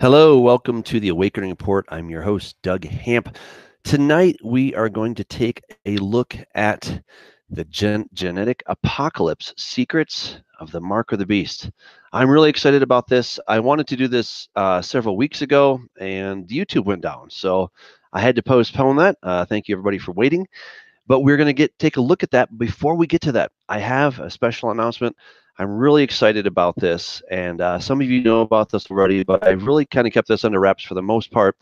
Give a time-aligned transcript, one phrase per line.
[0.00, 1.84] Hello, welcome to the Awakening Report.
[1.88, 3.36] I'm your host, Doug Hamp.
[3.82, 7.02] Tonight, we are going to take a look at
[7.50, 11.72] the gen- genetic apocalypse secrets of the mark of the beast.
[12.12, 13.40] I'm really excited about this.
[13.48, 17.28] I wanted to do this uh, several weeks ago, and YouTube went down.
[17.28, 17.72] So
[18.12, 19.18] I had to postpone that.
[19.24, 20.46] Uh, thank you, everybody, for waiting.
[21.08, 22.56] But we're going to get take a look at that.
[22.56, 25.16] Before we get to that, I have a special announcement.
[25.58, 29.44] I'm really excited about this, and uh, some of you know about this already, but
[29.44, 31.56] I've really kind of kept this under wraps for the most part,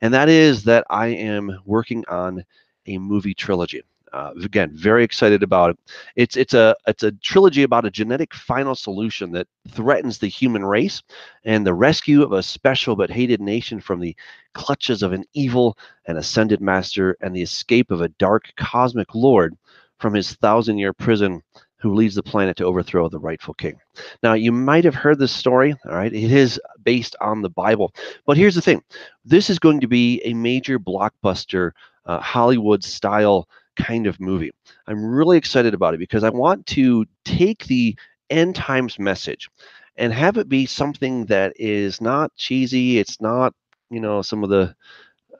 [0.00, 2.44] and that is that I am working on
[2.86, 3.82] a movie trilogy.
[4.10, 5.78] Uh, again, very excited about it.
[6.16, 10.64] It's it's a it's a trilogy about a genetic final solution that threatens the human
[10.64, 11.02] race
[11.44, 14.16] and the rescue of a special but hated nation from the
[14.54, 15.76] clutches of an evil
[16.06, 19.56] and ascended master and the escape of a dark cosmic lord
[19.98, 21.42] from his thousand year prison
[21.82, 23.76] who leads the planet to overthrow the rightful king.
[24.22, 26.12] Now, you might have heard this story, all right?
[26.12, 27.92] It is based on the Bible.
[28.24, 28.82] But here's the thing
[29.24, 31.72] this is going to be a major blockbuster,
[32.06, 34.52] uh, Hollywood style kind of movie.
[34.86, 37.96] I'm really excited about it because I want to take the
[38.30, 39.50] end times message
[39.96, 42.98] and have it be something that is not cheesy.
[42.98, 43.54] It's not,
[43.90, 44.74] you know, some of the,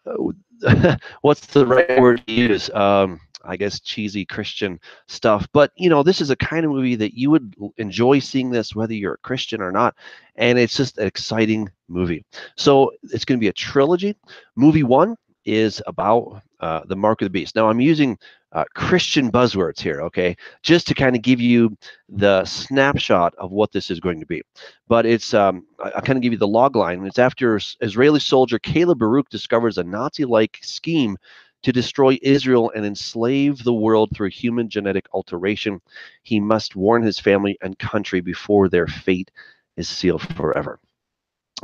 [0.07, 2.69] uh, what's the right word to use?
[2.71, 5.47] Um, I guess cheesy Christian stuff.
[5.53, 8.75] But you know, this is a kind of movie that you would enjoy seeing this
[8.75, 9.95] whether you're a Christian or not,
[10.37, 12.25] and it's just an exciting movie.
[12.57, 14.17] So it's going to be a trilogy.
[14.57, 17.57] Movie one is about uh, the mark of the beast.
[17.57, 18.17] Now I'm using
[18.53, 21.77] uh, Christian buzzwords here, okay, just to kind of give you
[22.09, 24.43] the snapshot of what this is going to be.
[24.89, 27.05] But it's um, I, kind of give you the log line.
[27.07, 31.17] It's after Israeli soldier Caleb Baruch discovers a Nazi-like scheme
[31.63, 35.81] to destroy Israel and enslave the world through human genetic alteration.
[36.23, 39.31] He must warn his family and country before their fate
[39.77, 40.79] is sealed forever.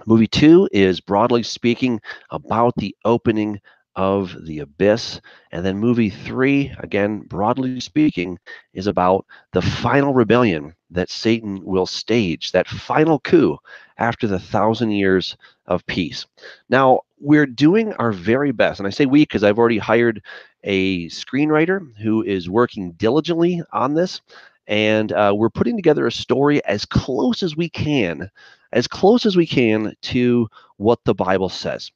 [0.06, 3.60] Movie two is broadly speaking about the opening
[3.98, 5.20] of the abyss.
[5.52, 8.38] And then movie three, again, broadly speaking,
[8.72, 13.58] is about the final rebellion that Satan will stage, that final coup
[13.98, 15.36] after the thousand years
[15.66, 16.26] of peace.
[16.70, 20.22] Now, we're doing our very best, and I say we because I've already hired
[20.62, 24.20] a screenwriter who is working diligently on this.
[24.68, 28.30] And uh, we're putting together a story as close as we can,
[28.72, 31.90] as close as we can to what the Bible says.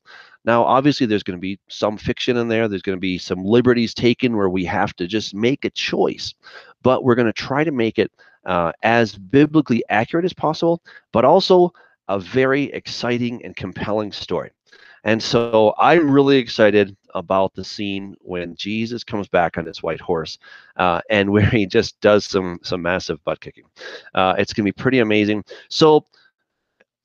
[0.44, 2.68] Now, obviously, there's going to be some fiction in there.
[2.68, 6.34] There's going to be some liberties taken where we have to just make a choice.
[6.82, 8.10] But we're going to try to make it
[8.44, 10.82] uh, as biblically accurate as possible,
[11.12, 11.72] but also
[12.08, 14.50] a very exciting and compelling story.
[15.04, 20.00] And so I'm really excited about the scene when Jesus comes back on his white
[20.00, 20.38] horse,
[20.76, 23.64] uh, and where he just does some some massive butt kicking.
[24.14, 25.44] Uh, it's going to be pretty amazing.
[25.68, 26.04] So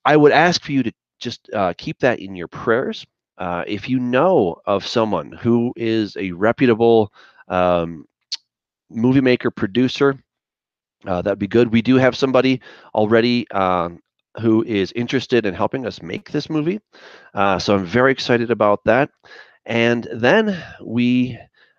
[0.05, 3.05] I would ask for you to just uh, keep that in your prayers.
[3.37, 7.11] Uh, if you know of someone who is a reputable
[7.47, 8.05] um,
[8.89, 10.15] movie maker, producer,
[11.05, 11.71] uh, that'd be good.
[11.71, 12.61] We do have somebody
[12.93, 13.99] already um,
[14.41, 16.79] who is interested in helping us make this movie.
[17.33, 19.09] Uh, so I'm very excited about that.
[19.65, 21.37] And then we,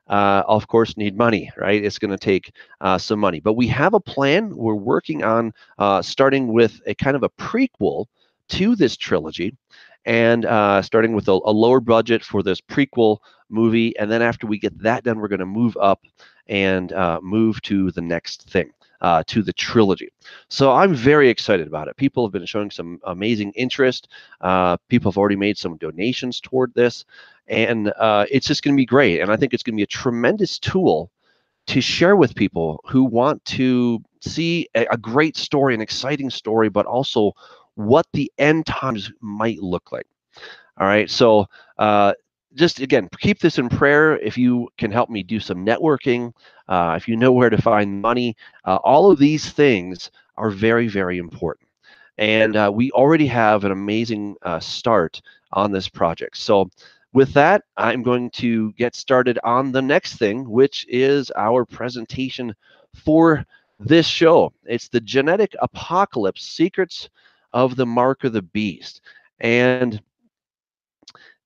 [0.09, 1.83] uh, of course, need money, right?
[1.83, 3.41] It's going to take uh, some money.
[3.41, 4.55] But we have a plan.
[4.57, 8.07] We're working on uh, starting with a kind of a prequel
[8.51, 9.57] to this trilogy
[10.09, 13.19] and uh, starting with a, a, lower budget for this prequel
[13.51, 13.97] movie.
[13.99, 16.01] And then after we get that done, we're going to move up
[16.47, 18.73] and uh, move to the next thing.
[19.01, 20.09] Uh, to the trilogy.
[20.49, 21.97] So I'm very excited about it.
[21.97, 24.09] People have been showing some amazing interest.
[24.41, 27.05] Uh, people have already made some donations toward this.
[27.47, 29.21] And uh, it's just going to be great.
[29.21, 31.13] And I think it's going to be a tremendous tool
[31.69, 36.69] to share with people who want to see a, a great story, an exciting story,
[36.69, 37.37] but also
[37.79, 40.07] what the end times might look like.
[40.79, 41.09] All right.
[41.09, 41.47] So
[41.79, 42.13] uh,
[42.55, 44.19] just again, keep this in prayer.
[44.19, 46.33] If you can help me do some networking,
[46.69, 50.89] uh, if you know where to find money, uh, all of these things are very,
[50.89, 51.69] very important.
[52.19, 56.37] And uh, we already have an amazing uh, start on this project.
[56.37, 56.69] So
[57.13, 62.57] with that, I'm going to get started on the next thing, which is our presentation
[63.05, 63.47] for
[63.79, 64.53] this show.
[64.65, 67.09] It's the Genetic Apocalypse Secrets
[67.53, 69.01] of the mark of the beast.
[69.41, 70.01] And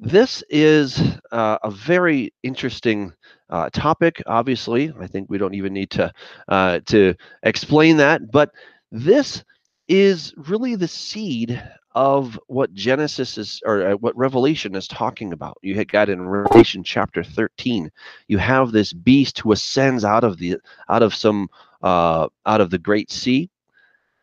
[0.01, 1.01] this is
[1.31, 3.13] uh, a very interesting
[3.51, 4.21] uh, topic.
[4.27, 6.13] Obviously, I think we don't even need to
[6.49, 7.15] uh, to
[7.45, 8.31] explain that.
[8.31, 8.51] But
[8.91, 9.45] this
[9.89, 11.63] is really the seed
[11.95, 15.59] of what Genesis is, or uh, what Revelation is talking about.
[15.63, 17.91] You had got in Revelation chapter 13.
[18.29, 20.57] You have this beast who ascends out of the
[20.89, 21.49] out of some
[21.83, 23.51] uh, out of the great sea,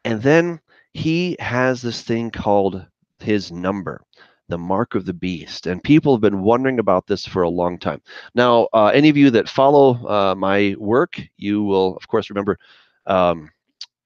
[0.04, 0.60] and then
[0.94, 2.86] he has this thing called
[3.19, 4.01] his number.
[4.50, 5.68] the mark of the beast.
[5.68, 8.01] And people have been wondering about this for a long time.
[8.33, 12.57] Now, uh, any of you that follow uh, my work, you will, of course, remember
[13.06, 13.51] um,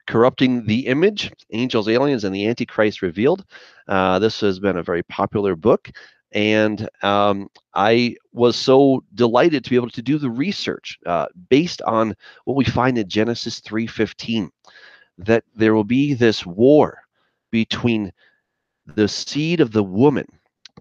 [0.06, 3.46] Corrupting the Image Angels, Aliens, and the Antichrist Revealed.
[3.88, 5.90] Uh, this has been a very popular book.
[6.34, 11.82] And um, I was so delighted to be able to do the research uh, based
[11.84, 14.50] on what we find in Genesis 3:15,
[15.26, 17.00] that there will be this war
[17.52, 18.12] between
[18.86, 20.26] the seed of the woman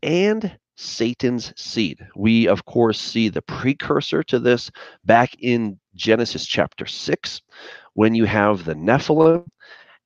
[0.03, 2.07] and Satan's seed.
[2.17, 4.71] We, of course, see the precursor to this
[5.05, 7.43] back in Genesis chapter 6
[7.95, 9.47] when you have the Nephilim.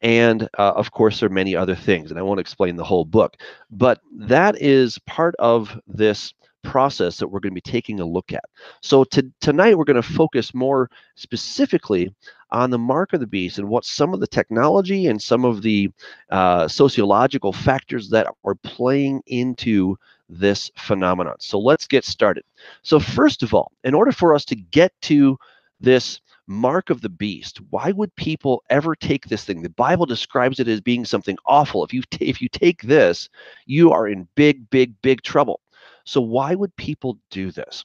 [0.02, 3.06] And uh, of course, there are many other things, and I won't explain the whole
[3.06, 3.36] book.
[3.70, 8.32] But that is part of this process that we're going to be taking a look
[8.32, 8.44] at.
[8.82, 12.12] So to, tonight, we're going to focus more specifically
[12.50, 15.62] on the mark of the beast and what some of the technology and some of
[15.62, 15.90] the
[16.30, 19.98] uh, sociological factors that are playing into
[20.28, 21.36] this phenomenon.
[21.38, 22.44] So let's get started.
[22.82, 25.38] So first of all, in order for us to get to
[25.80, 29.62] this mark of the beast, why would people ever take this thing?
[29.62, 31.84] The Bible describes it as being something awful.
[31.84, 33.28] If you if you take this,
[33.66, 35.60] you are in big big big trouble.
[36.04, 37.84] So why would people do this?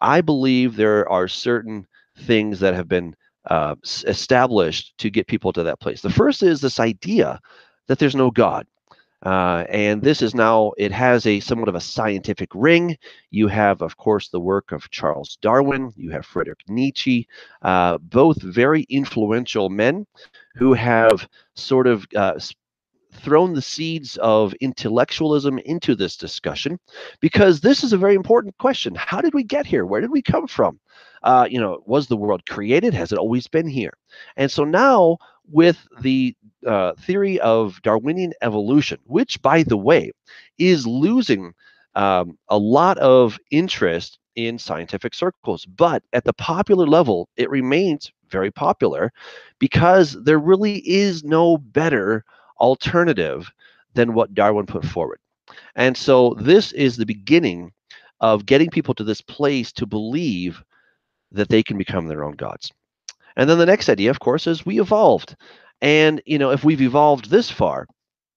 [0.00, 3.14] I believe there are certain things that have been
[3.48, 3.74] uh,
[4.06, 6.00] established to get people to that place.
[6.00, 7.40] The first is this idea
[7.86, 8.66] that there's no God.
[9.24, 12.96] Uh, and this is now, it has a somewhat of a scientific ring.
[13.30, 17.26] You have, of course, the work of Charles Darwin, you have Friedrich Nietzsche,
[17.62, 20.06] uh, both very influential men
[20.54, 22.38] who have sort of uh,
[23.18, 26.78] thrown the seeds of intellectualism into this discussion
[27.20, 28.94] because this is a very important question.
[28.94, 29.84] How did we get here?
[29.86, 30.80] Where did we come from?
[31.22, 32.94] Uh, you know, was the world created?
[32.94, 33.92] Has it always been here?
[34.36, 35.18] And so now,
[35.50, 36.34] with the
[36.66, 40.12] uh, theory of Darwinian evolution, which, by the way,
[40.58, 41.54] is losing
[41.94, 48.12] um, a lot of interest in scientific circles, but at the popular level, it remains
[48.30, 49.12] very popular
[49.58, 52.24] because there really is no better
[52.60, 53.50] alternative
[53.94, 55.18] than what Darwin put forward.
[55.74, 57.72] And so this is the beginning
[58.20, 60.62] of getting people to this place to believe
[61.32, 62.72] that they can become their own gods.
[63.36, 65.36] And then the next idea, of course, is we evolved.
[65.80, 67.86] And, you know, if we've evolved this far,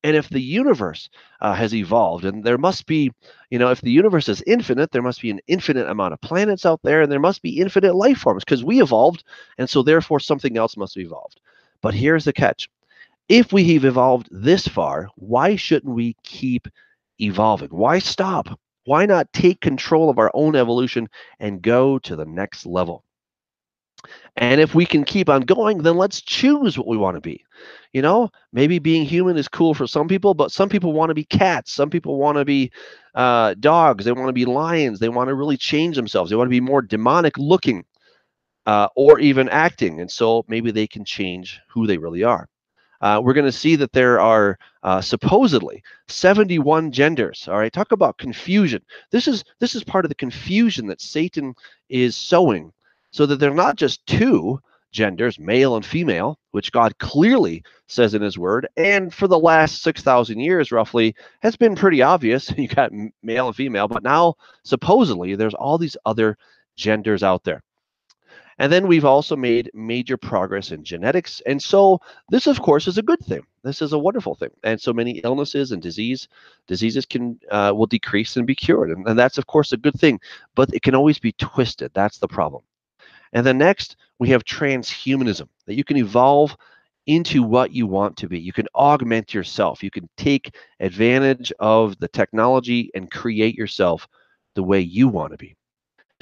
[0.03, 1.09] and if the universe
[1.41, 3.11] uh, has evolved, and there must be,
[3.49, 6.65] you know, if the universe is infinite, there must be an infinite amount of planets
[6.65, 9.23] out there, and there must be infinite life forms because we evolved,
[9.57, 11.39] and so therefore something else must have evolved.
[11.81, 12.67] But here's the catch
[13.31, 16.67] if we have evolved this far, why shouldn't we keep
[17.17, 17.69] evolving?
[17.69, 18.59] Why stop?
[18.83, 21.07] Why not take control of our own evolution
[21.39, 23.05] and go to the next level?
[24.35, 27.41] And if we can keep on going, then let's choose what we want to be.
[27.93, 31.15] You know, maybe being human is cool for some people, but some people want to
[31.15, 31.71] be cats.
[31.71, 32.69] Some people want to be
[33.15, 34.03] uh, dogs.
[34.03, 34.99] They want to be lions.
[34.99, 36.29] They want to really change themselves.
[36.29, 37.85] They want to be more demonic looking
[38.65, 40.01] uh, or even acting.
[40.01, 42.49] And so maybe they can change who they really are.
[43.01, 47.47] Uh, we're going to see that there are uh, supposedly 71 genders.
[47.47, 48.81] All right, talk about confusion.
[49.11, 51.55] This is this is part of the confusion that Satan
[51.89, 52.71] is sowing
[53.11, 54.59] so that they're not just two
[54.91, 59.81] genders, male and female, which God clearly says in his word, and for the last
[59.83, 62.51] 6,000 years roughly has been pretty obvious.
[62.57, 62.91] You got
[63.23, 66.37] male and female, but now supposedly there's all these other
[66.75, 67.63] genders out there.
[68.61, 71.41] And then we've also made major progress in genetics.
[71.47, 71.99] And so
[72.29, 73.41] this, of course, is a good thing.
[73.63, 74.51] This is a wonderful thing.
[74.63, 76.27] And so many illnesses and disease
[76.67, 78.91] diseases can uh, will decrease and be cured.
[78.91, 80.19] And, and that's, of course, a good thing.
[80.53, 81.89] But it can always be twisted.
[81.95, 82.61] That's the problem.
[83.33, 86.55] And then next, we have transhumanism, that you can evolve
[87.07, 88.39] into what you want to be.
[88.39, 89.81] You can augment yourself.
[89.81, 94.07] You can take advantage of the technology and create yourself
[94.53, 95.55] the way you want to be.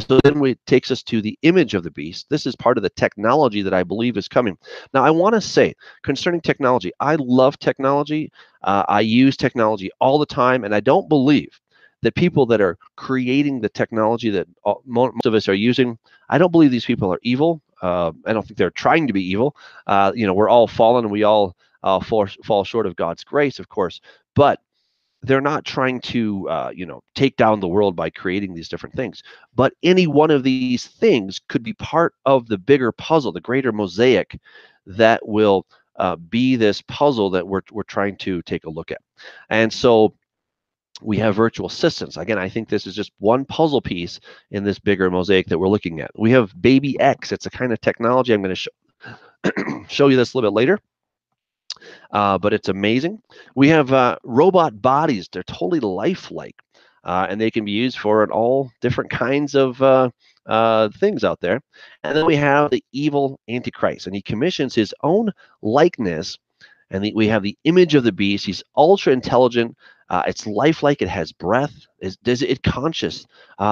[0.08, 2.28] So then it takes us to the image of the beast.
[2.30, 4.58] This is part of the technology that I believe is coming.
[4.94, 8.32] Now, I want to say concerning technology, I love technology.
[8.64, 11.60] Uh, I use technology all the time, and I don't believe
[12.02, 15.98] that people that are creating the technology that all, most of us are using,
[16.30, 17.62] I don't believe these people are evil.
[17.82, 19.56] Uh, I don't think they're trying to be evil.
[19.86, 23.24] Uh, you know, we're all fallen and we all uh, fall, fall short of God's
[23.24, 24.00] grace, of course.
[24.36, 24.62] But
[25.22, 28.96] they're not trying to, uh, you know, take down the world by creating these different
[28.96, 29.22] things.
[29.54, 33.72] But any one of these things could be part of the bigger puzzle, the greater
[33.72, 34.40] mosaic
[34.86, 35.66] that will
[35.98, 39.02] uh, be this puzzle that we're, we're trying to take a look at.
[39.50, 40.14] And so
[41.02, 42.18] we have virtual assistants.
[42.18, 44.20] Again, I think this is just one puzzle piece
[44.52, 46.12] in this bigger mosaic that we're looking at.
[46.18, 47.32] We have Baby X.
[47.32, 48.72] It's a kind of technology I'm going to show,
[49.88, 50.80] show you this a little bit later.
[52.12, 53.22] Uh, but it's amazing.
[53.56, 56.56] We have uh, robot bodies; they're totally lifelike,
[57.04, 60.10] uh, and they can be used for all different kinds of uh,
[60.46, 61.62] uh, things out there.
[62.04, 65.32] And then we have the evil Antichrist, and he commissions his own
[65.62, 66.38] likeness.
[66.92, 68.46] And the, we have the image of the beast.
[68.46, 69.78] He's ultra intelligent.
[70.10, 71.04] Uh, it's lifelike.
[71.04, 71.74] It has breath.
[72.00, 73.28] Is, is it conscious?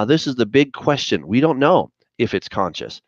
[0.05, 1.27] this is the big question.
[1.27, 3.01] We don't know if it's conscious.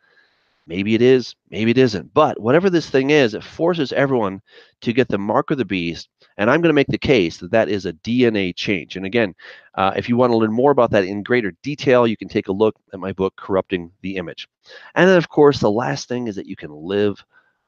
[0.66, 2.12] Maybe it is, maybe it isn't.
[2.14, 4.40] But whatever this thing is, it forces everyone
[4.82, 6.08] to get the mark of the beast.
[6.36, 8.96] And I'm going to make the case that that is a DNA change.
[8.96, 9.34] And again,
[9.74, 12.48] uh, if you want to learn more about that in greater detail, you can take
[12.48, 14.48] a look at my book, Corrupting the Image.
[14.94, 17.22] And then, of course, the last thing is that you can live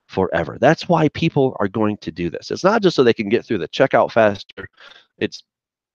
[0.07, 0.59] forever.
[0.61, 2.51] That's why people are going to do this.
[2.51, 4.69] It's not just so they can get through the checkout faster.
[5.19, 5.43] It's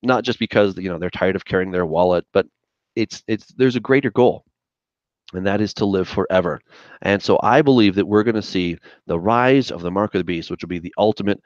[0.03, 2.47] not just because you know they're tired of carrying their wallet, but
[2.95, 4.43] it's it's there's a greater goal
[5.33, 6.59] and that is to live forever.
[7.01, 10.19] And so I believe that we're going to see the rise of the mark of
[10.19, 11.41] the beast, which will be the ultimate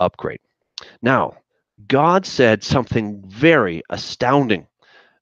[0.00, 0.40] upgrade.
[1.02, 1.34] Now,
[1.88, 4.66] God said something very astounding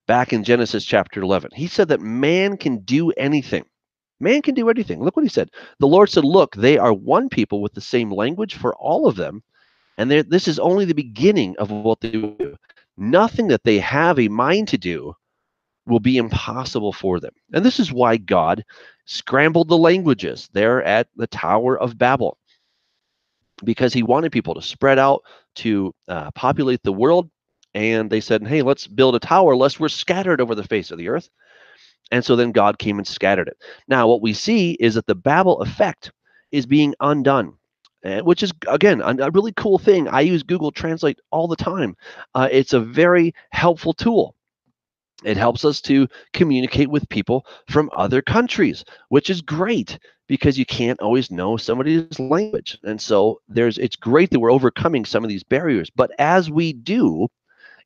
[0.07, 1.51] back in Genesis chapter 11.
[1.53, 3.65] He said that man can do anything.
[4.19, 5.03] Man can do anything.
[5.03, 5.49] Look what he said.
[5.79, 9.17] The Lord said, Look, they are one people with the same language for all of
[9.17, 9.43] them.
[9.97, 12.55] And this is only the beginning of what they do.
[12.97, 15.15] Nothing that they have a mind to do
[15.87, 17.33] will be impossible for them.
[17.53, 18.63] And this is why God
[19.05, 22.37] scrambled the languages there at the Tower of Babel,
[23.63, 25.21] because he wanted people to spread out
[25.55, 27.29] to uh, populate the world.
[27.73, 30.97] And they said, hey, let's build a tower lest we're scattered over the face of
[30.97, 31.29] the earth.
[32.11, 33.57] And so then God came and scattered it.
[33.87, 36.11] Now, what we see is that the Babel effect
[36.51, 37.57] is being undone.
[38.05, 40.07] Uh, which is again a, really cool thing.
[40.07, 41.97] I use Google Translate all the time.
[42.35, 44.35] Uh, it's a very helpful tool.
[45.23, 50.65] It helps us to communicate with people from other countries, which is great because you
[50.65, 52.77] can't always know somebody's language.
[52.83, 56.73] And so there's it's great that we're overcoming some of these barriers, but as we
[56.73, 57.27] do,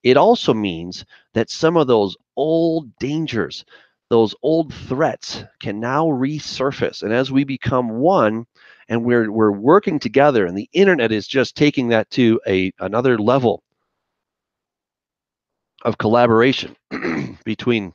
[0.03, 3.65] it also means that some of those old dangers,
[4.09, 7.03] those old threats can now resurface.
[7.03, 8.45] And as we become one
[8.87, 13.17] and we're we're working together and the internet is just taking that to a another
[13.17, 13.61] level
[15.85, 16.75] of collaboration
[17.45, 17.93] between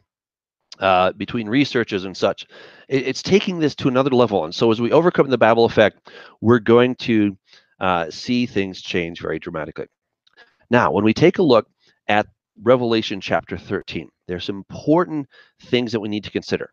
[0.81, 2.47] uh, between researchers and such.
[2.89, 4.45] It, it's taking this to another level.
[4.45, 6.11] And so as we overcome the Babel effect,
[6.41, 7.37] we're going to
[7.81, 9.87] uh, see things change very dramatically.
[10.71, 11.69] Now, when we take a look
[12.09, 12.27] at
[12.63, 15.29] Revelation chapter 13, there's some important
[15.63, 16.71] things that we need to consider.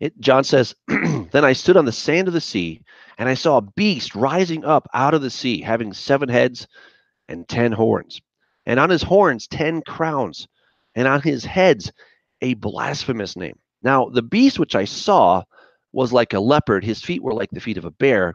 [0.00, 2.82] It, John says, Then I stood on the sand of the sea,
[3.18, 6.66] and I saw a beast rising up out of the sea, having seven heads
[7.28, 8.20] and ten horns
[8.66, 10.46] and on his horns ten crowns,
[10.94, 11.92] and on his heads
[12.42, 13.58] a blasphemous name.
[13.82, 15.44] Now, the beast which I saw
[15.92, 18.34] was like a leopard, his feet were like the feet of a bear,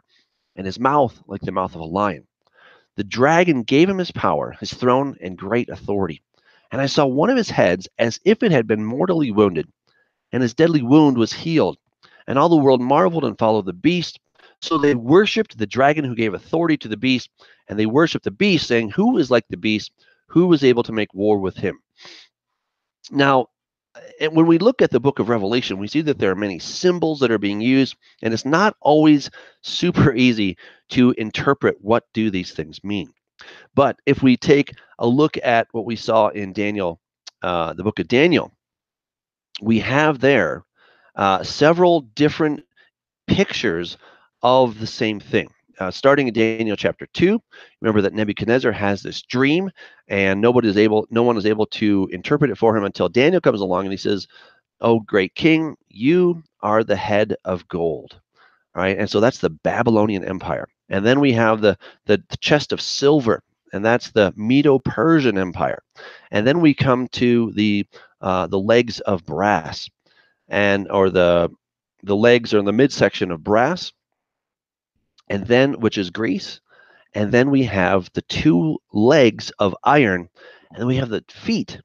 [0.56, 2.26] and his mouth like the mouth of a lion.
[2.96, 6.22] The dragon gave him his power, his throne, and great authority.
[6.70, 9.68] And I saw one of his heads as if it had been mortally wounded,
[10.32, 11.78] and his deadly wound was healed.
[12.26, 14.18] And all the world marveled and followed the beast.
[14.60, 17.30] So they worshipped the dragon who gave authority to the beast,
[17.68, 19.92] and they worshipped the beast, saying, Who is like the beast?
[20.32, 21.78] Who was able to make war with him.
[23.10, 23.48] Now,
[24.30, 27.20] when we look at the book of Revelation, we see that there are many symbols
[27.20, 30.56] that are being used, and it's not always super easy
[30.88, 33.12] to interpret what do these things mean.
[33.74, 36.98] But if we take a look at what we saw in Daniel,
[37.42, 38.52] uh, the book of Daniel,
[39.60, 40.64] we have there
[41.14, 42.64] uh, several different
[43.26, 43.98] pictures
[44.42, 45.50] of the same thing
[45.82, 47.42] uh, starting in Daniel chapter 2,
[47.80, 49.70] remember that Nebuchadnezzar has this dream
[50.06, 53.40] and nobody is able, no one is able to interpret it for him until Daniel
[53.40, 54.28] comes along and he says,
[54.80, 58.20] Oh, great king, you are the head of gold.
[58.74, 58.96] All right?
[58.96, 60.68] And so that's the Babylonian Empire.
[60.88, 65.82] And then we have the, the, the chest of silver, and that's the Medo-Persian Empire.
[66.30, 67.86] And then we come to the
[68.20, 69.88] uh, the legs of brass,
[70.48, 71.50] and or the
[72.04, 73.92] the legs or the midsection of brass,
[75.28, 76.60] and then which is Greece,
[77.14, 80.28] and then we have the two legs of iron,
[80.70, 81.80] and then we have the feet,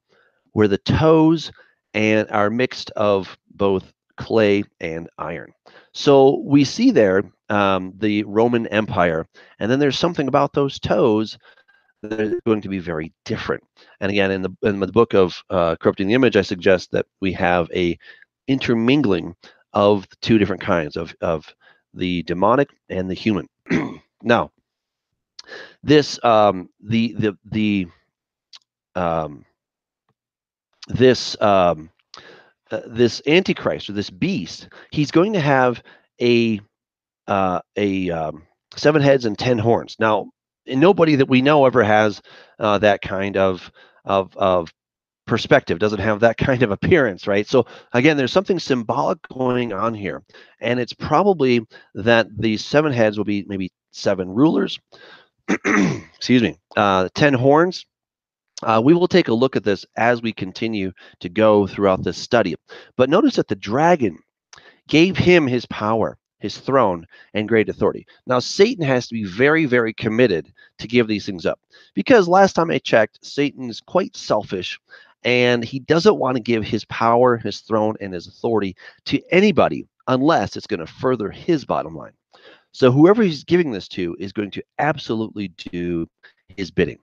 [0.52, 1.52] where the toes
[1.94, 5.52] and are mixed of both clay and iron.
[5.92, 9.26] So we see there um, the Roman Empire,
[9.58, 11.38] and then there's something about those toes
[12.02, 13.64] that are going to be very different.
[14.00, 17.06] And again, in the in the book of uh, corrupting the image, I suggest that
[17.20, 17.98] we have a
[18.46, 19.34] intermingling
[19.72, 21.52] of two different kinds of of
[21.94, 23.48] the demonic and the human.
[24.22, 24.50] now,
[25.82, 27.86] this um, the the the
[28.94, 29.44] um,
[30.88, 31.90] this um,
[32.70, 35.82] uh, this antichrist or this beast, he's going to have
[36.20, 36.60] a
[37.26, 39.96] uh, a um, seven heads and ten horns.
[39.98, 40.30] Now,
[40.66, 42.20] nobody that we know ever has
[42.58, 43.70] uh, that kind of
[44.04, 44.72] of of
[45.28, 47.46] perspective doesn't have that kind of appearance right?
[47.46, 50.22] So again there's something symbolic going on here
[50.60, 54.78] and it's probably that these seven heads will be maybe seven rulers.
[55.48, 57.86] Excuse me uh, ten horns.
[58.60, 62.18] Uh, we will take a look at this as we continue to go throughout this
[62.18, 62.56] study.
[62.96, 64.18] But notice that the dragon
[64.88, 68.06] gave him his power his throne and great authority.
[68.26, 71.58] Now, Satan has to be very, very committed to give these things up
[71.94, 74.78] because last time I checked, Satan is quite selfish
[75.24, 79.86] and he doesn't want to give his power, his throne, and his authority to anybody
[80.06, 82.12] unless it's going to further his bottom line.
[82.72, 86.08] So, whoever he's giving this to is going to absolutely do
[86.56, 86.98] his bidding.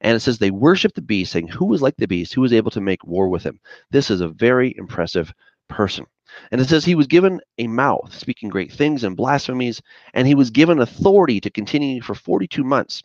[0.00, 2.34] And it says they worship the beast, saying, Who is like the beast?
[2.34, 3.60] Who is able to make war with him?
[3.90, 5.32] This is a very impressive
[5.68, 6.06] person.
[6.50, 9.82] And it says he was given a mouth, speaking great things and blasphemies,
[10.14, 13.02] and he was given authority to continue for 42 months.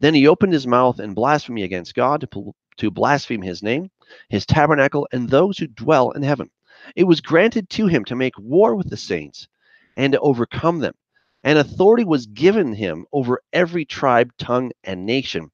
[0.00, 3.90] Then he opened his mouth in blasphemy against God to, to blaspheme his name,
[4.28, 6.50] his tabernacle, and those who dwell in heaven.
[6.96, 9.48] It was granted to him to make war with the saints
[9.96, 10.94] and to overcome them.
[11.44, 15.50] And authority was given him over every tribe, tongue, and nation.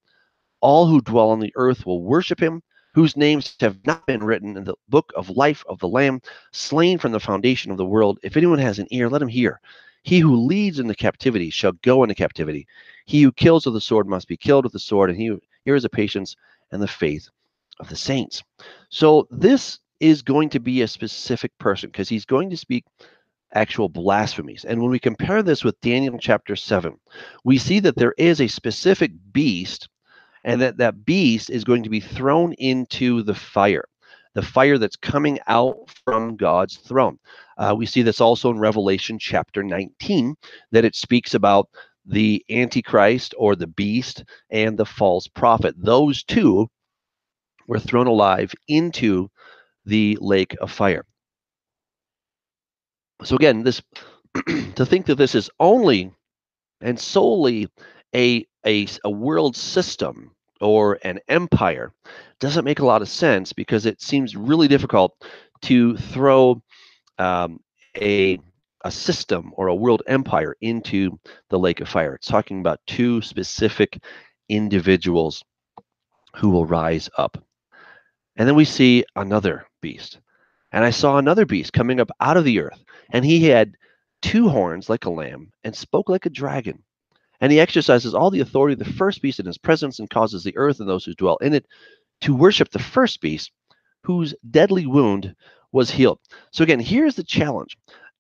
[0.61, 2.63] All who dwell on the earth will worship him
[2.95, 6.21] whose names have not been written in the book of life of the Lamb,
[6.53, 8.19] slain from the foundation of the world.
[8.23, 9.61] If anyone has an ear, let him hear.
[10.05, 12.67] He who leads into captivity shall go into captivity.
[13.07, 15.41] He who kills with the sword must be killed with the sword, and he who
[15.65, 16.37] hears the patience
[16.73, 17.29] and the faith
[17.81, 18.43] of the saints.
[18.89, 22.85] So this is going to be a specific person because he's going to speak
[23.55, 24.65] actual blasphemies.
[24.65, 26.99] And when we compare this with Daniel chapter 7,
[27.45, 29.89] we see that there is a specific beast
[30.45, 33.85] and that that beast is going to be thrown into the fire
[34.35, 37.19] the fire that's coming out from God's throne.
[37.57, 40.37] Uh, we see this also in Revelation chapter 19,
[40.73, 41.69] that it speaks about
[42.07, 45.75] the Antichrist or the beast and the false prophet.
[45.79, 46.69] Those two
[47.67, 49.31] were thrown alive into
[49.85, 51.05] the lake of fire.
[53.23, 53.83] So, again, this
[54.75, 56.13] to think that this is only
[56.81, 57.69] and solely
[58.15, 61.93] a, a, a world system or an empire
[62.41, 65.15] doesn't make a lot of sense because it seems really difficult
[65.63, 66.63] to throw
[67.19, 67.61] um,
[68.01, 68.39] a
[68.85, 71.19] a system or a world empire into
[71.49, 72.15] the lake of fire.
[72.15, 74.03] It's talking about two specific
[74.49, 75.43] individuals
[76.37, 77.43] who will rise up.
[78.37, 80.19] And then we see another beast.
[80.71, 83.77] And I saw another beast coming up out of the earth, and he had
[84.23, 86.83] two horns like a lamb and spoke like a dragon.
[87.41, 90.43] And he exercises all the authority of the first beast in his presence and causes
[90.43, 91.67] the earth and those who dwell in it
[92.23, 93.53] to worship the first beast
[94.03, 95.35] whose deadly wound
[95.73, 96.21] was healed.
[96.53, 97.77] So, again, here's the challenge.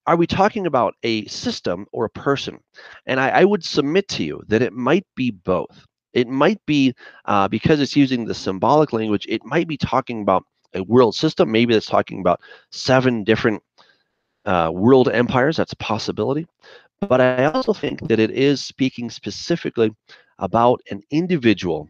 [0.07, 2.59] Are we talking about a system or a person?
[3.07, 5.87] And I, I would submit to you that it might be both.
[6.12, 10.45] It might be uh, because it's using the symbolic language, it might be talking about
[10.75, 11.51] a world system.
[11.51, 12.40] Maybe it's talking about
[12.71, 13.62] seven different
[14.45, 15.57] uh, world empires.
[15.57, 16.47] That's a possibility.
[17.01, 19.95] But I also think that it is speaking specifically
[20.38, 21.88] about an individual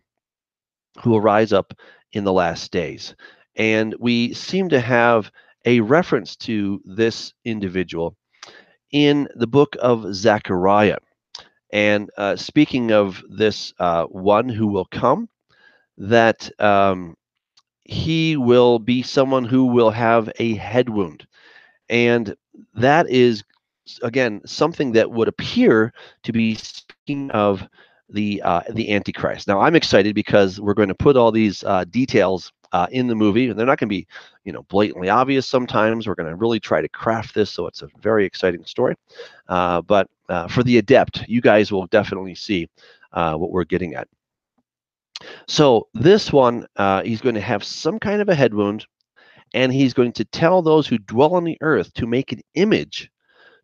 [1.02, 1.72] who will rise up
[2.12, 3.14] in the last days.
[3.56, 5.30] And we seem to have
[5.64, 8.16] a reference to this individual
[8.92, 10.98] in the book of Zechariah.
[11.72, 15.28] And uh, speaking of this uh, one who will come,
[15.98, 17.16] that um,
[17.84, 21.26] he will be someone who will have a head wound.
[21.88, 22.34] And
[22.74, 23.42] that is
[24.02, 27.66] again something that would appear to be speaking of
[28.08, 29.48] the uh, the Antichrist.
[29.48, 33.14] Now I'm excited because we're going to put all these uh, details uh, in the
[33.14, 34.06] movie, and they're not going to be
[34.44, 35.46] you know blatantly obvious.
[35.46, 38.96] Sometimes we're going to really try to craft this so it's a very exciting story.
[39.48, 42.68] Uh, but uh, for the adept, you guys will definitely see
[43.12, 44.08] uh, what we're getting at.
[45.46, 46.66] So this one,
[47.04, 48.86] he's going to have some kind of a head wound,
[49.54, 53.08] and he's going to tell those who dwell on the earth to make an image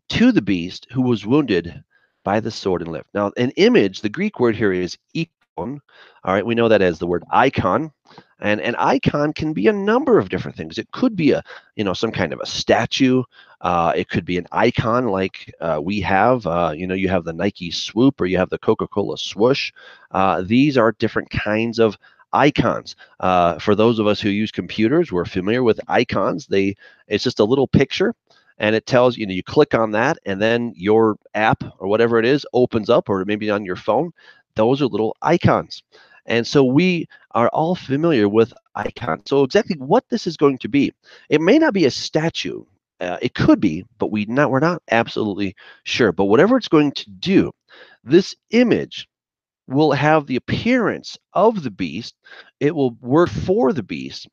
[0.07, 1.83] to the beast who was wounded
[2.23, 3.09] by the sword and lived.
[3.13, 5.81] Now, an image, the Greek word here is icon.
[6.23, 7.91] All right, we know that as the word icon.
[8.41, 10.77] And an icon can be a number of different things.
[10.77, 11.43] It could be a,
[11.75, 13.23] you know, some kind of a statue.
[13.61, 16.45] Uh, it could be an icon like uh, we have.
[16.47, 19.71] Uh, you know, you have the Nike Swoop or you have the Coca-Cola Swoosh.
[20.11, 21.97] Uh, these are different kinds of
[22.33, 22.95] icons.
[23.19, 26.47] Uh, for those of us who use computers, we're familiar with icons.
[26.47, 26.75] They,
[27.07, 28.15] it's just a little picture
[28.61, 32.17] and it tells you know you click on that and then your app or whatever
[32.17, 34.13] it is opens up or maybe on your phone
[34.55, 35.83] those are little icons
[36.25, 40.69] and so we are all familiar with icons so exactly what this is going to
[40.69, 40.93] be
[41.29, 42.63] it may not be a statue
[43.01, 46.11] uh, it could be, but we not we're not absolutely sure.
[46.11, 47.51] But whatever it's going to do,
[48.03, 49.07] this image
[49.67, 52.13] will have the appearance of the beast.
[52.59, 54.27] It will work for the beast,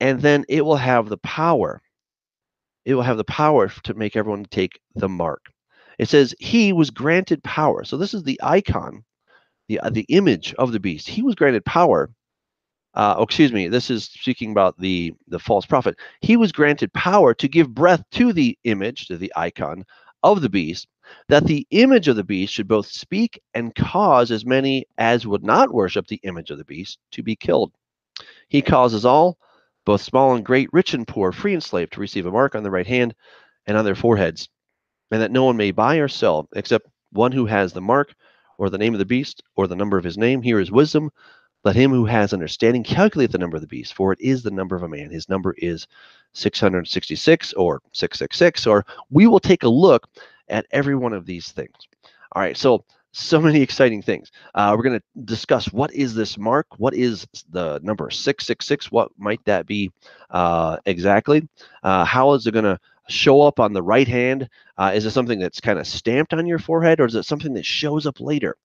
[0.00, 1.82] and then it will have the power.
[2.84, 5.44] It will have the power to make everyone take the mark.
[5.98, 7.82] It says he was granted power.
[7.82, 9.02] So this is the icon,
[9.68, 11.08] the uh, the image of the beast.
[11.08, 12.10] He was granted power
[12.96, 15.96] uh, oh, excuse me, this is speaking about the, the false prophet.
[16.22, 19.84] He was granted power to give breath to the image, to the icon
[20.22, 20.88] of the beast,
[21.28, 25.44] that the image of the beast should both speak and cause as many as would
[25.44, 27.70] not worship the image of the beast to be killed.
[28.48, 29.36] He causes all,
[29.84, 32.62] both small and great, rich and poor, free and slave, to receive a mark on
[32.62, 33.14] the right hand
[33.66, 34.48] and on their foreheads,
[35.10, 38.14] and that no one may buy or sell except one who has the mark
[38.58, 40.42] or the name of the beast or the number of his name.
[40.42, 41.10] Here is wisdom.
[41.64, 44.52] Let him who has understanding calculate the number of the beast, for it is the
[44.52, 45.10] number of a man.
[45.10, 45.86] His number is
[46.34, 50.06] 666 or 666, or we will take a look
[50.48, 51.74] at every one of these things.
[52.32, 52.84] All right, so
[53.16, 54.30] so many exciting things.
[54.54, 56.66] Uh, we're going to discuss what is this mark?
[56.76, 58.92] What is the number 666?
[58.92, 59.90] What might that be
[60.30, 61.48] uh, exactly?
[61.82, 64.48] Uh, how is it going to show up on the right hand?
[64.78, 67.54] Uh, is it something that's kind of stamped on your forehead, or is it something
[67.54, 68.56] that shows up later?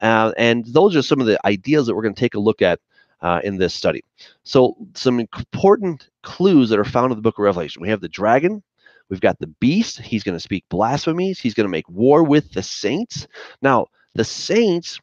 [0.00, 2.62] Uh, and those are some of the ideas that we're going to take a look
[2.62, 2.80] at
[3.20, 4.04] uh, in this study.
[4.44, 7.82] So, some important clues that are found in the book of Revelation.
[7.82, 8.62] We have the dragon,
[9.08, 10.00] we've got the beast.
[10.00, 13.26] He's going to speak blasphemies, he's going to make war with the saints.
[13.62, 15.00] Now, the saints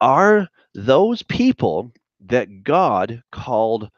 [0.00, 1.92] are those people
[2.26, 3.90] that God called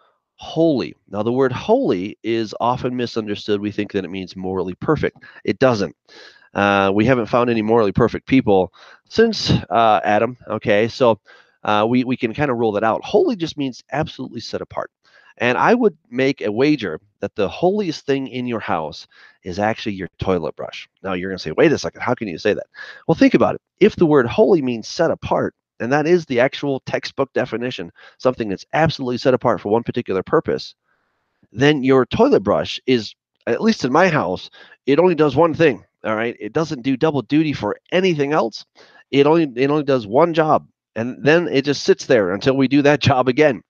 [0.44, 0.94] holy.
[1.08, 3.60] Now, the word holy is often misunderstood.
[3.60, 5.24] We think that it means morally perfect.
[5.42, 5.96] It doesn't.
[6.52, 8.72] Uh, we haven't found any morally perfect people
[9.08, 10.36] since uh, Adam.
[10.46, 11.18] Okay, so
[11.64, 13.02] uh, we, we can kind of rule that out.
[13.02, 14.90] Holy just means absolutely set apart.
[15.38, 19.08] And I would make a wager that the holiest thing in your house
[19.42, 20.88] is actually your toilet brush.
[21.02, 22.66] Now you're going to say, wait a second, how can you say that?
[23.08, 23.62] Well, think about it.
[23.80, 28.48] If the word holy means set apart, and that is the actual textbook definition, something
[28.48, 30.74] that's absolutely set apart for one particular purpose,
[31.52, 33.14] then your toilet brush is,
[33.46, 34.50] at least in my house,
[34.86, 36.36] it only does one thing all right.
[36.38, 38.64] It doesn't do double duty for anything else.
[39.10, 40.68] It only it only does one job.
[40.96, 43.62] And then it just sits there until we do that job again.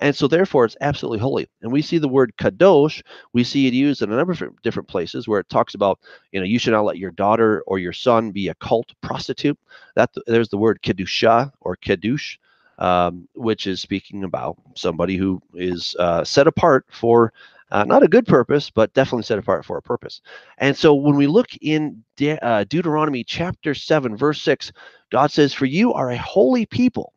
[0.00, 1.48] And so therefore it's absolutely holy.
[1.62, 4.88] And we see the word kadosh, we see it used in a number of different
[4.88, 6.00] places where it talks about,
[6.32, 9.58] you know, you should not let your daughter or your son be a cult prostitute.
[9.96, 12.36] That there's the word kedusha or kedush.
[12.78, 17.30] Um, which is speaking about somebody who is uh, set apart for
[17.70, 20.22] uh, not a good purpose, but definitely set apart for a purpose.
[20.58, 24.72] And so when we look in De- uh, Deuteronomy chapter 7, verse 6,
[25.12, 27.12] God says, For you are a holy people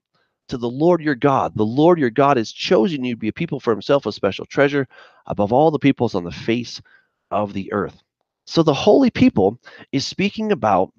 [0.49, 1.53] to the Lord your God.
[1.55, 4.45] The Lord your God has chosen you to be a people for himself, a special
[4.45, 4.87] treasure
[5.27, 6.81] above all the peoples on the face
[7.31, 8.01] of the earth.
[8.45, 9.59] So the holy people
[9.91, 10.91] is speaking about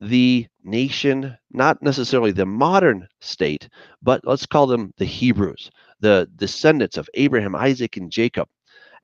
[0.00, 3.68] the nation, not necessarily the modern state,
[4.02, 8.48] but let's call them the Hebrews, the descendants of Abraham, Isaac, and Jacob.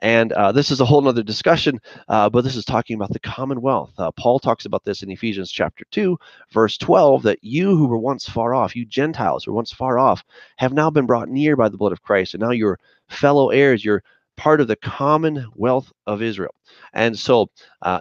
[0.03, 3.21] And uh, this is a whole other discussion, uh, but this is talking about the
[3.21, 3.93] commonwealth.
[3.97, 6.19] Uh, Paul talks about this in Ephesians chapter 2,
[6.53, 10.01] verse 12, that you who were once far off, you Gentiles who were once far
[10.01, 10.25] off,
[10.59, 12.35] have now been brought near by the blood of Christ.
[12.35, 14.03] And now you're fellow heirs, you're
[14.37, 16.55] part of the commonwealth of Israel.
[16.95, 17.49] And so
[17.83, 18.01] uh,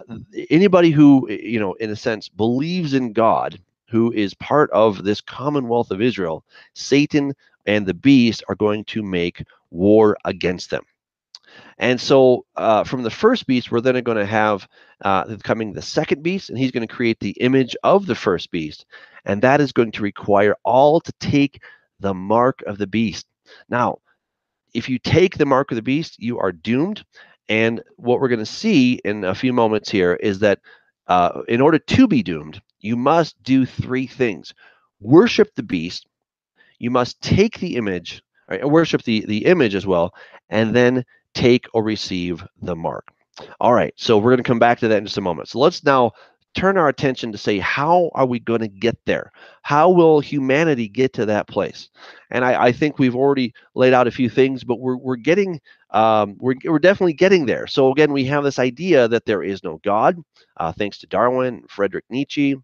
[0.50, 5.20] anybody who, you know, in a sense, believes in God, who is part of this
[5.20, 7.32] commonwealth of Israel, Satan
[7.66, 10.82] and the beast are going to make war against them.
[11.78, 14.68] And so uh, from the first beast, we're then going to have
[15.04, 18.50] uh, coming the second beast, and he's going to create the image of the first
[18.50, 18.86] beast.
[19.24, 21.62] And that is going to require all to take
[22.00, 23.26] the mark of the beast.
[23.68, 23.98] Now,
[24.74, 27.04] if you take the mark of the beast, you are doomed.
[27.48, 30.60] And what we're going to see in a few moments here is that
[31.06, 34.54] uh, in order to be doomed, you must do three things
[35.00, 36.06] worship the beast,
[36.78, 38.22] you must take the image,
[38.62, 40.14] worship the, the image as well,
[40.48, 43.08] and then take or receive the mark.
[43.60, 45.48] All right, so we're going to come back to that in just a moment.
[45.48, 46.12] So let's now
[46.54, 49.32] turn our attention to say, how are we going to get there?
[49.62, 51.88] How will humanity get to that place?
[52.30, 55.60] And I, I think we've already laid out a few things, but we're, we're getting,
[55.90, 57.66] um, we're, we're definitely getting there.
[57.66, 60.22] So again, we have this idea that there is no God,
[60.58, 62.56] uh, thanks to Darwin, Frederick Nietzsche.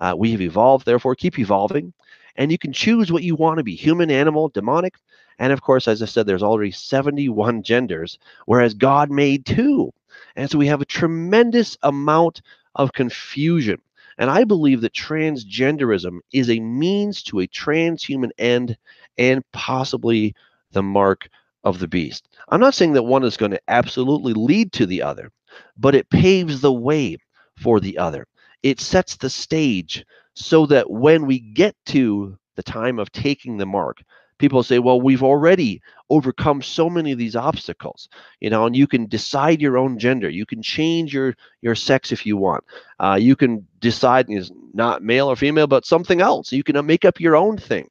[0.00, 1.92] Uh, we have evolved, therefore keep evolving.
[2.34, 4.96] And you can choose what you want to be, human, animal, demonic.
[5.38, 9.92] And of course, as I said, there's already 71 genders, whereas God made two.
[10.34, 12.42] And so we have a tremendous amount
[12.74, 13.80] of confusion.
[14.18, 18.76] And I believe that transgenderism is a means to a transhuman end
[19.18, 20.34] and possibly
[20.72, 21.28] the mark
[21.64, 22.28] of the beast.
[22.48, 25.32] I'm not saying that one is going to absolutely lead to the other,
[25.76, 27.18] but it paves the way
[27.56, 28.26] for the other.
[28.62, 33.66] It sets the stage so that when we get to the time of taking the
[33.66, 34.02] mark,
[34.38, 38.08] people say, well, we've already overcome so many of these obstacles,
[38.40, 40.28] you know, and you can decide your own gender.
[40.28, 42.64] You can change your your sex if you want.
[43.00, 46.52] Uh, you can decide is not male or female, but something else.
[46.52, 47.88] You can uh, make up your own thing.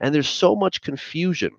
[0.00, 1.50] And there's so much confusion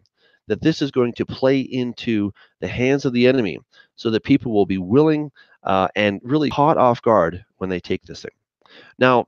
[0.47, 3.59] that this is going to play into the hands of the enemy
[3.95, 5.31] so that people will be willing
[5.63, 8.31] uh, and really caught off guard when they take this thing.
[8.97, 9.27] Now,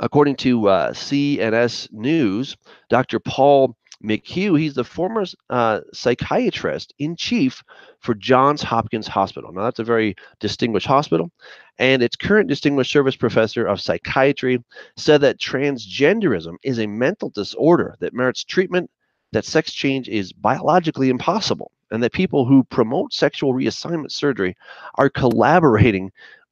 [0.00, 2.56] according to uh, CNS News,
[2.88, 3.20] Dr.
[3.20, 7.62] Paul McHugh, he's the former uh, psychiatrist in chief
[8.00, 9.52] for Johns Hopkins Hospital.
[9.52, 11.30] Now, that's a very distinguished hospital.
[11.78, 14.62] And its current distinguished service professor of psychiatry
[14.96, 18.90] said that transgenderism is a mental disorder that merits treatment,
[19.32, 24.56] that sex change is biologically impossible, and that people who promote sexual reassignment surgery
[24.96, 26.10] are collaborating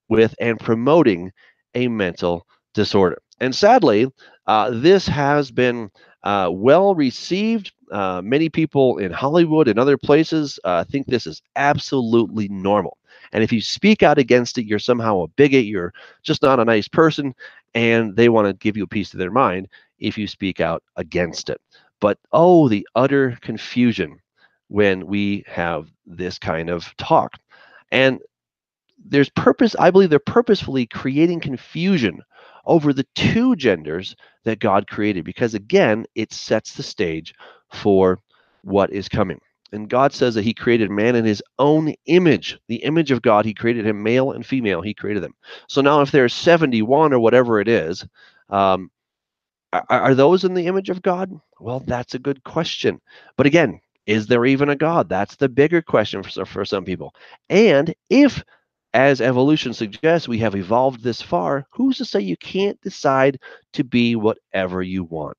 [0.08, 1.32] with and promoting
[1.74, 3.20] a mental disorder.
[3.40, 4.10] And sadly,
[4.46, 5.90] uh, this has been
[6.22, 7.72] uh, well received.
[7.90, 12.98] Uh, many people in Hollywood and other places uh, think this is absolutely normal.
[13.32, 16.64] And if you speak out against it, you're somehow a bigot, you're just not a
[16.64, 17.34] nice person,
[17.74, 20.82] and they want to give you a piece of their mind if you speak out
[20.96, 21.60] against it.
[22.00, 24.18] But oh, the utter confusion
[24.68, 27.34] when we have this kind of talk.
[27.90, 28.20] And
[29.04, 32.22] there's purpose, I believe they're purposefully creating confusion
[32.70, 37.34] over the two genders that God created because, again, it sets the stage
[37.72, 38.20] for
[38.62, 39.40] what is coming.
[39.72, 43.44] And God says that He created man in His own image, the image of God.
[43.44, 44.82] He created him male and female.
[44.82, 45.34] He created them.
[45.68, 48.06] So now, if there's 71 or whatever it is,
[48.50, 48.90] um,
[49.72, 51.32] are, are those in the image of God?
[51.58, 53.00] Well, that's a good question.
[53.36, 55.08] But again, is there even a God?
[55.08, 57.14] That's the bigger question for, for some people.
[57.48, 58.44] And if
[58.94, 61.66] as evolution suggests, we have evolved this far.
[61.70, 63.38] Who's to say you can't decide
[63.74, 65.36] to be whatever you want?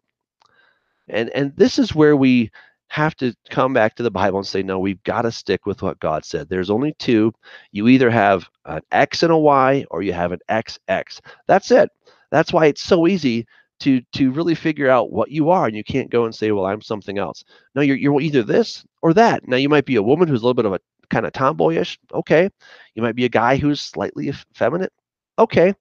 [1.09, 2.51] And and this is where we
[2.87, 5.81] have to come back to the Bible and say, no, we've got to stick with
[5.81, 6.49] what God said.
[6.49, 7.33] There's only two.
[7.71, 11.19] You either have an X and a Y or you have an XX.
[11.47, 11.89] That's it.
[12.31, 13.45] That's why it's so easy
[13.81, 16.67] to to really figure out what you are and you can't go and say well
[16.67, 20.03] i'm something else no you're, you're either this or that now you might be a
[20.03, 20.79] woman who's a little bit of a
[21.11, 21.99] kind of tomboyish.
[22.13, 22.49] Okay.
[22.95, 24.91] You might be a guy who's slightly effeminate.
[25.37, 25.75] Okay.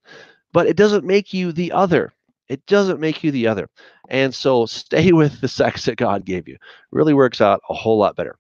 [0.53, 2.13] But it doesn't make you the other.
[2.49, 3.69] It doesn't make you the other.
[4.09, 6.59] And so stay with the sex that God gave you.
[6.91, 8.37] Really works out a whole lot better.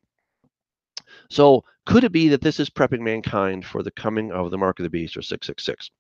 [1.30, 4.78] So could it be that this is prepping mankind for the coming of the mark
[4.78, 5.90] of the beast or 666?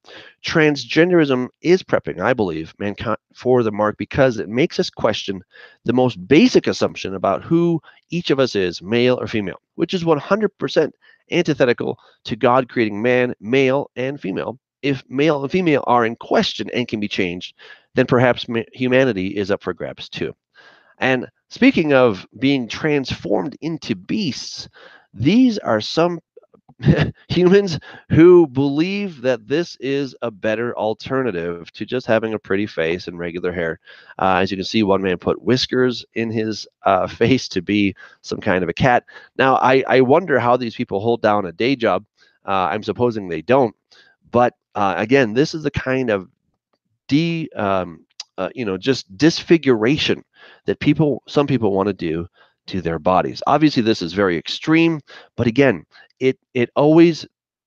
[0.44, 5.42] Transgenderism is prepping, I believe, mankind for the mark because it makes us question
[5.84, 10.04] the most basic assumption about who each of us is, male or female, which is
[10.04, 10.92] 100%
[11.32, 14.60] antithetical to God creating man, male, and female.
[14.82, 17.56] If male and female are in question and can be changed,
[17.96, 20.36] then perhaps humanity is up for grabs too.
[20.98, 24.68] And speaking of being transformed into beasts,
[25.12, 26.20] these are some
[27.28, 27.78] humans
[28.10, 33.18] who believe that this is a better alternative to just having a pretty face and
[33.18, 33.78] regular hair.
[34.18, 37.94] Uh, as you can see, one man put whiskers in his uh, face to be
[38.22, 39.04] some kind of a cat.
[39.36, 42.04] Now, I, I wonder how these people hold down a day job.
[42.46, 43.74] Uh, I'm supposing they don't.
[44.30, 46.28] But uh, again, this is the kind of
[47.08, 48.06] de, um,
[48.38, 50.24] uh, you know, just disfiguration
[50.64, 52.26] that people, some people want to do
[52.70, 53.42] to their bodies.
[53.46, 55.00] Obviously, this is very extreme,
[55.36, 55.84] but again,
[56.20, 57.26] it it always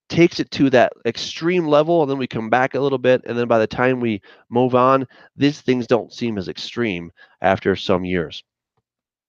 [0.09, 3.37] takes it to that extreme level and then we come back a little bit and
[3.37, 7.11] then by the time we move on these things don't seem as extreme
[7.41, 8.43] after some years.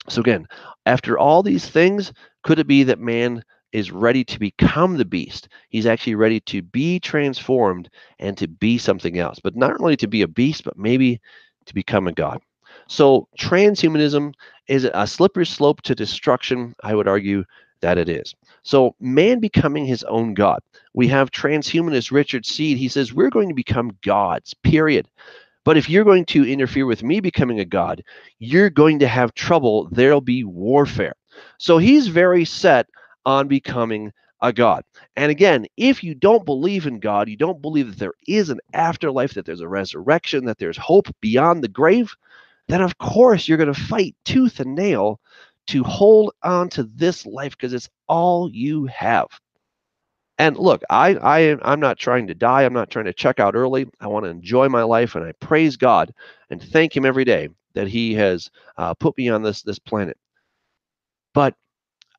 [0.09, 0.47] So again
[0.85, 5.49] after all these things could it be that man is ready to become the beast?
[5.71, 10.07] He's actually ready to be transformed and to be something else but not only to
[10.07, 11.21] be a beast but maybe
[11.67, 12.43] to become a god
[12.87, 14.35] so transhumanism
[14.69, 16.75] is a slippery slope to destruction?
[16.83, 17.45] I would argue
[17.81, 18.35] that it is.
[18.63, 20.61] So man becoming his own God.
[20.95, 22.79] We have transhumanist Richard Seed.
[22.79, 25.09] He says we're going to become gods, period.
[25.65, 28.03] But if you're going to interfere with me becoming a god,
[28.39, 29.89] you're going to have trouble.
[29.91, 31.15] There'll be warfare.
[31.59, 32.87] So he's very set
[33.27, 34.85] on becoming a God.
[35.17, 38.61] And again, if you don't believe in God, you don't believe that there is an
[38.75, 42.15] afterlife, that there's a resurrection, that there's hope beyond the grave,
[42.69, 45.21] then of course you're going to fight tooth and nail
[45.67, 49.29] to hold on to this life because it's all you have.
[50.39, 52.65] And look, I, I I'm not trying to die.
[52.65, 53.87] I'm not trying to check out early.
[54.01, 56.13] I want to enjoy my life, and I praise God
[56.51, 60.19] and thank Him every day that He has uh, put me on this this planet.
[61.35, 61.55] But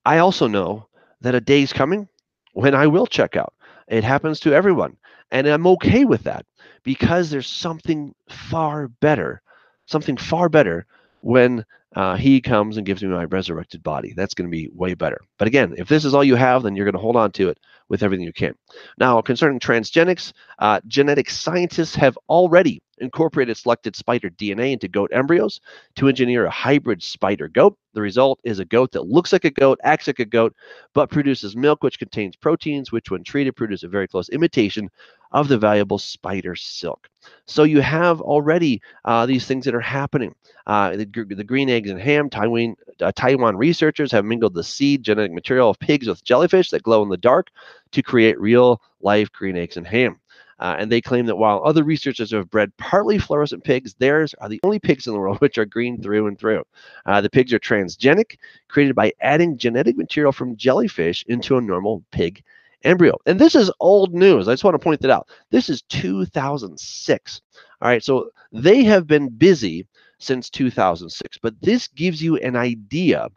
[0.05, 0.87] I also know
[1.21, 2.07] that a day's coming
[2.53, 3.53] when I will check out.
[3.87, 4.97] It happens to everyone.
[5.31, 6.45] And I'm okay with that
[6.83, 9.41] because there's something far better,
[9.85, 10.85] something far better
[11.21, 14.13] when uh, he comes and gives me my resurrected body.
[14.15, 15.21] That's going to be way better.
[15.37, 17.49] But again, if this is all you have, then you're going to hold on to
[17.49, 18.55] it with everything you can.
[18.99, 25.59] Now, concerning transgenics, uh, genetic scientists have already incorporated selected spider DNA into goat embryos
[25.95, 27.77] to engineer a hybrid spider goat.
[27.93, 30.53] The result is a goat that looks like a goat, acts like a goat,
[30.93, 34.89] but produces milk which contains proteins, which, when treated, produce a very close imitation
[35.35, 37.09] of the valuable spider silk.
[37.45, 40.33] So you have already uh, these things that are happening.
[40.65, 45.03] Uh, the, the, green eggs and ham, Taiwan, uh, Taiwan researchers have mingled the seed
[45.03, 47.49] genetic material of pigs with jellyfish that glow in the dark
[47.91, 50.21] to create real life green eggs and ham.
[50.59, 54.47] Uh, and they claim that while other researchers have bred partly fluorescent pigs, theirs are
[54.47, 56.63] the only pigs in the world which are green through and through.
[57.05, 58.37] Uh, the pigs are transgenic,
[58.69, 62.41] created by adding genetic material from jellyfish into a normal pig
[62.85, 63.17] embryo.
[63.25, 64.47] And this is old news.
[64.47, 65.27] I just want to point that out.
[65.51, 67.41] This is 2006.
[67.81, 69.87] All right, so they have been busy
[70.19, 73.27] since 2006, but this gives you an idea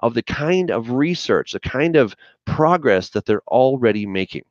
[0.00, 4.44] of the kind of research, the kind of progress that they're already making.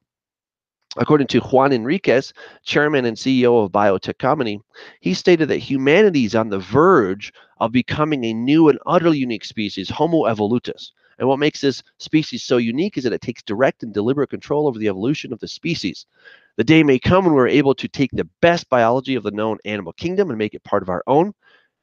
[0.97, 4.59] According to Juan Enriquez, chairman and CEO of Biotechonomy,
[4.99, 9.45] he stated that humanity is on the verge of becoming a new and utterly unique
[9.45, 10.91] species, Homo evolutus.
[11.19, 14.67] And what makes this species so unique is that it takes direct and deliberate control
[14.67, 16.05] over the evolution of the species.
[16.57, 19.57] The day may come when we're able to take the best biology of the known
[19.65, 21.33] animal kingdom and make it part of our own.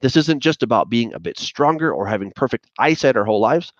[0.00, 3.72] This isn't just about being a bit stronger or having perfect eyesight our whole lives.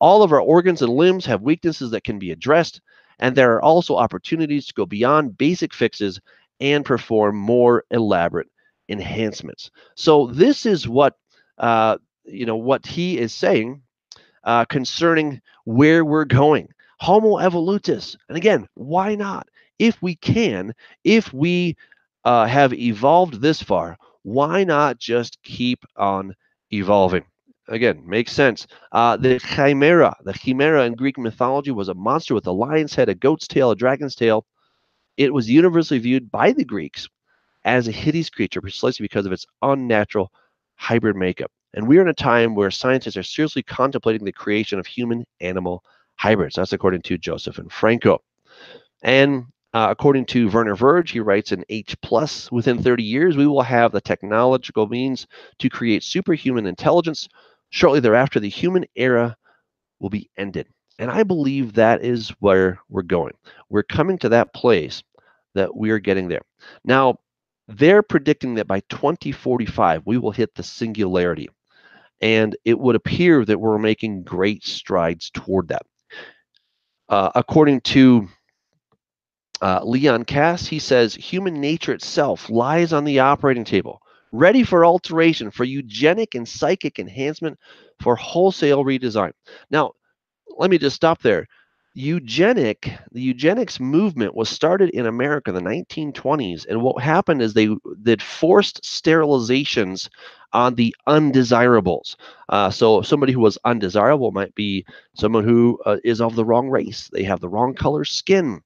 [0.00, 2.80] All of our organs and limbs have weaknesses that can be addressed,
[3.18, 6.20] and there are also opportunities to go beyond basic fixes
[6.60, 8.48] and perform more elaborate
[8.88, 9.70] enhancements.
[9.96, 11.16] So this is what
[11.58, 13.82] uh, you know what he is saying
[14.44, 16.68] uh, concerning where we're going.
[17.00, 18.16] Homo evolutus.
[18.28, 19.48] And again, why not?
[19.78, 20.72] If we can,
[21.04, 21.76] if we
[22.24, 26.34] uh, have evolved this far, why not just keep on
[26.72, 27.24] evolving?
[27.68, 28.66] Again, makes sense.
[28.92, 33.08] Uh, the chimera, the chimera in Greek mythology was a monster with a lion's head,
[33.08, 34.44] a goat's tail, a dragon's tail.
[35.16, 37.08] It was universally viewed by the Greeks
[37.64, 40.32] as a hideous creature precisely because of its unnatural
[40.74, 41.50] hybrid makeup.
[41.74, 45.84] And we're in a time where scientists are seriously contemplating the creation of human animal
[46.16, 46.56] hybrids.
[46.56, 48.22] That's according to Joseph and Franco.
[49.02, 53.46] And uh, according to Vernor Vinge, he writes in H plus, within 30 years, we
[53.46, 55.26] will have the technological means
[55.60, 57.28] to create superhuman intelligence.
[57.70, 59.36] Shortly thereafter, the human era
[59.98, 60.68] will be ended.
[60.98, 63.32] And I believe that is where we're going.
[63.70, 65.02] We're coming to that place
[65.54, 66.42] that we are getting there.
[66.84, 67.18] Now,
[67.66, 71.48] they're predicting that by 2045, we will hit the singularity.
[72.22, 75.82] And it would appear that we're making great strides toward that.
[77.08, 78.28] Uh, according to
[79.60, 84.84] uh, Leon Kass, he says human nature itself lies on the operating table, ready for
[84.84, 87.58] alteration, for eugenic and psychic enhancement,
[88.00, 89.32] for wholesale redesign.
[89.70, 89.92] Now,
[90.56, 91.46] let me just stop there
[91.94, 97.52] eugenic the eugenics movement was started in america in the 1920s and what happened is
[97.52, 97.68] they
[98.02, 100.08] did forced sterilizations
[100.54, 102.16] on the undesirables.
[102.50, 106.68] Uh, so somebody who was undesirable might be someone who uh, is of the wrong
[106.68, 107.08] race.
[107.12, 108.60] They have the wrong color skin.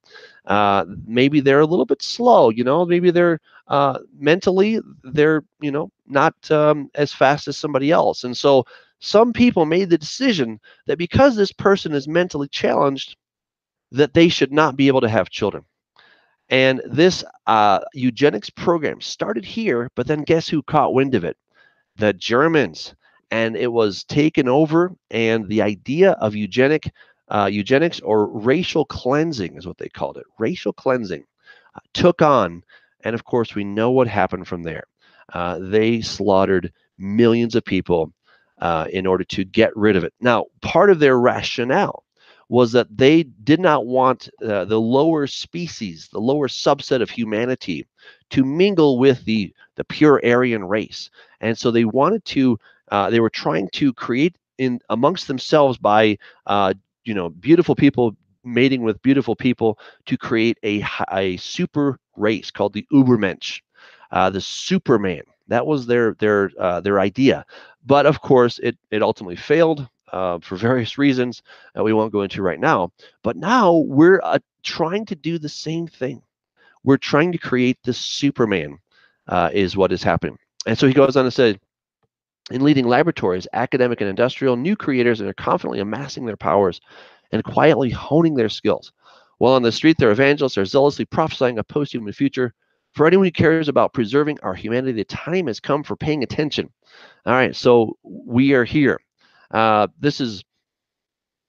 [0.47, 5.71] Uh, maybe they're a little bit slow you know maybe they're uh, mentally they're you
[5.73, 8.25] know not um, as fast as somebody else.
[8.25, 8.65] And so
[9.01, 13.17] some people made the decision that because this person is mentally challenged,
[13.93, 15.65] that they should not be able to have children.
[16.49, 21.37] And this uh, eugenics program started here, but then guess who caught wind of it?
[21.97, 22.95] The Germans.
[23.31, 26.93] And it was taken over, and the idea of eugenic
[27.29, 30.25] uh, eugenics or racial cleansing is what they called it.
[30.39, 31.25] Racial cleansing
[31.75, 32.63] uh, took on,
[33.03, 34.85] and of course, we know what happened from there.
[35.33, 38.13] Uh, they slaughtered millions of people
[38.61, 40.13] uh, in order to get rid of it.
[40.21, 42.05] Now, part of their rationale
[42.49, 47.87] was that they did not want uh, the lower species, the lower subset of humanity,
[48.31, 51.11] to mingle with the the pure Aryan race,
[51.41, 52.59] and so they wanted to.
[52.93, 56.17] Uh, they were trying to create in amongst themselves by
[56.47, 56.73] uh,
[57.05, 62.73] you know beautiful people mating with beautiful people to create a a super race called
[62.73, 63.61] the Ubermensch,
[64.13, 65.23] uh, the Superman.
[65.49, 67.45] That was their their uh, their idea.
[67.85, 71.43] But of course, it, it ultimately failed uh, for various reasons
[71.75, 72.93] that we won't go into right now.
[73.23, 76.23] But now we're uh, trying to do the same thing.
[76.85, 78.79] We're trying to create this Superman,
[79.29, 80.39] uh, is what is happening.
[80.67, 81.59] And so he goes on to say,
[82.51, 86.81] In leading laboratories, academic and industrial, new creators are confidently amassing their powers
[87.33, 88.93] and quietly honing their skills.
[89.39, 92.55] While on the street, their evangelists are zealously prophesying a post human future.
[92.97, 96.71] For anyone who cares about preserving our humanity, the time has come for paying attention.
[97.27, 98.99] All right, so we are here.
[99.51, 100.43] Uh, this is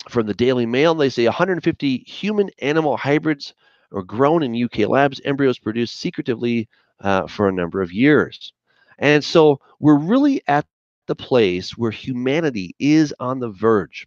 [0.09, 0.93] from the Daily Mail.
[0.93, 3.53] They say 150 human animal hybrids
[3.93, 6.67] are grown in UK labs, embryos produced secretively
[6.99, 8.51] uh, for a number of years.
[8.99, 10.65] And so we're really at
[11.05, 14.05] the place where humanity is on the verge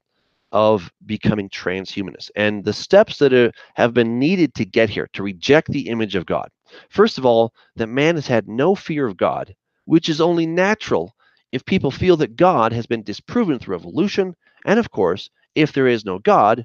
[0.52, 5.22] of becoming transhumanist and the steps that are, have been needed to get here to
[5.22, 6.48] reject the image of God.
[6.88, 11.14] First of all, that man has had no fear of God, which is only natural
[11.52, 14.34] if people feel that God has been disproven through evolution.
[14.64, 16.64] And of course, if there is no God,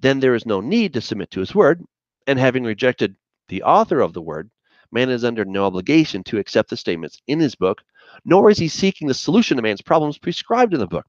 [0.00, 1.82] then there is no need to submit to his word.
[2.26, 3.16] And having rejected
[3.48, 4.50] the author of the word,
[4.92, 7.82] man is under no obligation to accept the statements in his book,
[8.24, 11.06] nor is he seeking the solution to man's problems prescribed in the book.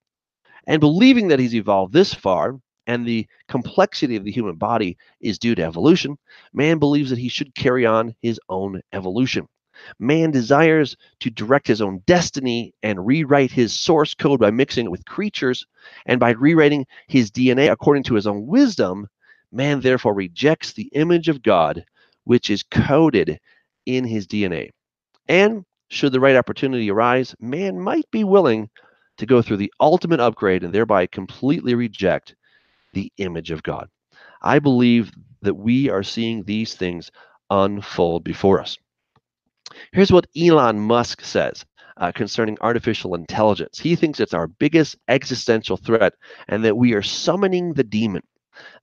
[0.68, 5.40] And believing that he's evolved this far and the complexity of the human body is
[5.40, 6.18] due to evolution,
[6.54, 9.48] man believes that he should carry on his own evolution.
[10.00, 14.92] Man desires to direct his own destiny and rewrite his source code by mixing it
[14.92, 15.66] with creatures,
[16.06, 19.08] and by rewriting his DNA according to his own wisdom,
[19.52, 21.84] man therefore rejects the image of God,
[22.26, 23.40] which is coded
[23.86, 24.70] in his DNA.
[25.28, 28.70] And should the right opportunity arise, man might be willing
[29.22, 32.36] to go through the ultimate upgrade and thereby completely reject
[32.94, 33.88] the image of God.
[34.42, 35.12] I believe
[35.42, 37.12] that we are seeing these things
[37.50, 38.78] unfold before us.
[39.94, 41.64] Here's what Elon Musk says
[41.98, 43.80] uh, concerning artificial intelligence.
[43.80, 46.14] He thinks it's our biggest existential threat
[46.48, 48.24] and that we are summoning the demon.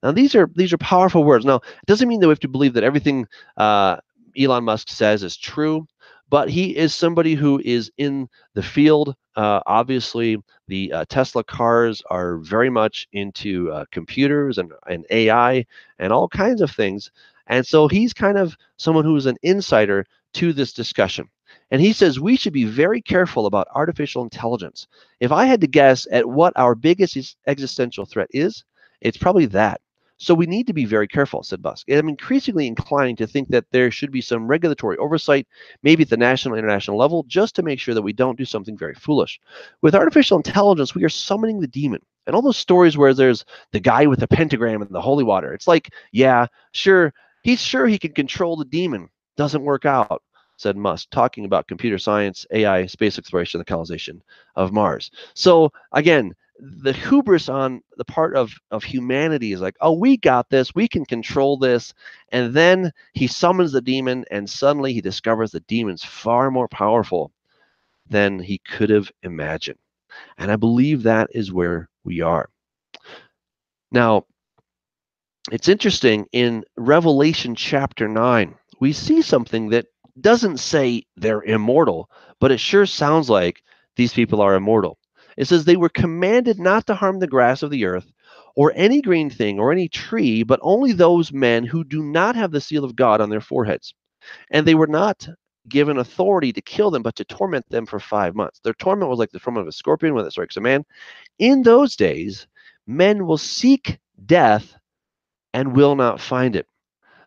[0.01, 1.45] Now these are these are powerful words.
[1.45, 3.27] Now it doesn't mean that we have to believe that everything
[3.57, 3.97] uh,
[4.37, 5.85] Elon Musk says is true,
[6.29, 9.15] but he is somebody who is in the field.
[9.35, 15.65] Uh, obviously, the uh, Tesla cars are very much into uh, computers and, and AI
[15.97, 17.11] and all kinds of things.
[17.47, 21.27] And so he's kind of someone who is an insider to this discussion.
[21.71, 24.87] And he says we should be very careful about artificial intelligence.
[25.19, 28.63] If I had to guess at what our biggest existential threat is,
[29.01, 29.81] it's probably that.
[30.19, 31.89] So we need to be very careful, said Musk.
[31.89, 35.47] I'm increasingly inclined to think that there should be some regulatory oversight,
[35.81, 38.77] maybe at the national international level, just to make sure that we don't do something
[38.77, 39.39] very foolish.
[39.81, 42.01] With artificial intelligence, we are summoning the demon.
[42.27, 45.53] And all those stories where there's the guy with the pentagram and the holy water,
[45.53, 47.13] it's like, yeah, sure,
[47.43, 49.09] he's sure he can control the demon.
[49.37, 50.21] Doesn't work out
[50.57, 54.21] said Musk, talking about computer science, AI, space exploration, the colonization
[54.57, 55.09] of Mars.
[55.33, 60.49] So again, the hubris on the part of of humanity is like, oh, we got
[60.49, 61.93] this, we can control this,
[62.31, 67.31] and then he summons the demon, and suddenly he discovers the demon's far more powerful
[68.09, 69.79] than he could have imagined.
[70.37, 72.49] And I believe that is where we are.
[73.91, 74.25] Now,
[75.51, 79.87] it's interesting in Revelation chapter 9, we see something that
[80.19, 83.63] doesn't say they're immortal, but it sure sounds like
[83.95, 84.97] these people are immortal.
[85.39, 88.11] It says they were commanded not to harm the grass of the earth
[88.57, 92.51] or any green thing or any tree, but only those men who do not have
[92.51, 93.93] the seal of God on their foreheads.
[94.51, 95.29] And they were not
[95.69, 98.59] given authority to kill them, but to torment them for five months.
[98.59, 100.83] Their torment was like the torment of a scorpion when it strikes a man.
[101.37, 102.45] In those days,
[102.85, 104.75] men will seek death
[105.53, 106.67] and will not find it.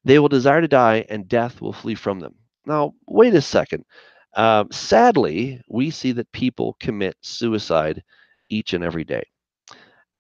[0.05, 2.35] They will desire to die, and death will flee from them.
[2.67, 3.87] Now, wait a second.
[4.35, 8.03] Um, sadly, we see that people commit suicide
[8.49, 9.25] each and every day.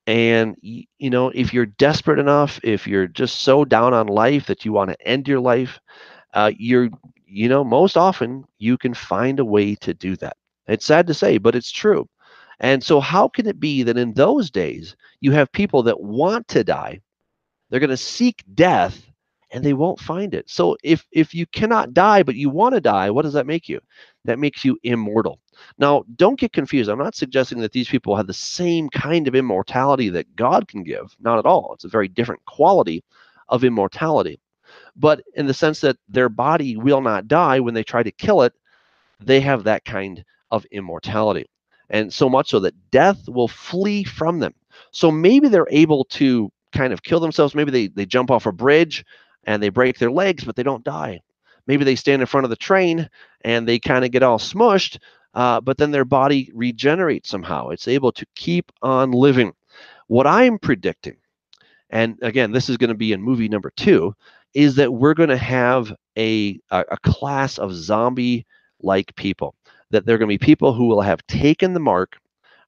[0.07, 4.65] And, you know, if you're desperate enough, if you're just so down on life that
[4.65, 5.79] you want to end your life,
[6.35, 6.89] uh, you're,
[7.27, 10.37] you know, most often you can find a way to do that.
[10.67, 12.09] It's sad to say, but it's true.
[12.61, 16.49] And so, how can it be that in those days you have people that want
[16.49, 17.01] to die?
[17.71, 19.12] They're going to seek death
[19.53, 20.49] and they won't find it.
[20.49, 23.69] So if if you cannot die but you want to die, what does that make
[23.69, 23.81] you?
[24.25, 25.39] That makes you immortal.
[25.79, 26.89] Now, don't get confused.
[26.89, 30.83] I'm not suggesting that these people have the same kind of immortality that God can
[30.83, 31.15] give.
[31.21, 31.73] Not at all.
[31.75, 33.05] It's a very different quality
[33.49, 34.41] of immortality.
[34.97, 38.43] But in the sense that their body will not die when they try to kill
[38.43, 38.55] it,
[39.21, 41.47] they have that kind of immortality.
[41.91, 44.55] And so much so that death will flee from them.
[44.93, 47.55] So maybe they're able to kind of kill themselves.
[47.55, 49.05] Maybe they, they jump off a bridge
[49.45, 51.21] and they break their legs, but they don't die.
[51.67, 53.09] Maybe they stand in front of the train
[53.45, 54.99] and they kind of get all smushed,
[55.35, 57.69] uh, but then their body regenerates somehow.
[57.69, 59.53] It's able to keep on living.
[60.09, 61.17] What I'm predicting,
[61.91, 64.15] and again, this is going to be in movie number two,
[64.55, 68.47] is that we're going to have a, a, a class of zombie
[68.83, 69.55] like people.
[69.91, 72.17] that they're going to be people who will have taken the mark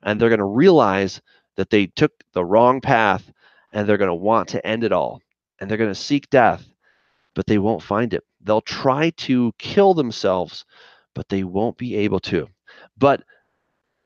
[0.03, 1.21] and they're going to realize
[1.57, 3.33] that they took the wrong path
[3.73, 5.21] and they're going to want to end it all
[5.61, 6.67] and they're going to seek death,
[7.35, 8.25] but they won't find it.
[8.43, 10.65] They'll try to kill themselves,
[11.15, 12.49] but they won't be able to.
[12.99, 13.23] But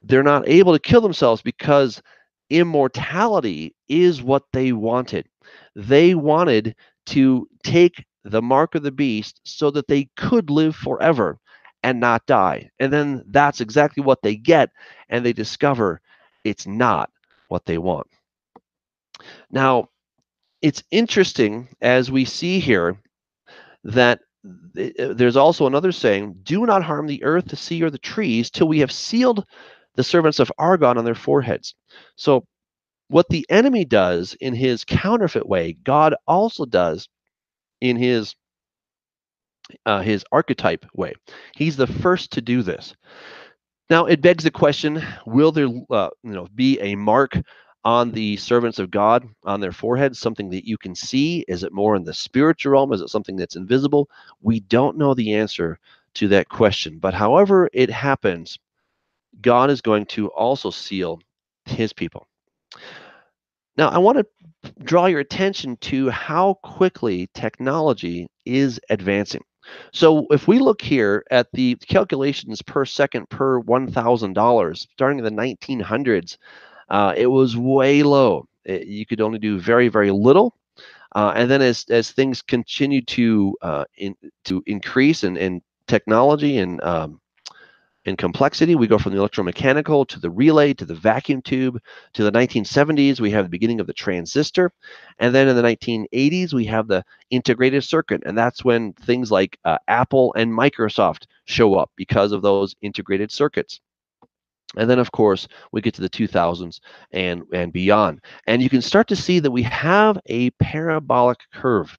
[0.03, 2.03] they're not able to kill themselves because
[2.51, 5.27] immortality is what they wanted.
[5.75, 6.77] They wanted
[7.07, 11.39] to take the mark of the beast so that they could live forever
[11.83, 12.71] and not die.
[12.79, 14.71] And then that's exactly what they get,
[15.09, 16.01] and they discover
[16.45, 17.11] it's not
[17.49, 18.07] what they want.
[19.51, 19.89] Now,
[20.63, 23.01] it's interesting as we see here
[23.85, 24.21] that
[24.79, 28.51] uh, there's also another saying do not harm the earth, the sea, or the trees
[28.51, 29.45] till we have sealed
[29.97, 31.75] the servants of our God on their foreheads.
[32.17, 32.45] So,
[33.09, 37.09] what the enemy does in his counterfeit way, God also does
[37.81, 38.35] in his
[39.87, 41.15] uh, his archetype way.
[41.57, 42.95] He's the first to do this.
[43.91, 47.33] Now it begs the question: Will there, uh, you know, be a mark
[47.85, 50.19] on the servants of God on their foreheads?
[50.19, 51.45] Something that you can see?
[51.49, 52.93] Is it more in the spiritual realm?
[52.93, 54.09] Is it something that's invisible?
[54.43, 55.79] We don't know the answer
[56.15, 56.99] to that question.
[56.99, 58.59] But however it happens,
[59.41, 61.21] God is going to also seal
[61.65, 62.27] His people.
[63.77, 69.45] Now, I want to draw your attention to how quickly technology is advancing.
[69.93, 75.31] So if we look here at the calculations per second per $1,000, starting in the
[75.31, 76.39] 1900s,
[76.89, 78.47] uh, it was way low.
[78.65, 80.55] It, you could only do very, very little.
[81.15, 84.15] Uh, and then as, as things continue to uh, in,
[84.45, 87.21] to increase in, in technology and um,
[88.09, 88.75] in complexity.
[88.75, 91.81] We go from the electromechanical to the relay to the vacuum tube
[92.15, 93.21] to the 1970s.
[93.21, 94.73] We have the beginning of the transistor.
[95.19, 98.23] And then in the 1980s, we have the integrated circuit.
[98.27, 103.31] And that's when things like uh, Apple and Microsoft show up because of those integrated
[103.31, 103.81] circuits.
[104.77, 106.81] And then, of course, we get to the 2000s
[107.13, 108.21] and, and beyond.
[108.47, 111.97] And you can start to see that we have a parabolic curve.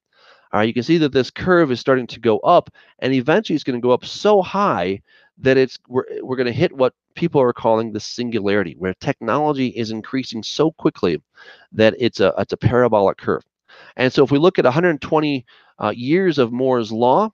[0.51, 3.55] All right, you can see that this curve is starting to go up, and eventually
[3.55, 5.01] it's going to go up so high
[5.37, 9.67] that it's we're, we're going to hit what people are calling the singularity, where technology
[9.67, 11.21] is increasing so quickly
[11.71, 13.43] that it's a it's a parabolic curve.
[13.95, 15.45] And so if we look at 120
[15.77, 17.31] uh, years of Moore's law,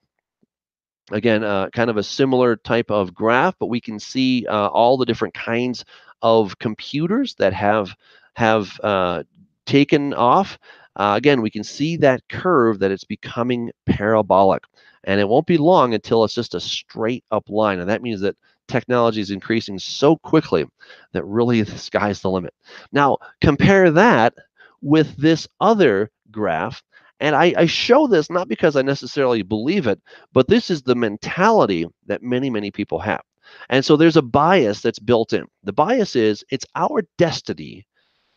[1.10, 4.96] again, uh, kind of a similar type of graph, but we can see uh, all
[4.96, 5.84] the different kinds
[6.22, 7.94] of computers that have
[8.34, 9.22] have uh,
[9.64, 10.58] taken off.
[10.96, 14.64] Uh, again, we can see that curve that it's becoming parabolic.
[15.04, 17.78] And it won't be long until it's just a straight up line.
[17.78, 18.36] And that means that
[18.66, 20.64] technology is increasing so quickly
[21.12, 22.54] that really the sky's the limit.
[22.92, 24.34] Now, compare that
[24.82, 26.82] with this other graph.
[27.20, 30.00] And I, I, show this not because I necessarily believe it,
[30.32, 33.22] but this is the mentality that many, many people have.
[33.70, 35.46] And so there's a bias that's built in.
[35.64, 37.86] The bias is it's our destiny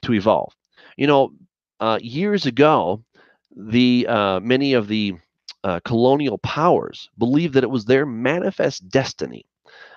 [0.03, 0.53] to evolve.
[0.97, 1.34] You know,
[1.80, 3.03] uh, years ago,
[3.55, 5.15] the uh, many of the
[5.63, 9.45] uh, colonial powers believed that it was their manifest destiny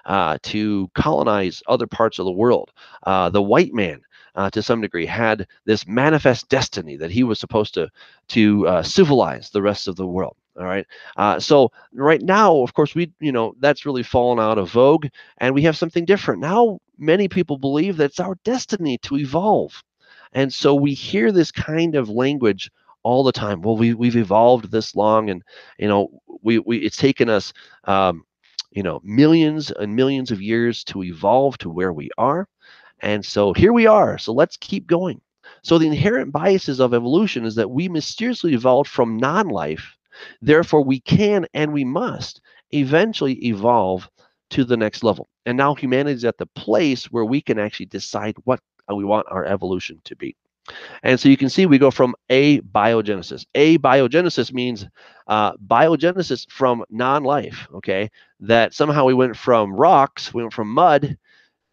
[0.04, 2.70] uh, to colonize other parts of the world.
[3.04, 4.00] Uh, the white man,
[4.34, 7.88] uh, to some degree, had this manifest destiny that he was supposed to
[8.28, 10.36] to uh, civilize the rest of the world.
[10.58, 10.86] All right.
[11.16, 15.06] Uh, so right now, of course, we you know that's really fallen out of vogue,
[15.38, 16.78] and we have something different now.
[16.98, 19.82] Many people believe that it's our destiny to evolve,
[20.32, 22.70] and so we hear this kind of language
[23.02, 23.62] all the time.
[23.62, 25.42] Well, we we've evolved this long, and
[25.78, 26.08] you know,
[26.42, 27.52] we we it's taken us,
[27.84, 28.24] um,
[28.70, 32.46] you know, millions and millions of years to evolve to where we are,
[33.02, 34.18] and so here we are.
[34.18, 35.20] So let's keep going.
[35.62, 39.96] So the inherent biases of evolution is that we mysteriously evolved from non-life,
[40.40, 42.40] therefore we can and we must
[42.70, 44.08] eventually evolve
[44.50, 45.28] to the next level.
[45.46, 49.26] And now humanity is at the place where we can actually decide what we want
[49.30, 50.36] our evolution to be.
[51.02, 53.44] And so you can see we go from abiogenesis.
[53.54, 54.86] A biogenesis means
[55.26, 58.10] uh, biogenesis from non-life, okay?
[58.40, 61.16] That somehow we went from rocks, we went from mud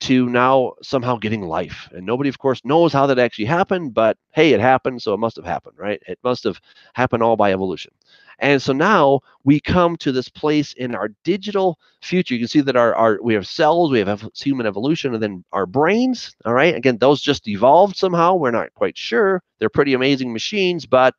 [0.01, 1.89] to now somehow getting life.
[1.91, 5.19] And nobody, of course, knows how that actually happened, but hey, it happened, so it
[5.19, 6.01] must have happened, right?
[6.07, 6.59] It must have
[6.93, 7.91] happened all by evolution.
[8.39, 12.33] And so now we come to this place in our digital future.
[12.33, 15.43] You can see that our, our we have cells, we have human evolution, and then
[15.51, 16.35] our brains.
[16.45, 16.73] All right.
[16.73, 18.35] Again, those just evolved somehow.
[18.35, 19.43] We're not quite sure.
[19.59, 21.15] They're pretty amazing machines, but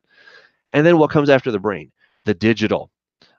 [0.73, 1.91] and then what comes after the brain?
[2.25, 2.89] The digital.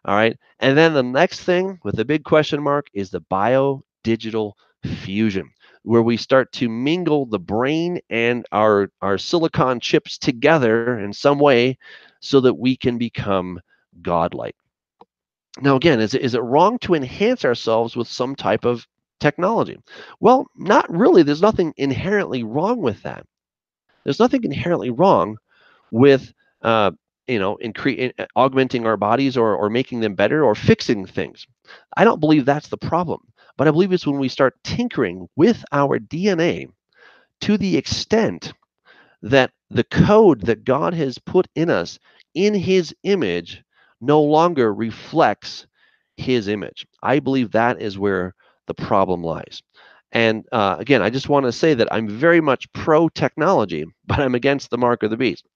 [0.05, 0.37] All right.
[0.61, 5.51] And then the next thing with the big question mark is the bio digital fusion
[5.85, 11.39] where we start to mingle the brain and our our silicon chips together in some
[11.39, 11.77] way
[12.21, 13.61] so that we can become
[14.01, 14.55] godlike.
[15.61, 18.87] Now, again, is is it wrong to enhance ourselves with some type of
[19.21, 19.79] technology.
[20.21, 21.23] Well, not really.
[21.23, 23.25] There's nothing inherently wrong with that.
[24.05, 25.39] There's nothing inherently wrong
[25.93, 26.91] with uh,
[27.27, 31.07] you know, incre- in, uh, augmenting our bodies or, or making them better or fixing
[31.07, 31.47] things.
[31.97, 33.21] I don't believe that's the problem,
[33.57, 36.69] but I believe it's when we start tinkering with our DNA
[37.43, 38.53] to the extent
[39.23, 41.99] that the code that God has put in us
[42.35, 43.63] in his image
[44.01, 45.67] no longer reflects
[46.17, 46.87] his image.
[47.03, 48.35] I believe that is where
[48.67, 49.63] the problem lies.
[50.13, 54.21] And uh, again, I just want to say that I'm very much pro technology, but
[54.21, 55.47] I'm against the mark of the beast.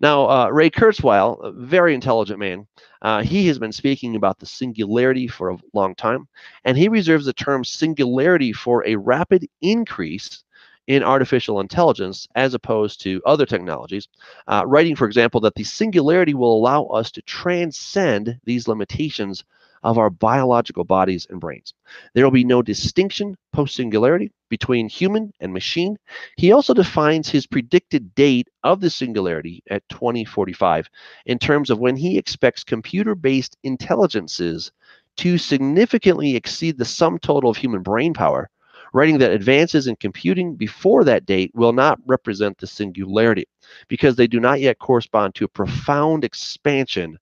[0.00, 2.66] Now, uh, Ray Kurzweil, a very intelligent man,
[3.02, 6.26] uh, he has been speaking about the singularity for a long time,
[6.64, 10.42] and he reserves the term singularity for a rapid increase
[10.86, 14.08] in artificial intelligence as opposed to other technologies,
[14.46, 19.44] uh, writing, for example, that the singularity will allow us to transcend these limitations
[19.86, 21.72] of our biological bodies and brains.
[22.12, 25.96] There will be no distinction post singularity between human and machine.
[26.36, 30.88] He also defines his predicted date of the singularity at 2045
[31.26, 34.72] in terms of when he expects computer based intelligences
[35.18, 38.50] to significantly exceed the sum total of human brain power,
[38.92, 43.44] writing that advances in computing before that date will not represent the singularity
[43.86, 47.16] because they do not yet correspond to a profound expansion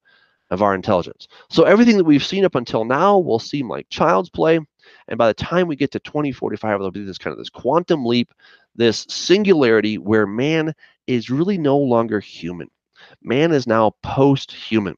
[0.50, 1.28] of our intelligence.
[1.50, 4.60] So everything that we've seen up until now will seem like child's play.
[5.08, 8.04] And by the time we get to 2045, there'll be this kind of this quantum
[8.04, 8.32] leap,
[8.76, 10.74] this singularity where man
[11.06, 12.70] is really no longer human.
[13.22, 14.96] Man is now post-human.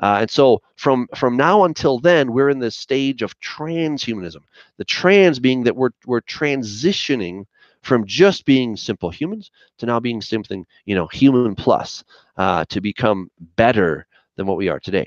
[0.00, 4.42] Uh, and so from from now until then, we're in this stage of transhumanism.
[4.76, 7.46] The trans being that we're we're transitioning
[7.82, 12.04] from just being simple humans to now being something you know human plus
[12.36, 14.06] uh, to become better
[14.38, 15.06] than what we are today.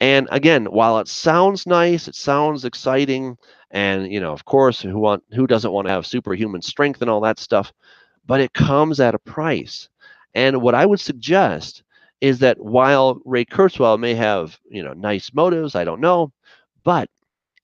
[0.00, 3.36] And again, while it sounds nice, it sounds exciting,
[3.70, 7.10] and you know, of course, who want who doesn't want to have superhuman strength and
[7.10, 7.72] all that stuff,
[8.26, 9.88] but it comes at a price.
[10.34, 11.82] And what I would suggest
[12.20, 16.32] is that while Ray Kurzweil may have, you know, nice motives, I don't know,
[16.84, 17.08] but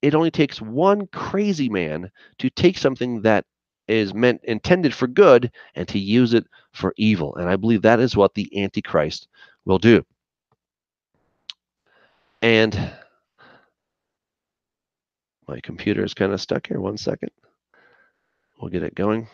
[0.03, 3.45] it only takes one crazy man to take something that
[3.89, 7.35] is meant intended for good and to use it for evil.
[7.37, 9.29] And I believe that is what the Antichrist
[9.65, 10.05] will do.
[12.43, 12.93] And
[15.49, 16.81] my computer is kind of stuck here.
[16.81, 17.31] One second.
[18.61, 19.29] We'll get it going.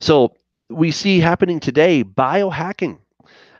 [0.00, 0.34] So
[0.70, 2.98] we see happening today biohacking.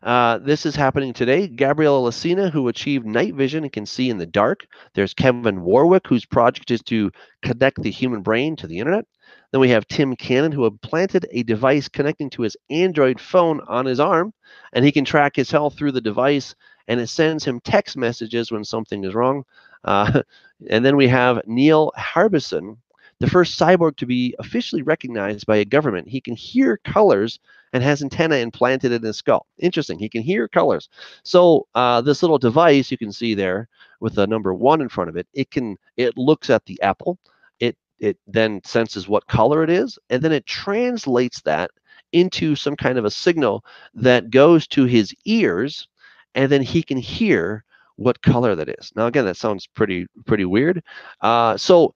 [0.02, 1.48] Uh, this is happening today.
[1.48, 4.66] Gabriela Licina, who achieved night vision and can see in the dark.
[4.94, 7.10] There's Kevin Warwick, whose project is to
[7.42, 9.06] connect the human brain to the internet.
[9.50, 13.86] Then we have Tim Cannon, who implanted a device connecting to his Android phone on
[13.86, 14.32] his arm,
[14.72, 16.54] and he can track his health through the device,
[16.86, 19.44] and it sends him text messages when something is wrong.
[19.84, 20.22] Uh,
[20.70, 22.76] and then we have Neil Harbisson,
[23.20, 26.08] the first cyborg to be officially recognized by a government.
[26.08, 27.38] He can hear colors
[27.72, 29.46] and has antenna implanted in his skull.
[29.58, 29.98] Interesting.
[29.98, 30.88] He can hear colors.
[31.24, 33.68] So uh, this little device you can see there
[34.00, 37.18] with the number one in front of it, it can it looks at the apple
[37.60, 41.70] it it then senses what color it is, and then it translates that
[42.12, 43.64] into some kind of a signal
[43.94, 45.88] that goes to his ears,
[46.34, 47.64] and then he can hear
[47.96, 48.92] what color that is.
[48.94, 50.82] Now, again, that sounds pretty pretty weird.
[51.20, 51.94] Uh, so,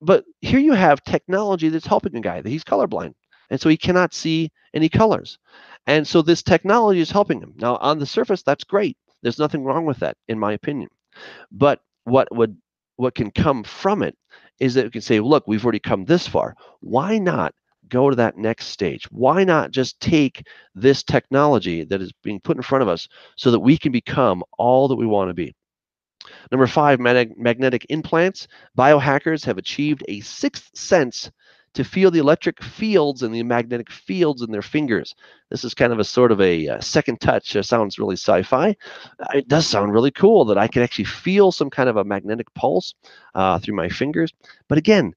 [0.00, 3.14] but here you have technology that's helping a guy that he's colorblind,
[3.50, 5.38] and so he cannot see any colors,
[5.86, 7.54] and so this technology is helping him.
[7.56, 8.96] Now, on the surface, that's great.
[9.22, 10.90] There's nothing wrong with that, in my opinion.
[11.50, 12.56] But what would
[12.96, 14.16] what can come from it
[14.60, 16.54] is that we can say, look, we've already come this far.
[16.80, 17.54] Why not
[17.88, 19.04] go to that next stage?
[19.10, 23.50] Why not just take this technology that is being put in front of us so
[23.50, 25.54] that we can become all that we want to be?
[26.50, 28.48] Number five, mag magnetic implants.
[28.76, 31.30] Biohackers have achieved a sixth sense
[31.74, 35.14] to feel the electric fields and the magnetic fields in their fingers.
[35.50, 37.56] This is kind of a sort of a, uh, second touch.
[37.56, 38.76] It sounds really sci-fi.
[39.18, 42.04] Uh, it does sound really cool that I can actually feel some kind of a
[42.04, 42.94] magnetic pulse
[43.34, 44.32] uh, through my fingers.
[44.68, 45.14] But again,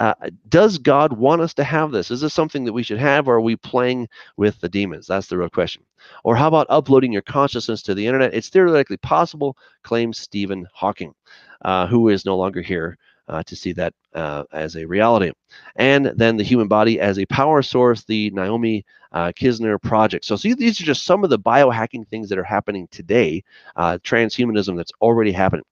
[0.00, 0.14] uh,
[0.48, 2.10] does God want us to have this?
[2.10, 5.06] Is this something that we should have, or are we playing with the demons?
[5.06, 5.82] That's the real question.
[6.24, 8.32] Or how about uploading your consciousness to the internet?
[8.32, 11.14] It's theoretically possible, claims Stephen Hawking,
[11.62, 12.96] uh, who is no longer here
[13.28, 15.32] uh, to see that uh, as a reality.
[15.76, 20.24] And then the human body as a power source, the Naomi uh, Kisner project.
[20.24, 23.44] So, see, these are just some of the biohacking things that are happening today,
[23.76, 25.64] transhumanism that's already happening.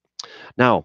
[0.58, 0.84] Now,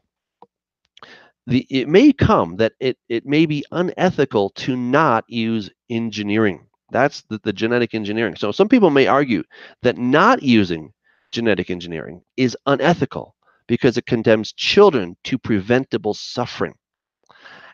[1.48, 6.66] the, it may come that it, it may be unethical to not use engineering.
[6.92, 8.36] That's the, the genetic engineering.
[8.36, 9.44] So some people may argue
[9.82, 10.94] that not using
[11.32, 13.36] genetic engineering is unethical
[13.68, 16.76] because it condemns children to preventable suffering.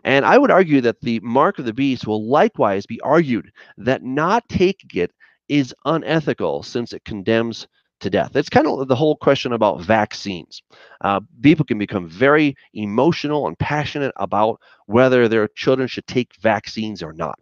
[0.03, 4.03] And I would argue that the mark of the beast will likewise be argued that
[4.03, 5.11] not taking it
[5.49, 7.67] is unethical since it condemns
[8.00, 8.36] to death.
[8.36, 10.62] It's kind of the whole question about vaccines.
[11.02, 17.04] Uh, people can become very emotional and passionate about whether their children should take vaccines
[17.04, 17.39] or not.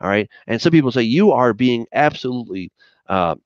[0.00, 0.28] All right.
[0.46, 2.72] And some people say you are being absolutely
[3.08, 3.36] uh,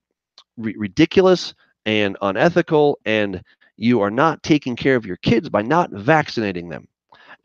[0.57, 1.53] ridiculous
[1.85, 3.43] and unethical, and
[3.77, 6.87] you are not taking care of your kids by not vaccinating them.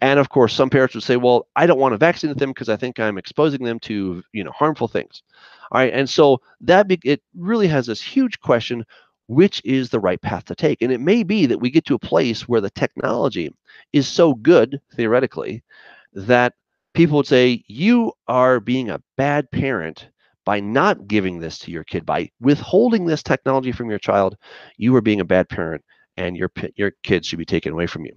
[0.03, 2.69] And of course, some parents would say, "Well, I don't want to vaccinate them because
[2.69, 5.23] I think I'm exposing them to, you know, harmful things."
[5.71, 8.85] All right, and so that be, it really has this huge question:
[9.29, 10.83] which is the right path to take?
[10.83, 13.51] And it may be that we get to a place where the technology
[13.93, 15.63] is so good theoretically
[16.15, 16.55] that
[16.95, 20.09] people would say you are being a bad parent
[20.45, 24.37] by not giving this to your kid, by withholding this technology from your child.
[24.77, 25.85] You are being a bad parent,
[26.17, 28.15] and your your kids should be taken away from you.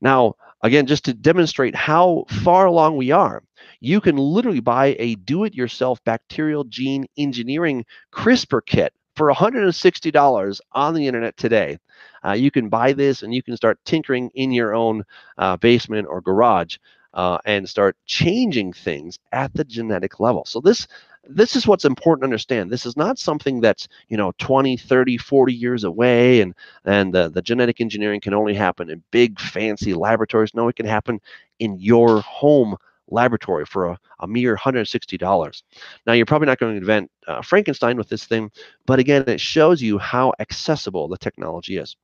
[0.00, 0.34] Now,
[0.64, 3.42] again, just to demonstrate how far along we are,
[3.80, 10.60] you can literally buy a do it yourself bacterial gene engineering CRISPR kit for $160
[10.72, 11.78] on the internet today.
[12.24, 15.04] Uh, you can buy this and you can start tinkering in your own
[15.38, 16.78] uh, basement or garage
[17.14, 20.44] uh, and start changing things at the genetic level.
[20.44, 20.86] So this
[21.26, 22.70] this is what's important to understand.
[22.70, 26.54] This is not something that's, you know, 20, 30, 40 years away and,
[26.84, 30.54] and the, the genetic engineering can only happen in big, fancy laboratories.
[30.54, 31.20] No, it can happen
[31.58, 32.76] in your home
[33.08, 35.62] laboratory for a, a mere $160.
[36.06, 38.50] Now, you're probably not going to invent uh, Frankenstein with this thing,
[38.86, 41.96] but again, it shows you how accessible the technology is.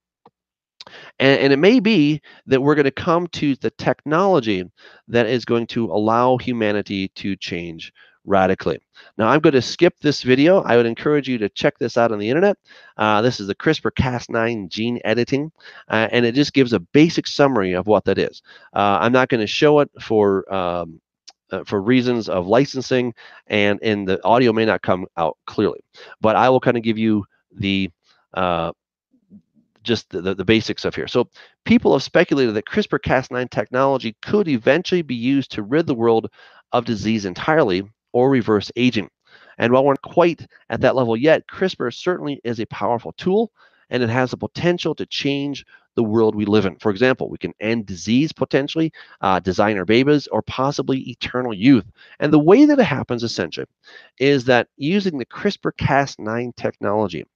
[1.19, 4.65] And, and, it may be that we're going to come to the technology
[5.09, 7.93] that is going to allow humanity to change
[8.25, 8.79] radically.
[9.19, 10.63] Now I'm going to skip this video.
[10.63, 12.57] I would encourage you to check this out on the internet.
[12.97, 15.53] Uh, this is the CRISPR-Cas9 gene editing,
[15.89, 18.43] uh, and it just gives a basic summary of what that is.
[18.75, 21.01] Uh, I'm not going to show it for um,
[21.51, 23.15] uh, for reasons of licensing,
[23.49, 25.81] and and the audio may not come out clearly,
[26.21, 27.91] but I will kind of give you the
[28.35, 28.73] uh,
[29.83, 31.09] just the, the, the, basics of here.
[31.09, 31.29] So
[31.65, 36.31] people have speculated that CRISPR-Cas9 technology could eventually be used to rid the world
[36.73, 39.11] of disease entirely or reverse aging.
[39.59, 43.53] And while we're not quite at that level yet, CRISPR certainly is a powerful tool
[43.91, 45.67] and it has the potential to change
[45.97, 46.77] the world we live in.
[46.77, 51.85] For example, we can end disease potentially, uh, design our babies, or possibly eternal youth.
[52.21, 53.67] And the way that it happens essentially
[54.19, 57.27] is that using the CRISPR Cas9 technology,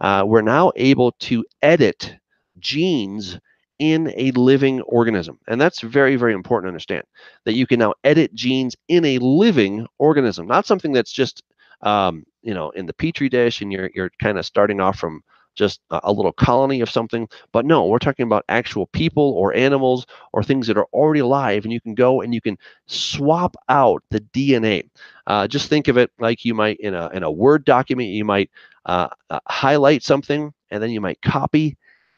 [0.00, 2.14] uh, we're now able to edit
[2.58, 3.38] genes
[3.78, 5.38] in a living organism.
[5.46, 7.04] And that's very, very important to understand
[7.44, 11.42] that you can now edit genes in a living organism, not something that's just,
[11.82, 15.22] um, you know, in the petri dish and you're, you're kind of starting off from
[15.58, 17.28] just a little colony of something.
[17.52, 21.64] But no, we're talking about actual people or animals or things that are already alive,
[21.64, 22.56] and you can go and you can
[22.86, 24.88] swap out the DNA.
[25.26, 28.24] Uh, just think of it like you might in a in a Word document, you
[28.24, 28.50] might
[28.88, 31.76] uh, uh, highlight something, and then you might copy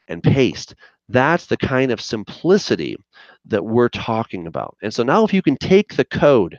[0.08, 0.74] and paste.
[1.08, 2.96] That's the kind of simplicity
[3.46, 4.76] that we're talking about.
[4.82, 6.58] And so now if you can take the code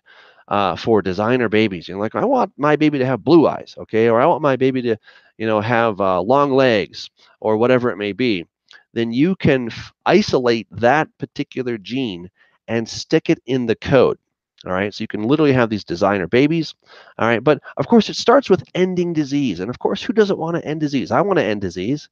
[0.50, 3.76] uh, for designer babies, you know, like I want my baby to have blue eyes,
[3.78, 4.98] okay, or I want my baby to,
[5.38, 7.10] you know, have uh, long legs
[7.40, 8.46] or whatever it may be,
[8.94, 9.70] then you can
[10.06, 12.30] isolate that particular gene
[12.68, 14.18] and stick it in the code.
[14.66, 16.76] All right, so you can literally have these designer babies.
[17.18, 19.60] All right, but of course it starts with ending disease.
[19.60, 21.12] And of course, who doesn't want to end disease?
[21.12, 22.10] I want to end disease.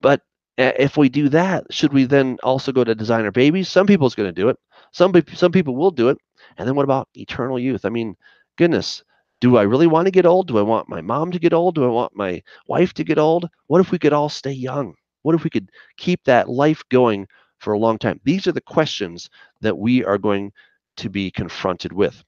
[0.00, 0.22] But
[0.58, 3.68] if we do that, should we then also go to designer babies?
[3.68, 4.58] Some people's going to do it.
[4.92, 6.18] Some some people will do it.
[6.58, 7.84] And then what about eternal youth?
[7.84, 8.16] I mean,
[8.56, 9.02] goodness,
[9.40, 10.48] do I really want to get old?
[10.48, 11.74] Do I want my mom to get old?
[11.74, 13.48] Do I want my wife to get old?
[13.66, 14.94] What if we could all stay young?
[15.22, 17.26] What if we could keep that life going
[17.58, 18.20] for a long time?
[18.24, 19.28] These are the questions
[19.60, 20.52] that we are going
[20.96, 22.24] to be confronted with.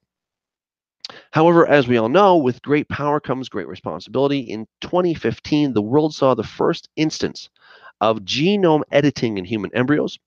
[1.30, 4.40] However, as we all know, with great power comes great responsibility.
[4.40, 7.48] In 2015, the world saw the first instance
[8.00, 10.18] of genome editing in human embryos.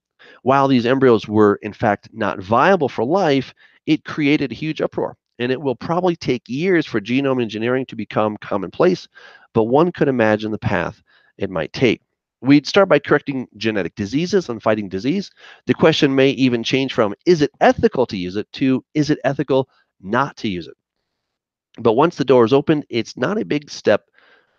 [0.44, 3.54] While these embryos were, in fact, not viable for life,
[3.86, 5.18] it created a huge uproar.
[5.40, 9.08] And it will probably take years for genome engineering to become commonplace,
[9.54, 11.02] but one could imagine the path
[11.38, 12.02] it might take.
[12.42, 15.30] We'd start by correcting genetic diseases and fighting disease.
[15.68, 19.20] The question may even change from is it ethical to use it to is it
[19.24, 19.70] ethical
[20.02, 20.76] not to use it?
[21.78, 24.06] But once the door is open, it's not a big step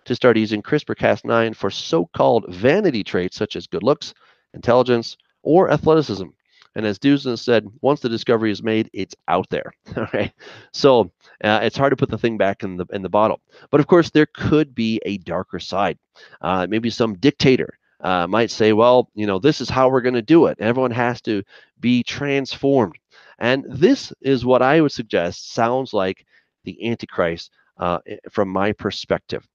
[0.05, 4.15] to start using CRISPR-Cas9 for so-called vanity traits such as good looks,
[4.55, 6.29] intelligence, or athleticism.
[6.75, 9.73] And as Doudna said, once the discovery is made, it's out there.
[9.97, 10.33] All right.
[10.73, 11.11] So
[11.45, 13.41] uh, it's hard to put the thing back in the in the bottle.
[13.71, 15.99] But of course, there could be a darker side.
[16.41, 20.15] Uh, maybe some dictator uh, might say, well, you know, this is how we're going
[20.15, 20.59] to do it.
[20.61, 21.43] Everyone has to
[21.81, 22.97] be transformed.
[23.39, 26.25] And this is what I would suggest sounds like
[26.65, 27.99] the Antichrist uh,
[28.31, 29.47] from my perspective.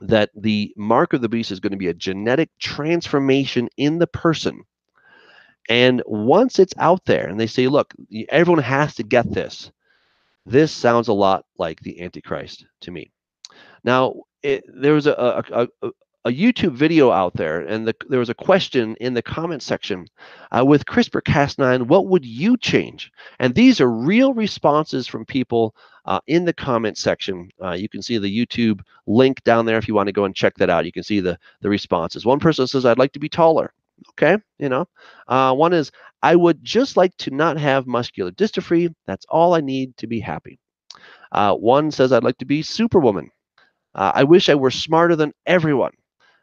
[0.00, 4.06] That the mark of the beast is going to be a genetic transformation in the
[4.06, 4.62] person.
[5.68, 7.94] And once it's out there and they say, look,
[8.28, 9.70] everyone has to get this,
[10.44, 13.10] this sounds a lot like the Antichrist to me.
[13.82, 15.12] Now, it, there was a,
[15.52, 15.90] a, a,
[16.26, 20.06] a YouTube video out there, and the, there was a question in the comment section
[20.50, 23.12] uh, with CRISPR Cas9, what would you change?
[23.38, 27.48] And these are real responses from people uh, in the comment section.
[27.62, 30.34] Uh, you can see the YouTube link down there if you want to go and
[30.34, 30.84] check that out.
[30.84, 32.26] You can see the, the responses.
[32.26, 33.72] One person says, I'd like to be taller.
[34.10, 34.86] Okay, you know.
[35.28, 35.90] Uh, one is,
[36.22, 38.94] I would just like to not have muscular dystrophy.
[39.06, 40.58] That's all I need to be happy.
[41.32, 43.30] Uh, one says, I'd like to be Superwoman.
[43.94, 45.92] Uh, I wish I were smarter than everyone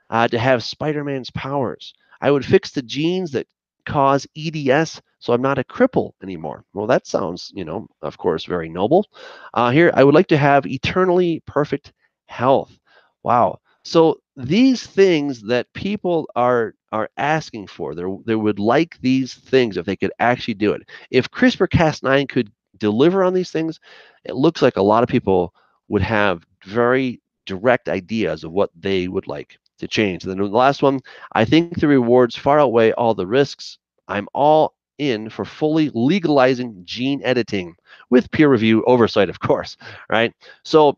[0.10, 1.94] uh, to have Spider-Man's powers.
[2.22, 3.48] I would fix the genes that
[3.86, 6.66] cause EDS so I'm not a cripple anymore.
[6.74, 9.08] Well, that sounds, you know, of course, very noble.
[9.54, 11.94] Uh, here, I would like to have eternally perfect
[12.26, 12.78] health.
[13.24, 13.60] Wow.
[13.86, 19.76] So these things that people are are asking for, they they would like these things
[19.76, 20.88] if they could actually do it.
[21.10, 23.80] If CRISPR-Cas9 could deliver on these things,
[24.24, 25.54] it looks like a lot of people
[25.90, 30.24] would have very direct ideas of what they would like to change.
[30.24, 31.00] And then the last one,
[31.34, 33.80] I think the rewards far outweigh all the risks.
[34.08, 37.76] I'm all in for fully legalizing gene editing
[38.10, 39.78] with peer review oversight, of course,
[40.10, 40.34] right?
[40.64, 40.98] So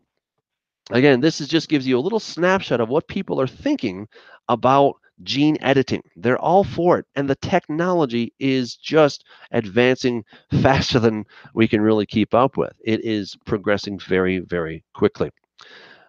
[0.90, 4.06] again, this is just gives you a little snapshot of what people are thinking
[4.48, 6.02] about gene editing.
[6.16, 7.06] They're all for it.
[7.14, 10.24] And the technology is just advancing
[10.62, 12.72] faster than we can really keep up with.
[12.84, 15.30] It is progressing very, very quickly.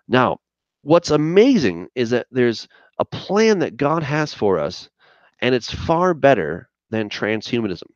[0.08, 0.40] Now,
[0.82, 2.68] what's amazing is that there's
[3.00, 4.90] a plan that God has for us,
[5.42, 7.88] and it's far better than transhumanism.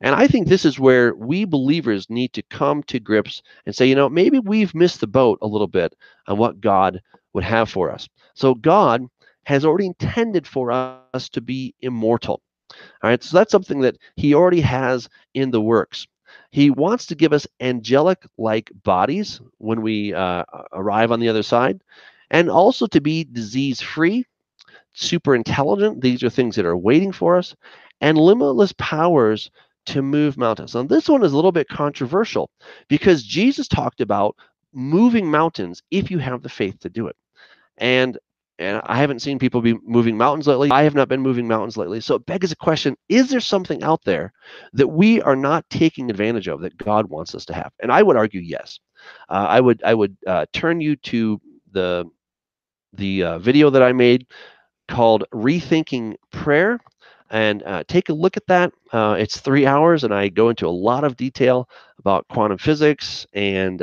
[0.00, 3.86] And I think this is where we believers need to come to grips and say,
[3.86, 5.94] you know, maybe we've missed the boat a little bit
[6.26, 7.00] on what God
[7.32, 8.08] would have for us.
[8.34, 9.06] So God
[9.48, 12.42] has already intended for us to be immortal.
[13.02, 16.06] All right, so that's something that He already has in the works.
[16.50, 20.44] He wants to give us angelic like bodies when we uh,
[20.74, 21.80] arrive on the other side
[22.30, 24.26] and also to be disease free,
[24.92, 26.02] super intelligent.
[26.02, 27.56] These are things that are waiting for us,
[28.02, 29.50] and limitless powers
[29.86, 30.74] to move mountains.
[30.74, 32.50] Now, this one is a little bit controversial
[32.88, 34.36] because Jesus talked about
[34.74, 37.16] moving mountains if you have the faith to do it.
[37.78, 38.18] And
[38.58, 40.70] and I haven't seen people be moving mountains lately.
[40.70, 42.00] I have not been moving mountains lately.
[42.00, 44.32] So it begs a question is there something out there
[44.72, 47.72] that we are not taking advantage of that God wants us to have?
[47.80, 48.80] And I would argue yes.
[49.28, 51.40] Uh, I would I would uh, turn you to
[51.72, 52.04] the
[52.92, 54.26] the uh, video that I made
[54.88, 56.78] called Rethinking Prayer.
[57.30, 58.72] And uh, take a look at that.
[58.90, 63.26] Uh, it's three hours, and I go into a lot of detail about quantum physics
[63.34, 63.82] and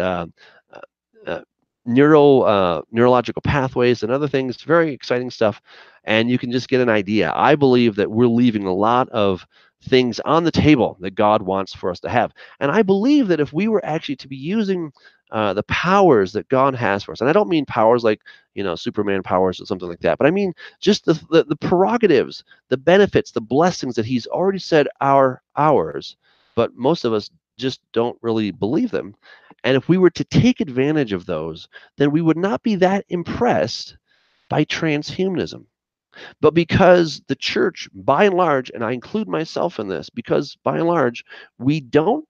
[1.87, 4.61] uh, uh, neuro neurological pathways and other things.
[4.63, 5.61] Very exciting stuff,
[6.03, 7.31] and you can just get an idea.
[7.35, 9.45] I believe that we're leaving a lot of
[9.83, 12.33] things on the table that God wants for us to have.
[12.59, 14.91] And I believe that if we were actually to be using
[15.31, 17.21] uh, the powers that God has for us.
[17.21, 18.21] And I don't mean powers like,
[18.53, 21.55] you know, Superman powers or something like that, but I mean just the, the, the
[21.55, 26.15] prerogatives, the benefits, the blessings that He's already said are ours,
[26.55, 29.15] but most of us just don't really believe them.
[29.65, 33.05] And if we were to take advantage of those, then we would not be that
[33.09, 33.97] impressed
[34.47, 35.65] by transhumanism.
[36.39, 40.77] But because the church, by and large, and I include myself in this, because by
[40.77, 41.25] and large,
[41.57, 42.25] we don't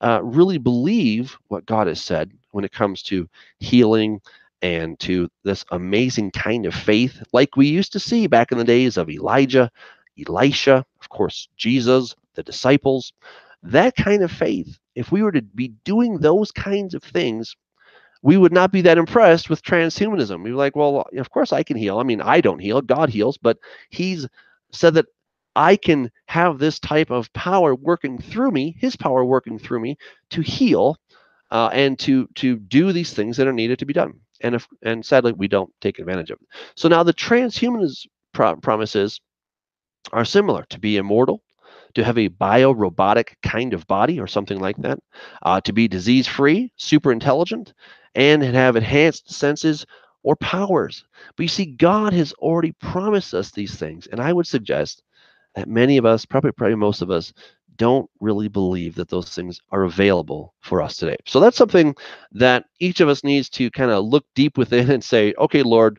[0.00, 3.28] uh, really believe what God has said when it comes to
[3.58, 4.20] healing
[4.62, 8.64] and to this amazing kind of faith, like we used to see back in the
[8.64, 9.70] days of Elijah,
[10.18, 13.12] Elisha, of course, Jesus, the disciples.
[13.62, 17.56] That kind of faith, if we were to be doing those kinds of things,
[18.22, 20.42] we would not be that impressed with transhumanism.
[20.42, 21.98] We'd be like, well, of course I can heal.
[21.98, 24.28] I mean, I don't heal, God heals, but He's
[24.72, 25.06] said that
[25.56, 29.96] I can have this type of power working through me, his power working through me
[30.30, 30.96] to heal
[31.50, 34.20] uh, and to to do these things that are needed to be done.
[34.42, 36.48] And if and sadly we don't take advantage of it.
[36.76, 39.20] So now the transhumanist pro- promises
[40.12, 41.42] are similar to be immortal,
[41.94, 44.98] to have a bio-robotic kind of body or something like that,
[45.42, 47.72] uh, to be disease-free, super intelligent,
[48.14, 49.86] and have enhanced senses
[50.22, 51.04] or powers.
[51.36, 55.02] But you see, God has already promised us these things, and I would suggest
[55.54, 57.32] that many of us, probably probably most of us,
[57.76, 61.16] don't really believe that those things are available for us today.
[61.26, 61.94] So that's something
[62.32, 65.98] that each of us needs to kind of look deep within and say, okay, Lord,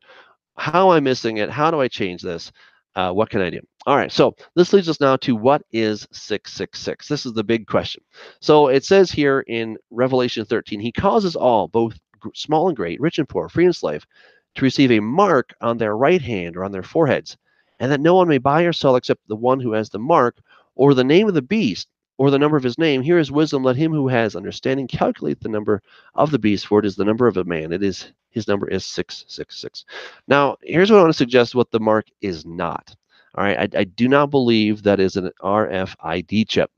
[0.58, 1.50] how am I missing it?
[1.50, 2.52] How do I change this?
[2.96, 3.60] uh, what can I do?
[3.88, 7.08] All right, so this leads us now to what is 666?
[7.08, 8.04] This is the big question.
[8.40, 12.00] So it says here in Revelation 13, he causes all, both
[12.36, 14.06] small and great, rich and poor, free and slave,
[14.54, 17.38] to receive a mark on their right hand or on their foreheads,
[17.80, 20.38] and that no one may buy or sell except the one who has the mark
[20.76, 21.88] or the name of the beast
[22.20, 23.02] or the number of his name.
[23.02, 23.64] Here is wisdom.
[23.64, 25.82] Let him who has understanding calculate the number
[26.14, 27.72] of the beast, for it is the number of a man.
[27.72, 29.86] It is his number is 666.
[30.28, 32.96] Now, here's what I want to suggest what the mark is not.
[33.36, 36.72] All right, I, I do not believe that is an RFID chip.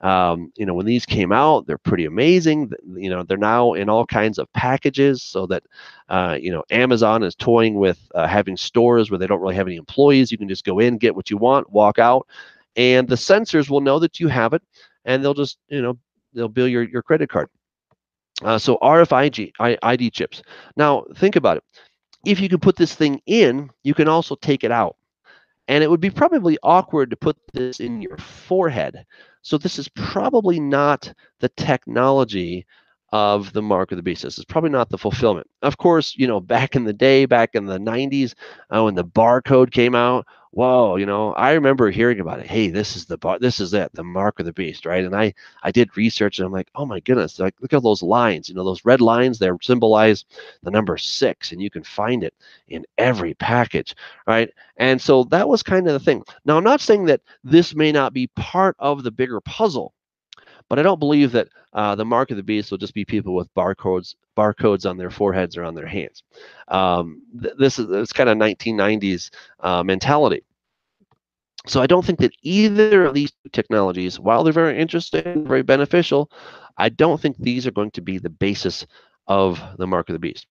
[0.00, 2.72] Um, you know, when these came out, they're pretty amazing.
[2.96, 5.62] You know, they're now in all kinds of packages so that,
[6.08, 9.66] uh, you know, Amazon is toying with uh, having stores where they don't really have
[9.66, 10.32] any employees.
[10.32, 12.26] You can just go in, get what you want, walk out,
[12.76, 14.62] and the sensors will know that you have it
[15.04, 15.96] and they'll just you know
[16.32, 17.48] they'll bill your your credit card.
[18.42, 19.52] Uh, so RFID
[19.82, 20.42] ID chips.
[20.76, 21.64] Now think about it.
[22.24, 24.96] If you can put this thing in, you can also take it out.
[25.70, 29.06] And it would be probably awkward to put this in your forehead.
[29.42, 32.66] So this is probably not the technology
[33.12, 34.22] of the mark of the beast.
[34.24, 35.46] This is probably not the fulfillment.
[35.62, 38.34] Of course, you know, back in the day, back in the 90s,
[38.74, 42.46] uh, when the barcode came out, whoa, you know, I remember hearing about it.
[42.46, 45.04] Hey, this is the bar, this is it, the mark of the beast, right?
[45.04, 48.02] And I I did research and I'm like, oh my goodness, like look at those
[48.02, 50.24] lines, you know, those red lines, they symbolize
[50.62, 52.34] the number six, and you can find it
[52.68, 53.94] in every package,
[54.26, 54.50] right?
[54.76, 56.24] And so that was kind of the thing.
[56.44, 59.94] Now, I'm not saying that this may not be part of the bigger puzzle,
[60.70, 63.34] but I don't believe that uh, the mark of the beast will just be people
[63.34, 66.22] with barcodes barcodes on their foreheads or on their hands.
[66.68, 70.44] Um, th- this is it's kind of 1990s uh, mentality.
[71.66, 76.30] So I don't think that either of these technologies, while they're very interesting, very beneficial,
[76.78, 78.86] I don't think these are going to be the basis
[79.26, 80.46] of the mark of the beast.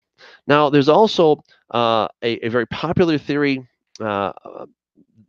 [0.45, 3.65] Now, there's also uh, a, a, very popular theory
[3.99, 4.33] uh,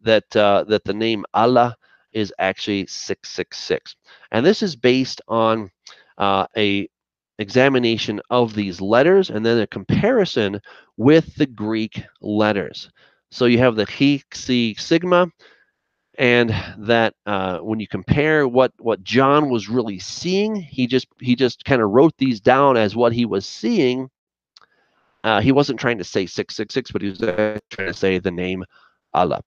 [0.03, 1.77] that uh, that the name Allah
[2.13, 3.97] is actually 666.
[4.33, 5.71] And this is based on
[6.19, 6.89] uh, a
[7.39, 10.61] examination of these letters and then a comparison
[10.99, 12.91] with the Greek letters.
[13.31, 15.29] So you have the Chi, Xi, Sigma,
[16.19, 21.35] and that uh, when you compare what what John was really seeing, he just he
[21.35, 24.11] just kind of wrote these down as what he was seeing.
[25.25, 28.65] Uh, he wasn't trying to say 666, but he was trying to say the name
[29.15, 29.41] Allah.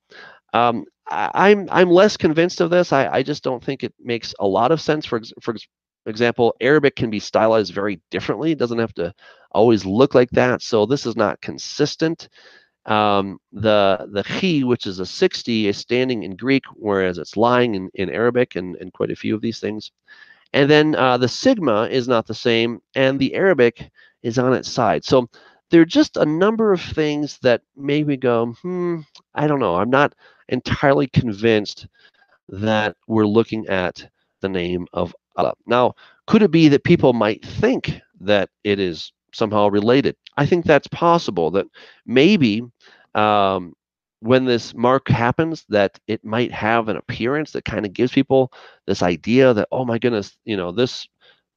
[0.54, 2.94] Um, I, am I'm, I'm less convinced of this.
[2.94, 5.06] I, I just don't think it makes a lot of sense.
[5.06, 5.56] For for
[6.08, 8.52] example, Arabic can be stylized very differently.
[8.52, 9.14] It doesn't have to
[9.54, 10.62] always look like that.
[10.62, 12.30] So this is not consistent.
[12.86, 17.76] Um, the the chi, which is a 60, is standing in Greek, whereas it's lying
[17.76, 19.92] in, in Arabic and, and quite a few of these things.
[20.54, 23.90] And then uh, the sigma is not the same, and the Arabic
[24.24, 25.06] is on its side.
[25.06, 25.30] So
[25.72, 29.02] there are just a number of things that maybe go, hmm,
[29.34, 29.76] I don't know.
[29.76, 30.14] I'm not
[30.50, 31.88] entirely convinced
[32.50, 34.08] that we're looking at
[34.42, 35.54] the name of Allah.
[35.66, 35.94] Now,
[36.28, 40.16] could it be that people might think that it is somehow related?
[40.38, 41.52] I think that's possible.
[41.52, 41.66] That
[42.06, 42.64] maybe
[43.16, 43.74] um,
[44.20, 48.52] when this mark happens, that it might have an appearance that kind of gives people
[48.86, 51.08] this idea that, oh my goodness, you know, this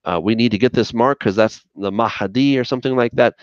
[0.05, 3.35] uh, we need to get this mark because that's the Mahdi or something like that.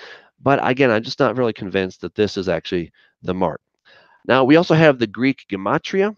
[0.41, 2.91] But again, I'm just not really convinced that this is actually
[3.21, 3.61] the mark.
[4.25, 6.15] Now, we also have the Greek gematria.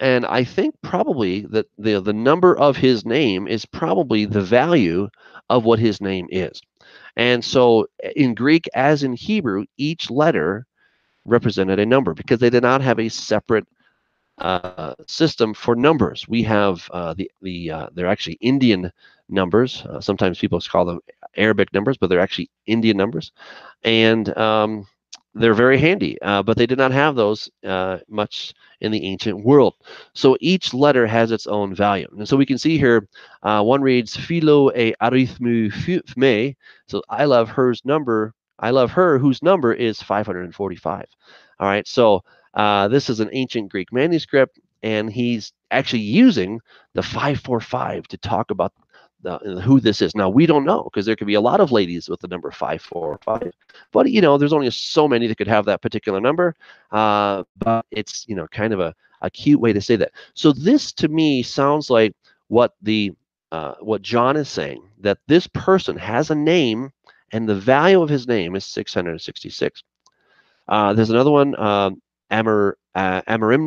[0.00, 5.08] And I think probably that the, the number of his name is probably the value
[5.48, 6.60] of what his name is.
[7.16, 7.86] And so
[8.16, 10.66] in Greek, as in Hebrew, each letter
[11.24, 13.66] represented a number because they did not have a separate
[14.38, 16.26] uh, system for numbers.
[16.26, 18.90] We have uh, the the uh, they're actually Indian
[19.28, 19.84] numbers.
[19.88, 21.00] Uh, sometimes people call them
[21.36, 23.30] Arabic numbers, but they're actually Indian numbers,
[23.84, 24.86] and um,
[25.34, 26.20] they're very handy.
[26.22, 29.74] Uh, but they did not have those uh, much in the ancient world.
[30.14, 33.08] So each letter has its own value, and so we can see here
[33.42, 36.56] one reads philo e arithmu me.
[36.86, 38.34] So I love her's number.
[38.58, 41.06] I love her whose number is 545.
[41.60, 42.22] All right, so
[42.54, 46.60] uh, this is an ancient Greek manuscript, and he's actually using
[46.94, 48.72] the 545 to talk about
[49.22, 50.14] the, who this is.
[50.14, 52.50] Now, we don't know because there could be a lot of ladies with the number
[52.50, 53.52] 545,
[53.92, 56.54] but you know, there's only so many that could have that particular number.
[56.90, 60.12] Uh, but it's, you know, kind of a, a cute way to say that.
[60.34, 62.14] So, this to me sounds like
[62.48, 63.12] what the
[63.52, 66.90] uh, what John is saying that this person has a name
[67.32, 69.82] and the value of his name is 666.
[70.68, 71.58] Uh, there's another one.
[71.60, 72.00] Um,
[72.30, 73.20] Amar, uh,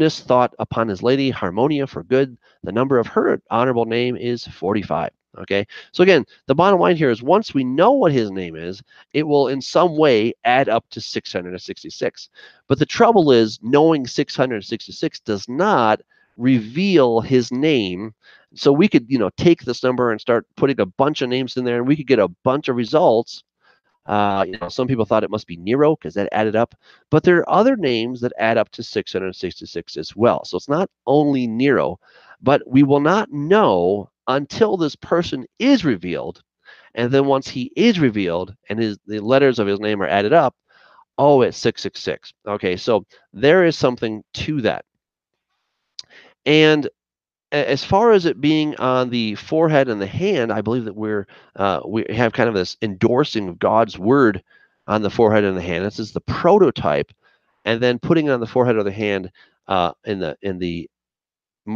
[0.09, 2.37] thought upon his lady Harmonia for good.
[2.63, 5.11] The number of her honorable name is 45.
[5.39, 8.81] Okay, so again, the bottom line here is once we know what his name is,
[9.13, 12.29] it will in some way add up to 666.
[12.67, 16.01] But the trouble is, knowing 666 does not
[16.37, 18.13] reveal his name.
[18.55, 21.57] So we could, you know, take this number and start putting a bunch of names
[21.57, 23.43] in there, and we could get a bunch of results.
[24.05, 26.75] Uh, you know, some people thought it must be Nero because that added up,
[27.09, 30.45] but there are other names that add up to 666 as well.
[30.45, 31.99] So it's not only Nero,
[32.41, 36.41] but we will not know until this person is revealed.
[36.93, 40.33] And then once he is revealed and his the letters of his name are added
[40.33, 40.55] up,
[41.17, 42.33] oh, it's 666.
[42.47, 44.85] Okay, so there is something to that.
[46.45, 46.89] And
[47.51, 51.27] as far as it being on the forehead and the hand, I believe that we're
[51.55, 54.43] uh, we have kind of this endorsing of God's word
[54.87, 55.85] on the forehead and the hand.
[55.85, 57.11] This is the prototype,
[57.63, 59.31] and then putting it on the forehead or the hand
[59.67, 60.89] uh, in the in the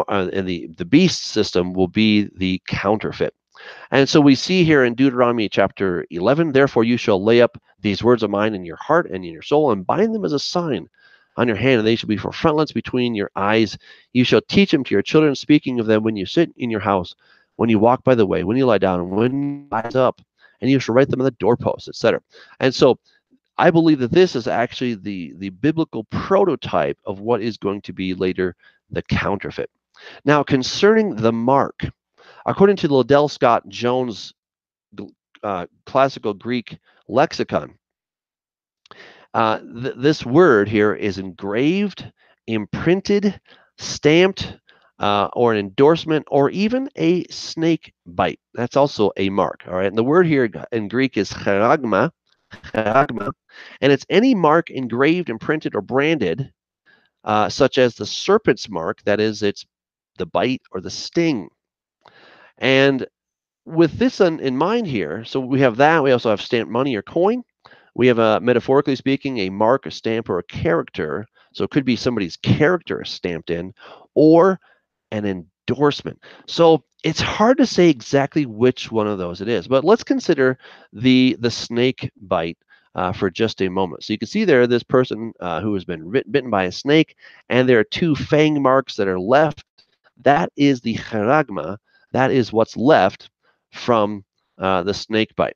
[0.07, 3.33] uh, in the the beast system will be the counterfeit.
[3.91, 8.03] And so we see here in Deuteronomy chapter 11, therefore you shall lay up these
[8.03, 10.39] words of mine in your heart and in your soul and bind them as a
[10.39, 10.87] sign
[11.37, 13.77] on your hand, and they shall be for frontlets between your eyes.
[14.13, 16.79] You shall teach them to your children, speaking of them when you sit in your
[16.79, 17.15] house,
[17.55, 20.21] when you walk by the way, when you lie down, when you rise up,
[20.61, 22.21] and you shall write them on the doorposts, etc.
[22.59, 22.99] And so
[23.57, 27.93] I believe that this is actually the, the biblical prototype of what is going to
[27.93, 28.55] be later
[28.89, 29.69] the counterfeit.
[30.25, 31.81] Now, concerning the mark,
[32.45, 34.33] according to the Liddell Scott Jones
[35.43, 36.77] uh, classical Greek
[37.07, 37.77] lexicon,
[39.33, 42.11] uh, th this word here is engraved,
[42.47, 43.39] imprinted,
[43.77, 44.57] stamped,
[44.99, 48.39] uh, or an endorsement, or even a snake bite.
[48.53, 49.63] That's also a mark.
[49.67, 49.85] All right.
[49.85, 52.11] And the word here in Greek is charagma,
[52.73, 56.51] and it's any mark engraved, imprinted, or branded,
[57.23, 59.01] uh, such as the serpent's mark.
[59.03, 59.65] That is, it's
[60.19, 61.49] the bite or the sting.
[62.59, 63.07] And
[63.65, 66.03] with this in, in mind here, so we have that.
[66.03, 67.43] We also have stamped money or coin.
[67.95, 71.25] We have a, metaphorically speaking, a mark, a stamp, or a character.
[71.53, 73.73] So it could be somebody's character stamped in,
[74.13, 74.59] or
[75.11, 76.21] an endorsement.
[76.47, 79.67] So it's hard to say exactly which one of those it is.
[79.67, 80.57] But let's consider
[80.93, 82.57] the the snake bite
[82.95, 84.03] uh, for just a moment.
[84.03, 87.15] So you can see there this person uh, who has been bitten by a snake,
[87.49, 89.63] and there are two fang marks that are left.
[90.19, 91.77] That is the charagma.
[92.11, 93.29] That is what's left
[93.73, 94.23] from
[94.57, 95.55] uh, the snake bite.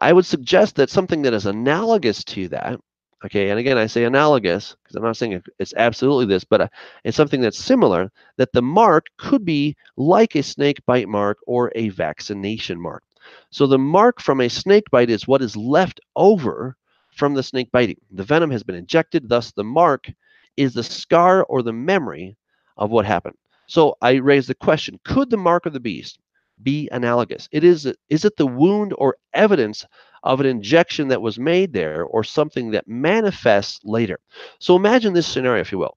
[0.00, 2.80] I would suggest that something that is analogous to that,
[3.24, 6.68] okay, and again, I say analogous because I'm not saying it's absolutely this, but uh,
[7.04, 11.72] it's something that's similar, that the mark could be like a snake bite mark or
[11.74, 13.02] a vaccination mark.
[13.50, 16.76] So the mark from a snake bite is what is left over
[17.14, 17.98] from the snake biting.
[18.12, 20.10] The venom has been injected, thus the mark
[20.56, 22.36] is the scar or the memory
[22.76, 23.36] of what happened.
[23.68, 26.18] So I raise the question, could the mark of the beast
[26.62, 27.48] be analogous?
[27.52, 29.86] It is is it the wound or evidence
[30.24, 34.18] of an injection that was made there or something that manifests later?
[34.58, 35.96] So imagine this scenario, if you will.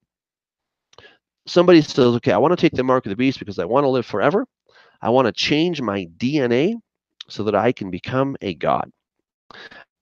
[1.47, 3.85] Somebody says, okay, I want to take the mark of the beast because I want
[3.85, 4.45] to live forever.
[5.01, 6.75] I want to change my DNA
[7.27, 8.91] so that I can become a god.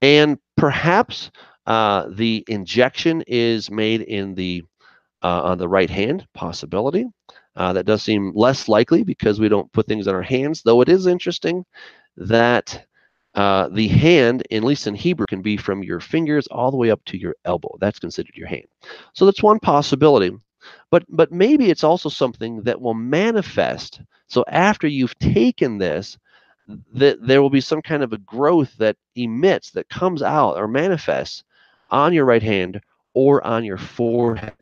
[0.02, 1.32] And perhaps
[1.66, 4.64] uh, the injection is made in the
[5.22, 7.06] uh, on the right hand possibility.
[7.60, 10.80] Uh, that does seem less likely because we don't put things in our hands, though
[10.80, 11.66] it is interesting
[12.16, 12.86] that
[13.36, 16.90] uh, the hand, at least in Hebrew, can be from your fingers all the way
[16.90, 17.78] up to your elbow.
[17.82, 18.64] That's considered your hand.
[19.12, 20.32] So that's one possibility.
[20.90, 24.02] But, but maybe it's also something that will manifest.
[24.28, 26.18] So after you've taken this,
[26.94, 30.68] that there will be some kind of a growth that emits, that comes out or
[30.70, 31.44] manifests
[31.92, 32.80] on your right hand
[33.14, 34.54] or on your forehead.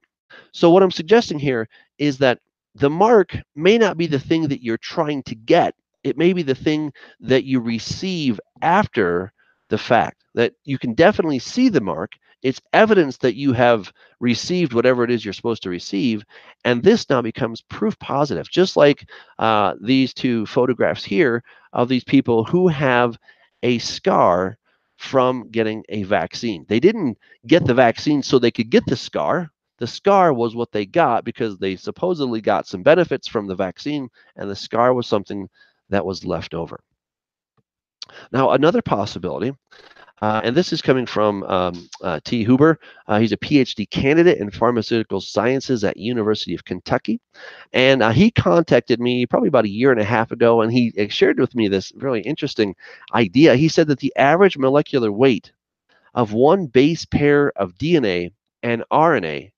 [0.52, 1.70] So what I'm suggesting here
[2.00, 2.40] is that
[2.78, 5.74] the mark may not be the thing that you're trying to get.
[6.04, 9.34] It may be the thing that you receive after
[9.70, 12.12] the fact that you can definitely see the mark.
[12.44, 16.24] It's evidence that you have received whatever it is you're supposed to receive.
[16.66, 19.10] And this now becomes proof positive, just like
[19.40, 21.44] uh, these two photographs here
[21.74, 23.18] of these people who have
[23.64, 24.58] a scar
[24.98, 26.66] from getting a vaccine.
[26.70, 27.18] They didn't
[27.48, 29.52] get the vaccine so they could get the scar.
[29.78, 34.10] The scar was what they got because they supposedly got some benefits from the vaccine,
[34.36, 35.48] and the scar was something
[35.90, 36.80] that was left over.
[38.32, 39.54] Now, another possibility,
[40.22, 42.44] uh, and this is coming from um, uh, T.
[42.44, 42.80] Huber.
[43.08, 47.20] Uh, he's a PhD candidate in pharmaceutical sciences at University of Kentucky,
[47.72, 50.92] and uh, he contacted me probably about a year and a half ago, and he
[51.10, 52.76] shared with me this really interesting
[53.14, 53.56] idea.
[53.56, 55.52] He said that the average molecular weight
[56.16, 58.32] of one base pair of DNA
[58.64, 59.52] and RNA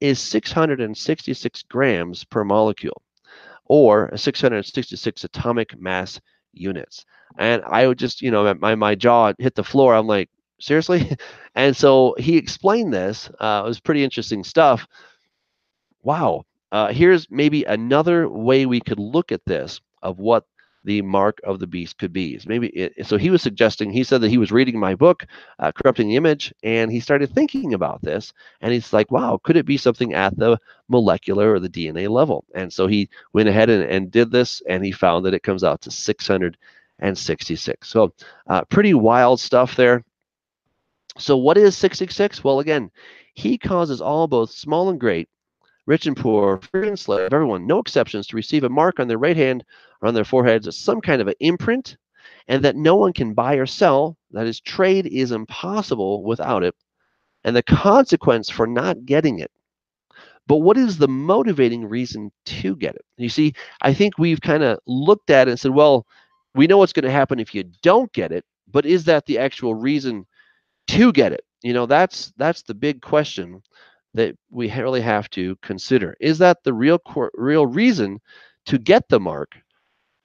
[0.00, 3.02] is 666 grams per molecule,
[3.66, 6.20] or 666 atomic mass
[6.52, 7.04] units.
[7.38, 9.94] And I would just, you know, my, my jaw hit the floor.
[9.94, 10.28] I'm like,
[10.60, 11.16] seriously?
[11.54, 13.30] and so he explained this.
[13.40, 14.86] Uh, it was pretty interesting stuff.
[16.02, 16.44] Wow.
[16.72, 20.44] Uh, here's maybe another way we could look at this of what
[20.84, 22.38] the mark of the beast could be.
[22.38, 25.26] So maybe it, so he was suggesting he said that he was reading my book,
[25.58, 29.56] uh, corrupting the image, and he started thinking about this, and he's like, "Wow, could
[29.56, 30.58] it be something at the
[30.88, 34.84] molecular or the DNA level?" And so he went ahead and, and did this, and
[34.84, 37.88] he found that it comes out to 666.
[37.88, 38.12] So
[38.46, 40.04] uh, pretty wild stuff there.
[41.18, 42.42] So what is 666?
[42.44, 42.90] Well, again,
[43.34, 45.28] he causes all both small and great
[45.86, 49.18] rich and poor, free and slave, everyone, no exceptions, to receive a mark on their
[49.18, 49.64] right hand
[50.00, 51.96] or on their foreheads, some kind of an imprint,
[52.48, 54.16] and that no one can buy or sell.
[54.32, 56.74] That is, trade is impossible without it,
[57.44, 59.50] and the consequence for not getting it.
[60.46, 63.04] But what is the motivating reason to get it?
[63.16, 66.06] You see, I think we've kind of looked at it and said, well,
[66.54, 69.38] we know what's going to happen if you don't get it, but is that the
[69.38, 70.26] actual reason
[70.88, 71.44] to get it?
[71.62, 73.62] You know, that's that's the big question
[74.14, 76.16] that we really have to consider.
[76.20, 76.98] Is that the real
[77.34, 78.20] real reason
[78.66, 79.56] to get the mark,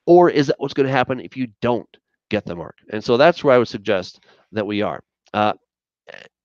[0.06, 1.98] or is that what's going to happen if you don't
[2.30, 2.76] get the mark?
[2.92, 5.02] And so that's where I would suggest that we are.
[5.34, 5.54] Uh,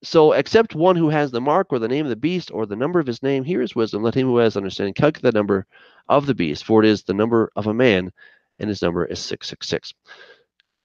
[0.03, 2.75] so except one who has the mark or the name of the beast or the
[2.75, 4.01] number of his name, here is wisdom.
[4.01, 5.67] Let him who has understanding calculate the number
[6.09, 8.11] of the beast, for it is the number of a man,
[8.59, 9.93] and his number is 666.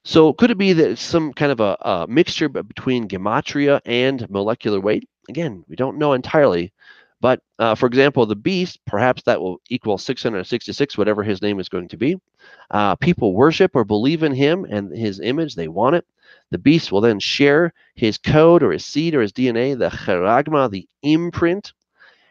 [0.04, 4.28] So could it be that it's some kind of a, a mixture between gematria and
[4.30, 5.08] molecular weight?
[5.28, 6.72] Again, we don't know entirely.
[7.26, 11.68] But uh, for example, the beast, perhaps that will equal 666, whatever his name is
[11.68, 12.20] going to be.
[12.70, 16.06] Uh, people worship or believe in him and his image, they want it.
[16.52, 20.70] The beast will then share his code or his seed or his DNA, the charagma,
[20.70, 21.72] the imprint,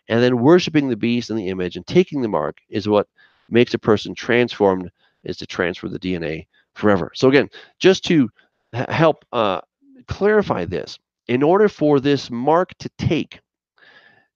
[0.07, 3.09] and then worshiping the beast and the image and taking the mark is what
[3.49, 4.89] makes a person transformed,
[5.26, 7.11] is to transfer the DNA forever.
[7.15, 7.49] So again,
[7.80, 8.30] just to
[8.72, 9.59] help uh,
[10.07, 13.41] clarify this, in order for this mark to take,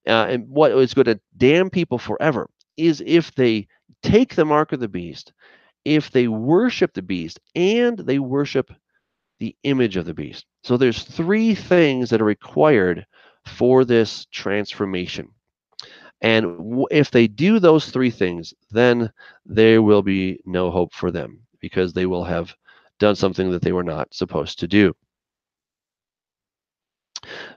[0.09, 3.67] uh, and what is going to damn people forever is if they
[4.03, 5.33] take the mark of the beast,
[5.85, 8.71] if they worship the beast, and they worship
[9.39, 10.45] the image of the beast.
[10.63, 13.05] So there's three things that are required
[13.45, 15.29] for this transformation.
[16.21, 19.11] And if they do those three things, then
[19.45, 22.53] there will be no hope for them because they will have
[22.99, 24.93] done something that they were not supposed to do.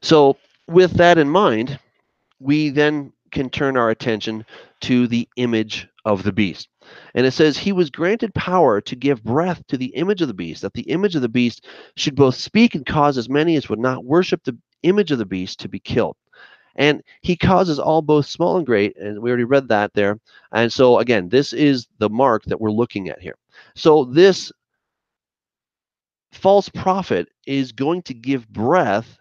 [0.01, 0.37] So,
[0.69, 1.79] with that in mind,
[2.43, 4.45] we then can turn our attention
[4.83, 6.69] to the image of the beast.
[7.15, 10.35] And it says, He was granted power to give breath to the image of the
[10.35, 11.67] beast, that the image of the beast
[11.97, 15.27] should both speak and cause as many as would not worship the image of the
[15.27, 16.17] beast to be killed.
[16.77, 20.19] And he causes all both small and great, and we already read that there.
[20.53, 23.37] And so, again, this is the mark that we're looking at here.
[23.75, 24.51] So, this
[26.33, 29.19] false prophet is going to give breath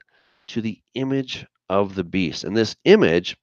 [0.48, 2.44] to the image of the beast.
[2.46, 3.38] And this image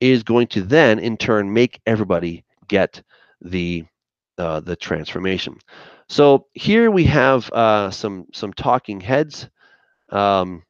[0.00, 3.02] is going to then, in turn, make everybody get
[3.40, 3.84] the
[4.38, 5.58] uh, the transformation.
[6.08, 9.48] So here we have uh, some some talking heads.
[10.10, 10.64] Um,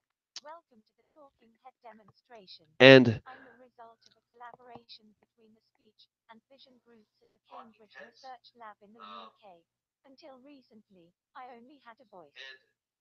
[2.81, 7.43] and I'm the result of a collaboration between the speech and vision groups at the
[7.49, 9.65] Cambridge Research Lab in the UK.
[10.05, 12.59] Until recently, I only had a voice.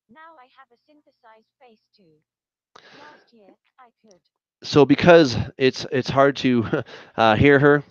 [0.10, 2.22] Now I have a synthesized face too.
[4.64, 6.84] So because it's it's hard to
[7.18, 7.84] uh, hear her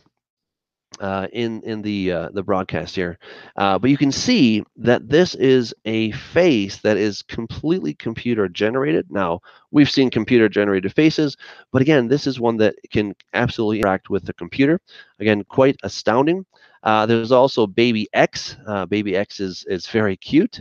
[1.00, 3.18] uh, in in the uh, the broadcast here,
[3.56, 9.06] uh, but you can see that this is a face that is completely computer generated.
[9.10, 9.40] Now
[9.70, 11.36] we've seen computer generated faces,
[11.72, 14.80] but again, this is one that can absolutely interact with the computer.
[15.20, 16.46] Again, quite astounding.
[16.82, 18.56] Uh, there's also Baby X.
[18.66, 20.60] Uh, Baby X is is very cute,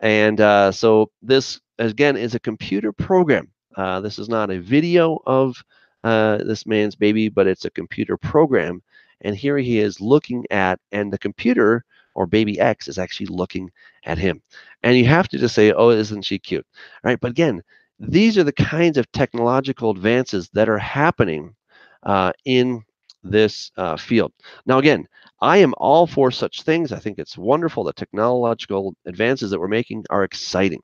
[0.00, 0.38] and
[0.74, 3.51] so this again is a computer program.
[3.76, 5.62] This is not a video of
[6.02, 8.82] this man's baby, but it's a computer program
[9.22, 11.84] and here he is looking at, and the computer
[12.14, 13.70] or baby X is actually looking
[14.04, 14.42] at him.
[14.82, 16.66] And you have to just say, oh, isn't she cute?
[17.02, 17.18] Right?
[17.18, 17.62] But again,
[17.98, 21.54] these are the kinds of technological advances that are happening
[22.02, 22.82] uh, in
[23.22, 24.32] this uh, field.
[24.66, 25.06] Now, again,
[25.40, 26.92] I am all for such things.
[26.92, 27.84] I think it's wonderful.
[27.84, 30.82] The technological advances that we're making are exciting.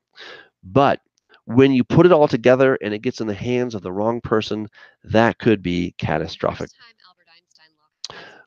[0.63, 1.01] But
[1.49, 4.21] when you put it all together and it gets in the hands of the wrong
[4.21, 4.67] person,
[5.03, 6.69] that could be catastrophic.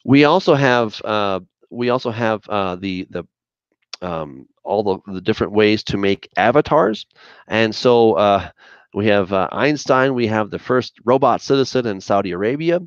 [0.04, 3.24] We also have uh, we also have uh, the the
[4.02, 7.06] um, all the, the different ways to make avatars,
[7.48, 8.50] and so uh,
[8.94, 10.14] we have uh, Einstein.
[10.14, 12.80] We have the first robot citizen in Saudi Arabia,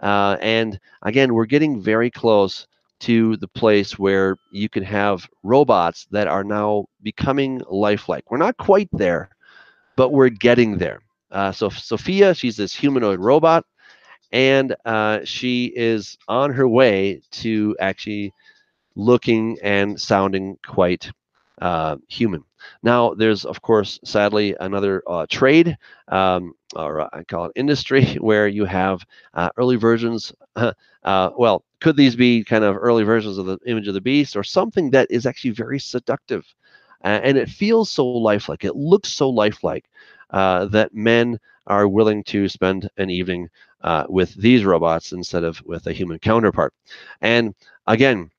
[0.00, 2.66] uh, and again, we're getting very close
[3.00, 8.30] to the place where you can have robots that are now becoming lifelike.
[8.30, 9.30] We're not quite there,
[9.96, 11.00] but we're getting there.
[11.30, 13.64] Uh, so Sophia, she's this humanoid robot,
[14.32, 18.32] and uh, she is on her way to actually
[18.96, 21.10] looking and sounding quite
[21.60, 22.44] uh, human.
[22.82, 25.76] Now, there's of course, sadly, another uh, trade,
[26.08, 29.04] um, or I call it industry, where you have
[29.34, 30.32] uh, early versions.
[31.04, 34.36] Uh, well, could these be kind of early versions of the image of the beast,
[34.36, 36.44] or something that is actually very seductive,
[37.04, 38.56] and it feels so lifelike.
[38.56, 39.78] It looks so lifelike
[40.22, 43.48] uh, that men are willing to spend an evening
[43.82, 46.72] uh, with these robots instead of with a human counterpart.
[47.20, 47.54] And
[47.86, 48.30] again,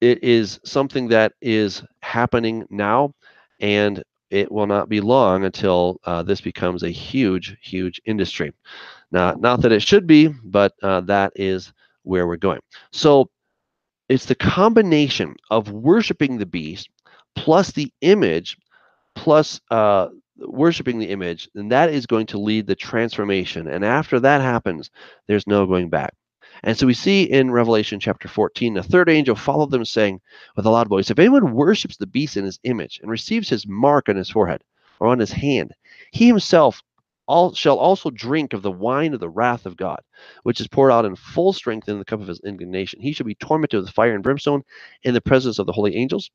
[0.00, 3.12] it is something that is happening now
[3.60, 8.52] and it will not be long until uh, this becomes a huge, huge industry.
[9.10, 11.72] Now, not that it should be, but uh, that is
[12.02, 12.60] where we're going.
[12.92, 13.28] So
[14.08, 16.88] it's the combination of worshiping the beast
[17.34, 18.56] plus the image
[19.14, 23.66] plus uh, worshiping the image, and that is going to lead the transformation.
[23.66, 24.90] And after that happens,
[25.26, 26.14] there's no going back.
[26.62, 30.20] And so we see in Revelation chapter 14, the third angel followed them, saying
[30.56, 33.66] with a loud voice, If anyone worships the beast in his image and receives his
[33.66, 34.62] mark on his forehead
[35.00, 35.72] or on his hand,
[36.10, 36.82] he himself
[37.26, 40.00] all, shall also drink of the wine of the wrath of God,
[40.42, 43.00] which is poured out in full strength in the cup of his indignation.
[43.00, 44.62] He shall be tormented with fire and brimstone
[45.02, 46.30] in the presence of the holy angels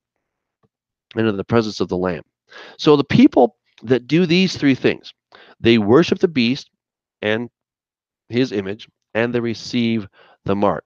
[1.15, 2.23] and in the presence of the Lamb.
[2.77, 5.13] So the people that do these three things,
[5.59, 6.69] they worship the beast
[7.21, 7.49] and
[8.29, 10.07] his image, and they receive
[10.45, 10.83] the mark.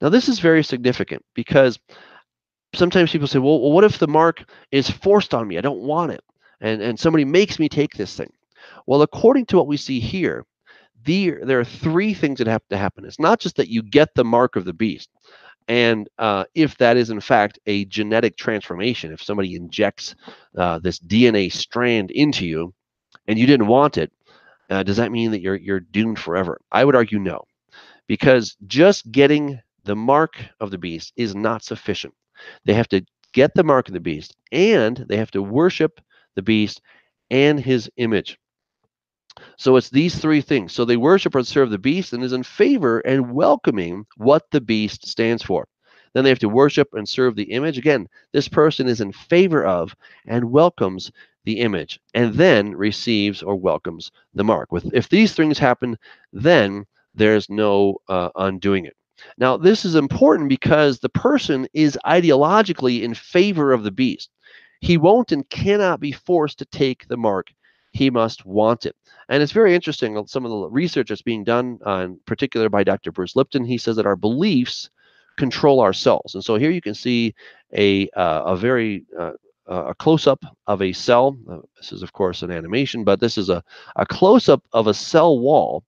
[0.00, 1.78] Now, this is very significant because
[2.74, 5.58] sometimes people say, well, what if the mark is forced on me?
[5.58, 6.22] I don't want it.
[6.60, 8.32] And, and somebody makes me take this thing.
[8.86, 10.44] Well, according to what we see here,
[11.04, 13.04] the, there are three things that have to happen.
[13.04, 15.08] It's not just that you get the mark of the beast.
[15.68, 20.14] And uh, if that is in fact a genetic transformation, if somebody injects
[20.56, 22.74] uh, this DNA strand into you
[23.26, 24.12] and you didn't want it,
[24.70, 26.60] uh, does that mean that you're you're doomed forever?
[26.72, 27.44] I would argue no
[28.06, 32.14] because just getting the mark of the beast is not sufficient.
[32.64, 36.00] They have to get the mark of the beast and they have to worship
[36.34, 36.80] the beast
[37.30, 38.38] and his image.
[39.56, 40.72] So it's these three things.
[40.72, 44.60] So they worship and serve the beast and is in favor and welcoming what the
[44.60, 45.68] beast stands for.
[46.14, 47.76] Then they have to worship and serve the image.
[47.76, 49.94] Again, this person is in favor of
[50.26, 51.12] and welcomes
[51.44, 54.72] the image and then receives or welcomes the mark.
[54.72, 55.98] With if these things happen,
[56.32, 58.96] then there's no uh, undoing it.
[59.38, 64.30] Now, this is important because the person is ideologically in favor of the beast.
[64.80, 67.52] He won't and cannot be forced to take the mark.
[67.92, 68.94] He must want it.
[69.28, 72.68] And it's very interesting, uh, some of the research that's being done, uh, in particular
[72.68, 73.12] by Dr.
[73.12, 74.90] Bruce Lipton, he says that our beliefs
[75.36, 76.34] control our cells.
[76.34, 77.34] And so here you can see
[77.76, 79.32] a, uh, a very uh,
[79.68, 81.36] a close-up of a cell.
[81.50, 83.64] Uh, this is, of course, an animation, but this is a,
[83.96, 85.82] a close-up of a cell wall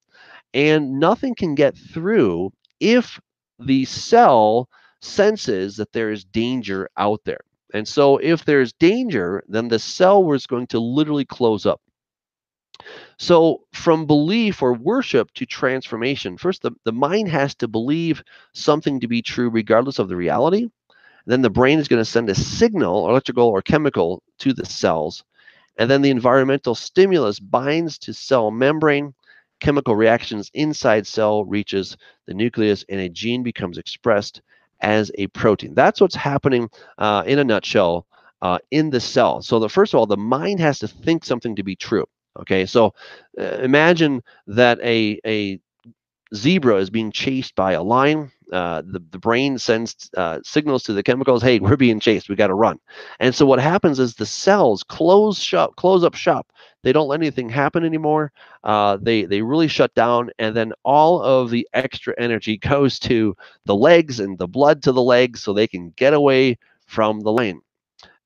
[0.55, 3.21] and nothing can get through if
[3.59, 4.69] the cell
[5.01, 7.41] senses that there is danger out there.
[7.75, 11.81] And so if there's danger, then the cell was going to literally close up.
[13.19, 18.23] So from belief or worship to transformation, first the, the mind has to believe
[18.55, 20.69] something to be true regardless of the reality.
[21.27, 25.25] Then the brain is going to send a signal, electrical or chemical, to the cells.
[25.77, 29.15] And then the environmental stimulus binds to cell membrane
[29.61, 31.97] chemical reactions inside cell reaches
[32.27, 34.41] the nucleus and a gene becomes expressed
[34.81, 35.75] as a protein.
[35.75, 38.07] That's what's happening uh, in a nutshell
[38.41, 39.43] uh, in the cell.
[39.43, 42.07] So the first of all, the mind has to think something to be true.
[42.41, 42.95] Okay, so
[43.39, 45.61] uh, imagine that a a
[46.35, 48.31] zebra is being chased by a lion.
[48.53, 52.37] Uh, the, the brain sends uh, signals to the chemicals, hey, we're being chased, we
[52.37, 52.79] got to run.
[53.21, 56.51] And so what happens is the cells close shop, close up shop.
[56.83, 58.33] They don't let anything happen anymore.
[58.65, 63.37] Uh, they they really shut down, and then all of the extra energy goes to
[63.65, 67.33] the legs and the blood to the legs, so they can get away from the
[67.33, 67.61] lion.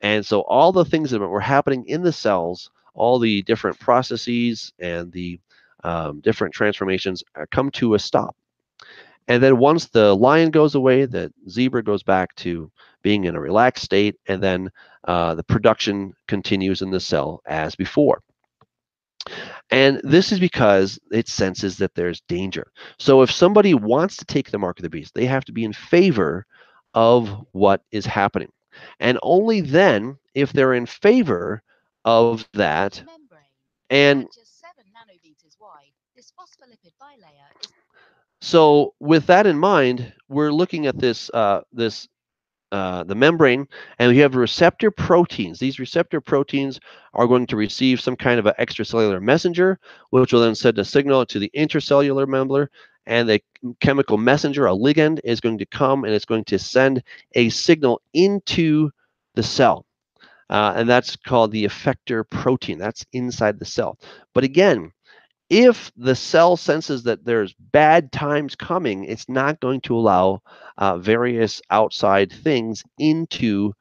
[0.01, 4.73] And so all the things that were happening in the cells, all the different processes
[4.79, 5.41] and the
[5.85, 8.37] um, different transformations uh, come to a stop.
[9.29, 12.71] And then once the lion goes away, the zebra goes back to
[13.03, 14.71] being in a relaxed state, and then
[15.05, 18.21] uh, the production continues in the cell as before.
[19.71, 22.73] And this is because it senses that there's danger.
[22.99, 25.65] So if somebody wants to take the mark of the beast, they have to be
[25.65, 26.47] in favor
[26.95, 28.53] of what is happening.
[29.01, 31.63] And only then, if they're in favor
[32.05, 33.03] of that,
[33.91, 34.29] and
[38.41, 42.09] so with that in mind, we're looking at this uh, this
[42.73, 43.69] uh, the membrane,
[43.99, 45.59] and you have receptor proteins.
[45.59, 46.81] These receptor proteins
[47.15, 49.79] are going to receive some kind of an extracellular messenger,
[50.11, 52.71] which will then send a signal to the intracellular member,
[53.07, 53.43] and the
[53.81, 57.03] chemical messenger, a ligand, is going to come and it's going to send
[57.35, 58.91] a signal into
[59.35, 59.87] the cell.
[60.53, 62.79] Uh, and that's called the effector protein.
[62.79, 63.99] That's inside the cell.
[64.35, 64.93] But again,
[65.49, 70.43] if the cell senses that there's bad times coming, it's not going to allow
[70.77, 73.73] uh, various outside things into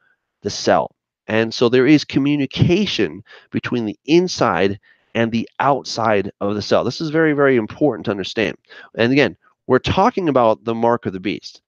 [0.44, 0.96] the cell.
[1.28, 3.22] And so there is communication
[3.52, 4.80] between the inside
[5.14, 6.86] and the outside of the cell.
[6.86, 8.56] This is very, very important to understand.
[8.96, 9.36] And again,
[9.68, 11.62] we're talking about the mark of the beast.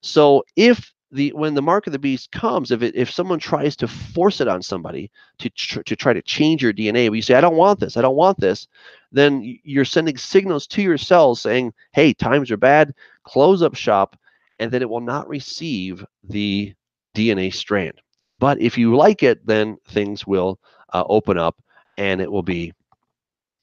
[0.00, 3.76] So if the when the mark of the beast comes, if it, if someone tries
[3.76, 7.22] to force it on somebody to tr- to try to change your DNA, but you
[7.22, 8.68] say I don't want this, I don't want this,
[9.12, 12.94] then you're sending signals to your cells saying, "Hey, times are bad.
[13.24, 14.16] Close up shop,"
[14.58, 16.74] and then it will not receive the
[17.14, 18.00] DNA strand.
[18.38, 20.58] But if you like it, then things will
[20.92, 21.56] uh, open up
[21.98, 22.72] and it will be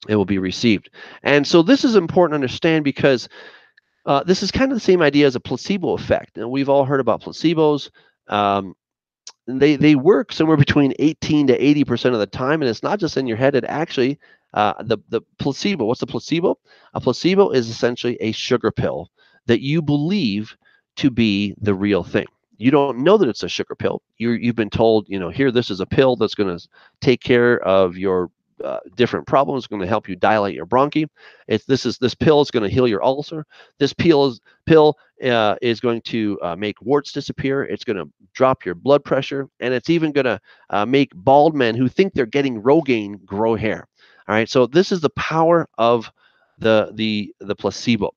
[0.07, 0.89] it will be received.
[1.23, 3.27] And so this is important to understand because
[4.07, 6.37] uh, this is kind of the same idea as a placebo effect.
[6.37, 7.91] And we've all heard about placebos.
[8.27, 8.73] Um,
[9.47, 12.61] they, they work somewhere between 18 to 80% of the time.
[12.61, 14.17] And it's not just in your head, it actually,
[14.53, 16.57] uh, the, the placebo, what's the placebo?
[16.93, 19.11] A placebo is essentially a sugar pill
[19.45, 20.55] that you believe
[20.95, 22.25] to be the real thing.
[22.57, 24.01] You don't know that it's a sugar pill.
[24.17, 26.67] you you've been told, you know, here, this is a pill that's going to
[27.01, 28.31] take care of your
[28.63, 29.61] uh, different problems.
[29.61, 31.07] It's going to help you dilate your bronchi.
[31.47, 33.45] It's this is this pill is going to heal your ulcer.
[33.79, 37.63] This pill is pill uh, is going to uh, make warts disappear.
[37.63, 40.39] It's going to drop your blood pressure, and it's even going to
[40.69, 43.87] uh, make bald men who think they're getting Rogaine grow hair.
[44.27, 46.11] All right, so this is the power of
[46.59, 48.11] the the the placebo,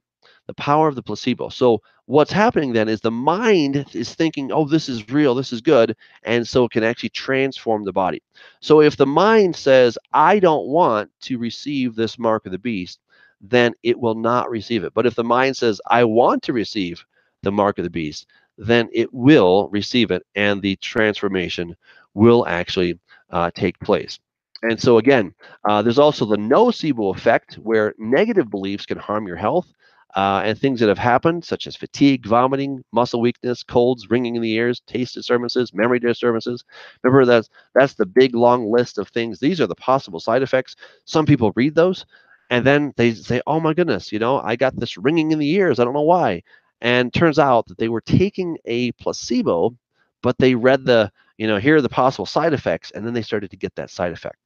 [0.46, 1.48] the power of the placebo.
[1.50, 1.80] So
[2.10, 5.96] what's happening then is the mind is thinking, oh, this is real, this is good,
[6.24, 8.20] and so it can actually transform the body.
[8.60, 12.98] So if the mind says, I don't want to receive this mark of the beast,
[13.40, 14.92] then it will not receive it.
[14.92, 17.04] But if the mind says, I want to receive
[17.42, 18.26] the mark of the beast,
[18.58, 21.76] then it will receive it, and the transformation
[22.14, 22.98] will actually
[23.30, 24.18] uh, take place.
[24.62, 25.32] And so again,
[25.68, 29.72] uh, there's also the nocebo effect where negative beliefs can harm your health
[30.16, 34.42] uh, and things that have happened, such as fatigue, vomiting, muscle weakness, colds, ringing in
[34.42, 36.64] the ears, taste disturbances, memory disturbances.
[37.02, 39.38] Remember that's that's the big long list of things.
[39.38, 40.76] These are the possible side effects.
[41.04, 42.06] Some people read those,
[42.50, 45.50] and then they say, "Oh my goodness, you know, I got this ringing in the
[45.50, 45.78] ears.
[45.78, 46.42] I don't know why."
[46.80, 49.76] And turns out that they were taking a placebo,
[50.22, 53.22] but they read the, you know, here are the possible side effects, and then they
[53.22, 54.38] started to get that side effect.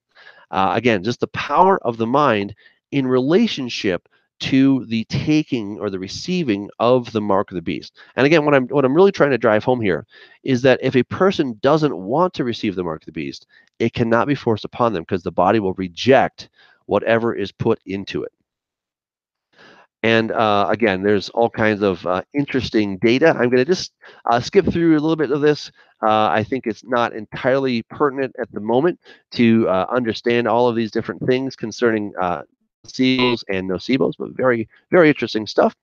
[0.50, 2.54] Uh, again, just the power of the mind
[2.90, 4.08] in relationship
[4.40, 7.96] to the taking or the receiving of the mark of the beast.
[8.16, 10.06] And again, what I'm what I'm really trying to drive home here
[10.42, 13.46] is that if a person doesn't want to receive the mark of the beast,
[13.78, 16.48] it cannot be forced upon them because the body will reject
[16.86, 18.32] whatever is put into it.
[20.04, 23.30] And uh, again, there's all kinds of uh, interesting data.
[23.30, 23.94] I'm going to just
[24.30, 25.72] uh, skip through a little bit of this.
[26.02, 29.00] Uh, I think it's not entirely pertinent at the moment
[29.30, 32.42] to uh, understand all of these different things concerning uh,
[32.84, 35.74] placebos and nocebos, but very, very interesting stuff.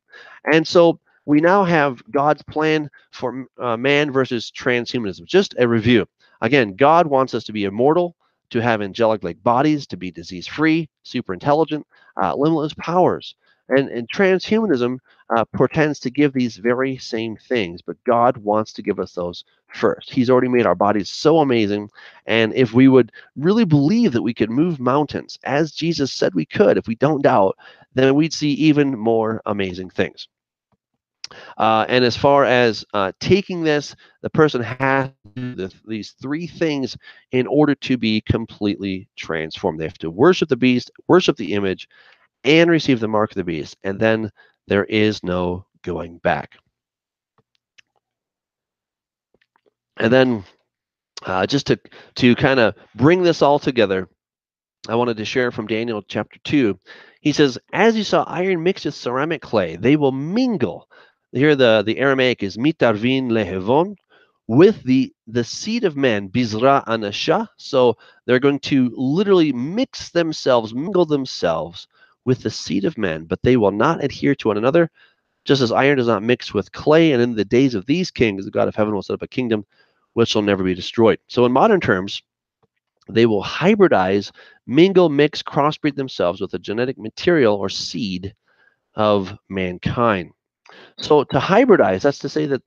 [0.51, 5.25] And so we now have God's plan for uh, man versus transhumanism.
[5.25, 6.07] Just a review.
[6.41, 8.15] Again, God wants us to be immortal,
[8.49, 11.85] to have angelic like bodies, to be disease free, super intelligent,
[12.21, 13.35] uh, limitless powers.
[13.71, 14.99] And, and transhumanism
[15.33, 19.45] uh, portends to give these very same things, but God wants to give us those
[19.73, 20.11] first.
[20.11, 21.89] He's already made our bodies so amazing.
[22.25, 26.45] And if we would really believe that we could move mountains, as Jesus said we
[26.45, 27.57] could, if we don't doubt,
[27.93, 30.27] then we'd see even more amazing things.
[31.57, 36.97] Uh, and as far as uh, taking this, the person has the, these three things
[37.31, 39.79] in order to be completely transformed.
[39.79, 41.87] They have to worship the beast, worship the image,
[42.43, 43.77] and receive the mark of the beast.
[43.83, 44.31] And then
[44.67, 46.57] there is no going back.
[49.97, 50.43] And then
[51.25, 51.79] uh, just to,
[52.15, 54.09] to kind of bring this all together,
[54.87, 56.77] I wanted to share from Daniel chapter 2.
[57.21, 60.87] He says, As you saw iron mixed with ceramic clay, they will mingle.
[61.31, 63.95] Here the, the Aramaic is mitarvin lehevon,
[64.47, 67.47] with the, the seed of man, bizra anasha.
[67.57, 67.95] So
[68.25, 71.87] they're going to literally mix themselves, mingle themselves
[72.25, 74.89] with the seed of men, but they will not adhere to one another,
[75.45, 77.11] just as iron does not mix with clay.
[77.11, 79.27] And in the days of these kings, the God of heaven will set up a
[79.27, 79.65] kingdom
[80.13, 81.19] which shall never be destroyed.
[81.27, 82.21] So, in modern terms,
[83.09, 84.31] they will hybridize,
[84.67, 88.35] mingle, mix, crossbreed themselves with the genetic material or seed
[88.95, 90.31] of mankind.
[90.97, 92.61] So to hybridize, that's to say that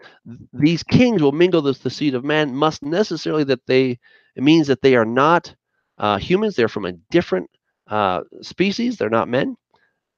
[0.52, 3.98] these kings will mingle with the seed of man, must necessarily that they,
[4.36, 5.54] it means that they are not
[5.98, 7.48] uh, humans, they're from a different
[7.88, 9.56] uh, species, they're not men,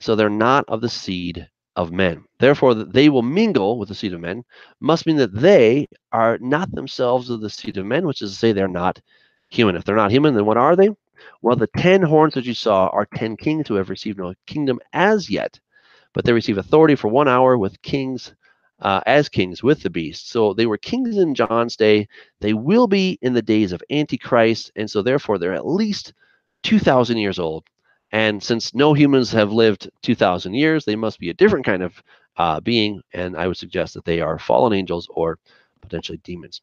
[0.00, 2.24] so they're not of the seed of men.
[2.38, 4.44] Therefore, that they will mingle with the seed of men
[4.80, 8.36] must mean that they are not themselves of the seed of men, which is to
[8.36, 9.00] say they're not
[9.50, 9.76] human.
[9.76, 10.90] If they're not human, then what are they?
[11.42, 14.80] Well, the ten horns that you saw are ten kings who have received no kingdom
[14.92, 15.58] as yet,
[16.14, 18.34] but they receive authority for one hour with kings
[18.80, 20.30] uh, as kings with the beast.
[20.30, 22.08] So they were kings in John's day.
[22.40, 26.12] They will be in the days of Antichrist, and so therefore they're at least
[26.62, 27.64] two thousand years old.
[28.12, 32.02] And since no humans have lived 2,000 years, they must be a different kind of
[32.36, 33.02] uh, being.
[33.12, 35.38] And I would suggest that they are fallen angels or
[35.80, 36.62] potentially demons.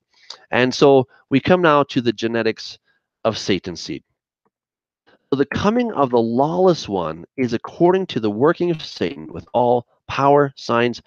[0.51, 2.79] And so we come now to the genetics
[3.23, 4.03] of Satan's seed.
[5.29, 9.45] So the coming of the lawless one is according to the working of Satan with
[9.53, 11.01] all power, signs,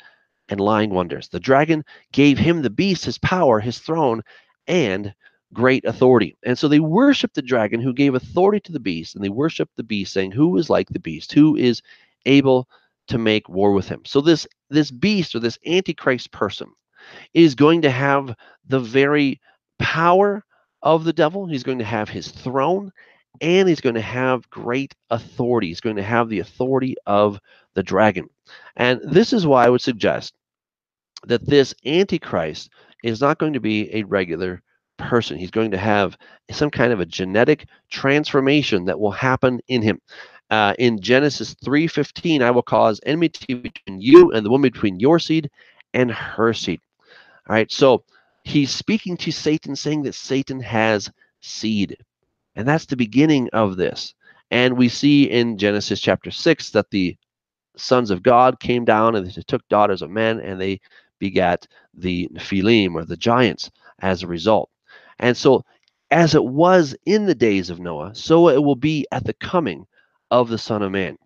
[0.48, 1.28] and lying wonders.
[1.28, 4.22] The dragon gave him the beast his power, his throne,
[4.66, 5.14] and
[5.52, 6.36] great authority.
[6.44, 9.68] And so they worship the dragon who gave authority to the beast, and they worship
[9.76, 11.32] the beast, saying, Who is like the beast?
[11.32, 11.82] Who is
[12.26, 12.68] able
[13.08, 14.02] to make war with him?
[14.04, 16.68] So this this beast or this antichrist person
[17.34, 18.34] is going to have
[18.66, 19.40] the very
[19.78, 20.44] power
[20.82, 21.46] of the devil.
[21.46, 22.92] He's going to have his throne
[23.40, 25.68] and he's going to have great authority.
[25.68, 27.38] He's going to have the authority of
[27.74, 28.28] the dragon.
[28.76, 30.34] And this is why I would suggest
[31.26, 32.70] that this antichrist
[33.02, 34.62] is not going to be a regular
[34.98, 35.38] person.
[35.38, 36.16] He's going to have
[36.50, 40.00] some kind of a genetic transformation that will happen in him.
[40.50, 45.18] Uh, in Genesis 3:15, I will cause enmity between you and the woman between your
[45.18, 45.50] seed
[45.92, 46.80] and her seed.
[47.48, 48.04] All right, so
[48.44, 51.10] he's speaking to Satan, saying that Satan has
[51.40, 51.96] seed,
[52.54, 54.14] and that's the beginning of this.
[54.50, 57.16] And we see in Genesis chapter 6 that the
[57.76, 60.80] sons of God came down and they took daughters of men and they
[61.18, 63.70] begat the Nephilim or the giants
[64.00, 64.70] as a result.
[65.18, 65.64] And so,
[66.10, 69.86] as it was in the days of Noah, so it will be at the coming
[70.30, 71.16] of the Son of Man.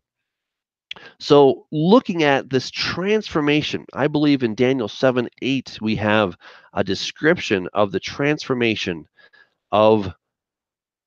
[1.18, 6.36] So, looking at this transformation, I believe in Daniel 7 8, we have
[6.72, 9.06] a description of the transformation
[9.70, 10.12] of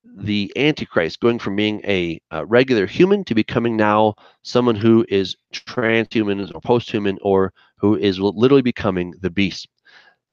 [0.06, 5.36] the Antichrist, going from being a, a regular human to becoming now someone who is
[5.54, 9.68] transhuman or posthuman or who is literally becoming the beast.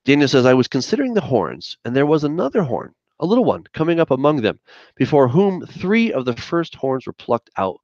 [0.04, 3.64] Daniel says, I was considering the horns, and there was another horn, a little one,
[3.74, 4.58] coming up among them,
[4.96, 7.80] before whom three of the first horns were plucked out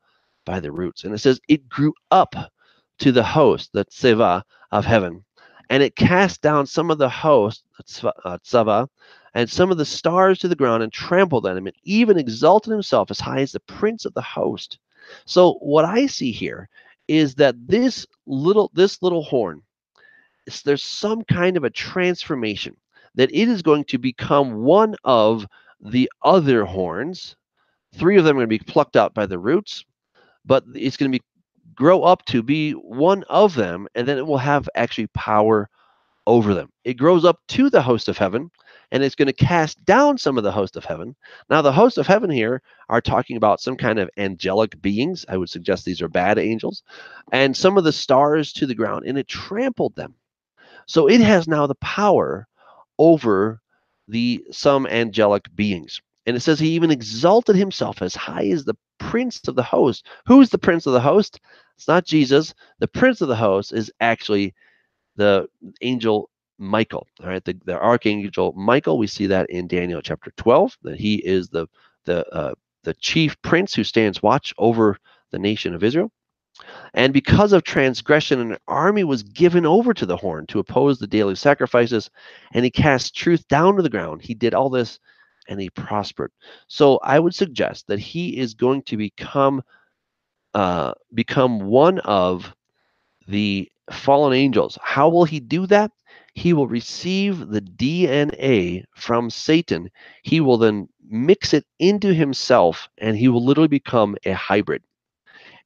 [0.47, 1.05] by the roots.
[1.05, 2.35] And it says, it grew up
[3.01, 5.25] to the host, the tseva of heaven,
[5.69, 7.65] and it cast down some of the host,
[8.25, 8.89] uh, tsava,
[9.35, 12.71] and some of the stars to the ground and trampled on them, and even exalted
[12.73, 14.79] himself as high as the prince of the host.
[15.27, 16.69] So what I see here
[17.09, 19.63] is that this little this little horn
[20.65, 22.77] there's some kind of a transformation
[23.15, 25.47] that it is going to become one of
[25.81, 27.37] the other horns.
[27.95, 29.85] Three of them are going to be plucked out by the roots,
[30.45, 31.25] but it's going to be
[31.75, 35.69] grow up to be one of them, and then it will have actually power
[36.27, 36.71] over them.
[36.85, 38.51] It grows up to the host of heaven,
[38.91, 41.15] and it's going to cast down some of the host of heaven.
[41.51, 45.25] Now, the host of heaven here are talking about some kind of angelic beings.
[45.29, 46.83] I would suggest these are bad angels,
[47.33, 50.15] and some of the stars to the ground, and it trampled them.
[50.87, 52.47] So it has now the power
[52.99, 53.61] over
[54.09, 56.01] the some angelic beings.
[56.27, 60.07] And it says he even exalted himself as high as the prince of the host.
[60.27, 61.41] Who's the prince of the host?
[61.77, 62.55] It's not Jesus.
[62.79, 64.55] The prince of the host is actually
[65.17, 65.49] the
[65.83, 67.07] angel Michael.
[67.23, 68.99] All right, the, the archangel Michael.
[68.99, 71.67] We see that in Daniel chapter 12, that he is the
[72.05, 72.55] the uh,
[72.85, 74.97] the chief prince who stands watch over
[75.33, 76.11] the nation of Israel.
[76.95, 81.07] And because of transgression, an army was given over to the horn to oppose the
[81.07, 82.11] daily sacrifices,
[82.53, 84.23] and he cast truth down to the ground.
[84.23, 84.99] He did all this
[85.49, 86.33] and he prospered.
[86.67, 89.63] So I would suggest that he is going to become
[90.55, 92.55] uh, become one of
[93.29, 94.79] the fallen angels.
[94.83, 95.93] How will he do that?
[96.33, 99.91] He will receive the DNA from Satan.
[100.23, 104.83] He will then mix it into himself, and he will literally become a hybrid.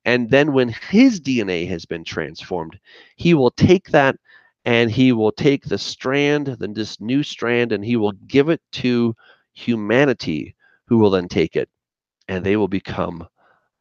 [0.05, 2.79] And then when his DNA has been transformed,
[3.17, 4.17] he will take that
[4.65, 8.61] and he will take the strand, then this new strand, and he will give it
[8.73, 9.15] to
[9.53, 10.55] humanity,
[10.87, 11.69] who will then take it
[12.29, 13.27] and they will become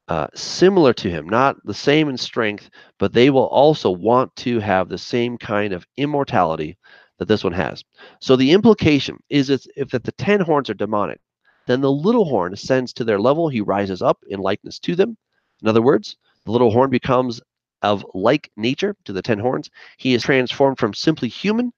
[0.07, 4.59] uh, similar to him, not the same in strength, but they will also want to
[4.59, 6.75] have the same kind of immortality
[7.19, 7.83] that this one has.
[8.19, 11.19] So the implication is if, if the ten horns are demonic,
[11.67, 13.49] then the little horn ascends to their level.
[13.49, 15.15] He rises up in likeness to them,
[15.61, 17.41] in other words, the little horn becomes
[17.81, 19.69] of like nature to the ten horns.
[19.98, 21.72] He is transformed from simply human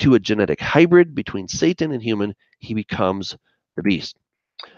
[0.00, 2.34] to a genetic hybrid between Satan and human.
[2.58, 3.36] He becomes
[3.76, 4.16] the beast.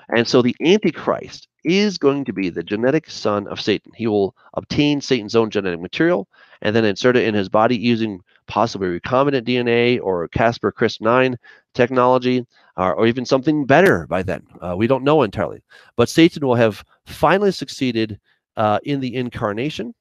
[0.08, 3.92] And so the Antichrist is going to be the genetic son of Satan.
[3.96, 6.28] He will obtain Satan's own genetic material
[6.62, 11.36] and then insert it in his body using possibly recombinant DNA or CRISPR Cas9
[11.74, 12.46] technology,
[12.76, 14.46] or, or even something better by then.
[14.60, 15.62] Uh, we don't know entirely.
[15.96, 18.20] But Satan will have finally succeeded
[18.56, 19.94] uh, in the incarnation.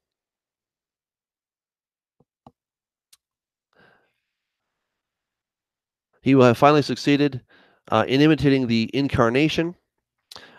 [6.22, 7.42] He will have finally succeeded
[7.92, 9.76] uh, in imitating the incarnation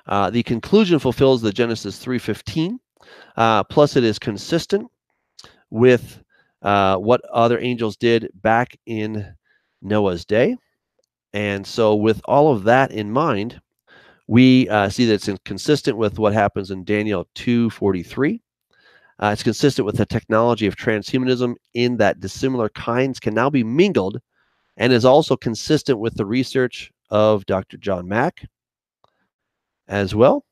[0.07, 2.79] uh, the conclusion fulfills the Genesis 3:15.
[3.37, 4.89] Uh, plus, it is consistent
[5.71, 6.23] with
[6.63, 9.35] uh, what other angels did back in
[9.83, 10.57] Noah's day.
[11.33, 13.61] And so, with all of that in mind,
[14.27, 18.41] we uh, see that it's consistent with what happens in Daniel 2:43.
[19.19, 23.65] Uh, it's consistent with the technology of transhumanism in that dissimilar kinds can now be
[23.65, 24.21] mingled,
[24.77, 27.77] and is also consistent with the research of Dr.
[27.79, 28.47] John Mack
[29.89, 30.45] as well.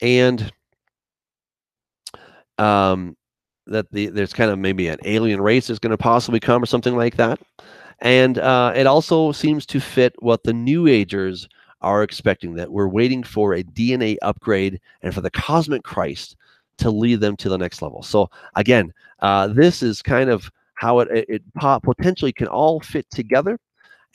[0.00, 0.52] And
[2.58, 3.16] um,
[3.66, 6.66] that the there's kind of maybe an alien race is going to possibly come or
[6.66, 7.40] something like that.
[8.00, 11.48] And uh, it also seems to fit what the New Agers
[11.82, 16.36] are expecting that we're waiting for a DNA upgrade and for the cosmic Christ
[16.78, 18.02] to lead them to the next level.
[18.02, 21.42] So again, uh, this is kind of how it, it, it
[21.82, 23.58] potentially can all fit together.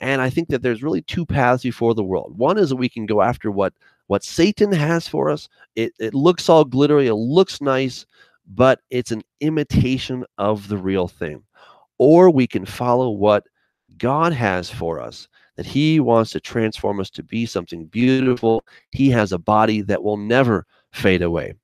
[0.00, 2.36] And I think that there's really two paths before the world.
[2.36, 3.72] One is that we can go after what
[4.08, 8.06] what Satan has for us, it, it looks all glittery, it looks nice,
[8.48, 11.42] but it's an imitation of the real thing.
[11.98, 13.44] Or we can follow what
[13.98, 15.28] God has for us,
[15.58, 18.64] that He wants to transform us to be something beautiful.
[18.92, 21.54] He has a body that will never fade away.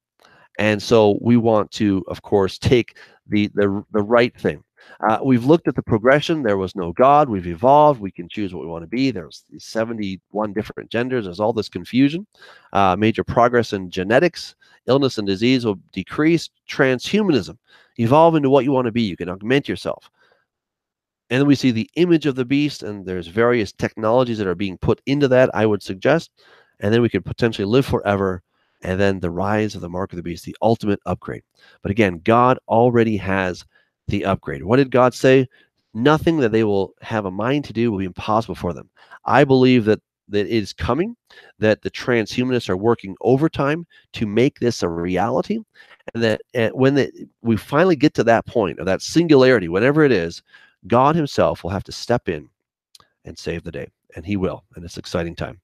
[0.59, 2.99] And so we want to, of course, take
[3.29, 4.65] the, the, the right thing.
[5.09, 6.43] Uh, we've looked at the progression.
[6.43, 7.29] There was no God.
[7.29, 8.01] We've evolved.
[8.01, 9.13] We can choose what we want to be.
[9.13, 11.27] There's 71 different genders.
[11.27, 12.27] There's all this confusion.
[12.73, 14.57] Uh, major progress in genetics.
[14.89, 16.51] Illness and disease will decrease.
[16.69, 17.59] Transhumanism.
[17.99, 19.03] Evolve into what you want to be.
[19.03, 20.11] You can augment yourself.
[21.31, 24.55] And then we see the image of the beast, and there's various technologies that are
[24.55, 26.31] being put into that, I would suggest.
[26.81, 28.43] And then we could potentially live forever.
[28.83, 31.43] And then the rise of the mark of the beast, the ultimate upgrade.
[31.83, 33.65] But again, God already has
[34.09, 34.63] the upgrade.
[34.63, 35.49] What did God say?
[35.95, 38.91] Nothing that they will have a mind to do will be impossible for them.
[39.25, 41.15] I believe that that it is coming,
[41.59, 45.59] that the transhumanists are working overtime to make this a reality,
[46.15, 47.11] and that and when the,
[47.43, 50.43] we finally get to that point of that singularity, whatever it is,
[50.87, 52.49] God Himself will have to step in
[53.25, 55.61] and save the day, and He will, and it's exciting time.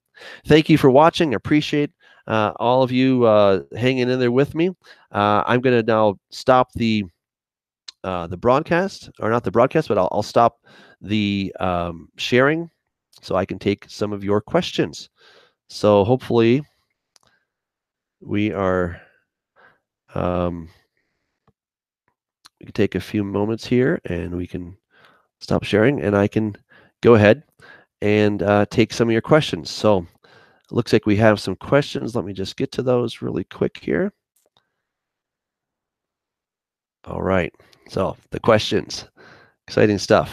[0.46, 1.32] Thank you for watching.
[1.32, 1.90] I appreciate
[2.26, 4.70] uh, all of you uh, hanging in there with me.
[5.12, 7.04] Uh, I'm going to now stop the
[8.02, 10.64] uh, the broadcast, or not the broadcast, but I'll, I'll stop
[11.02, 12.70] the um, sharing
[13.20, 15.10] so I can take some of your questions.
[15.68, 16.62] So hopefully
[18.20, 19.00] we are,
[20.14, 20.68] um,
[22.58, 24.76] we can take a few moments here and we can
[25.40, 26.56] stop sharing and I can
[27.00, 27.42] go ahead
[28.02, 29.70] and uh, take some of your questions.
[29.70, 32.14] So it looks like we have some questions.
[32.14, 34.12] Let me just get to those really quick here.
[37.04, 37.52] All right.
[37.88, 39.08] So the questions,
[39.66, 40.32] exciting stuff.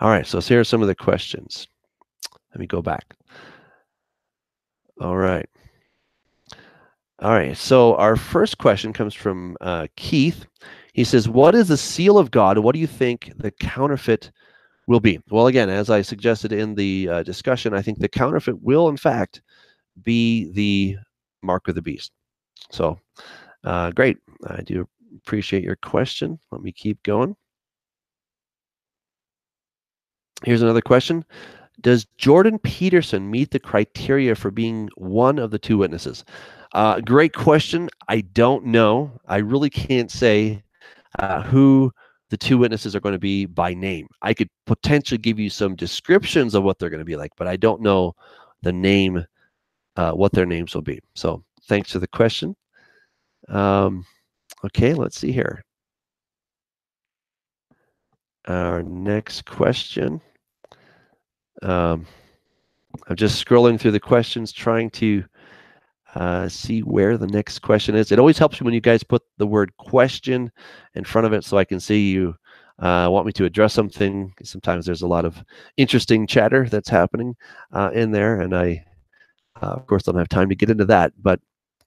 [0.00, 1.68] All right, so here are some of the questions.
[2.52, 3.14] Let me go back.
[5.00, 5.48] All right.
[7.20, 10.46] All right, so our first question comes from uh, Keith.
[10.92, 12.58] He says, What is the seal of God?
[12.58, 14.30] What do you think the counterfeit
[14.86, 15.18] will be?
[15.30, 18.96] Well, again, as I suggested in the uh, discussion, I think the counterfeit will, in
[18.96, 19.42] fact,
[20.02, 20.96] be the
[21.42, 22.12] mark of the beast.
[22.70, 22.98] So,
[23.64, 24.18] uh, great.
[24.46, 24.86] I do
[25.16, 26.38] appreciate your question.
[26.50, 27.36] Let me keep going.
[30.44, 31.24] Here's another question.
[31.80, 36.24] Does Jordan Peterson meet the criteria for being one of the two witnesses?
[36.72, 37.88] Uh, great question.
[38.08, 39.20] I don't know.
[39.26, 40.62] I really can't say
[41.18, 41.92] uh, who
[42.30, 44.08] the two witnesses are going to be by name.
[44.22, 47.46] I could potentially give you some descriptions of what they're going to be like, but
[47.46, 48.14] I don't know
[48.62, 49.24] the name,
[49.96, 51.00] uh, what their names will be.
[51.14, 52.56] So thanks for the question.
[53.48, 54.06] Um,
[54.64, 55.64] Okay, let's see here.
[58.46, 60.20] Our next question.
[61.62, 62.06] Um,
[63.08, 65.24] I'm just scrolling through the questions, trying to
[66.14, 68.12] uh, see where the next question is.
[68.12, 70.50] It always helps me when you guys put the word question
[70.94, 72.34] in front of it so I can see you
[72.78, 74.32] uh, want me to address something.
[74.42, 75.42] Sometimes there's a lot of
[75.76, 77.34] interesting chatter that's happening
[77.72, 78.84] uh, in there, and I,
[79.62, 81.12] uh, of course, don't have time to get into that.
[81.22, 81.40] But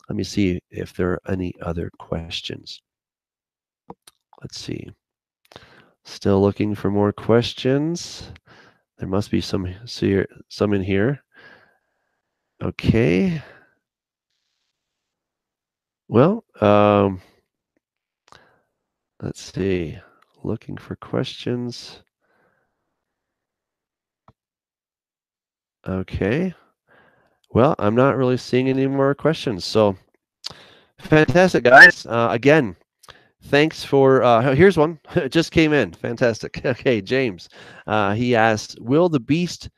[0.10, 2.82] let me see if there are any other questions.
[4.42, 4.90] let's see.
[6.04, 8.32] Still looking for more questions.
[8.98, 11.24] There must be some some in here.
[12.62, 13.42] Okay.
[16.08, 17.22] Well, um,
[19.22, 19.98] let's see.
[20.44, 22.02] Looking for questions.
[25.88, 26.54] Okay.
[27.52, 29.66] Well, I'm not really seeing any more questions.
[29.66, 29.96] So
[31.00, 32.06] fantastic, guys.
[32.06, 32.76] Uh, again,
[33.44, 34.24] thanks for.
[34.24, 35.00] Uh, here's one.
[35.16, 35.94] it just came in.
[35.94, 36.62] Fantastic.
[36.66, 37.50] Okay, James.
[37.88, 39.70] Uh, he asked, "Will the beast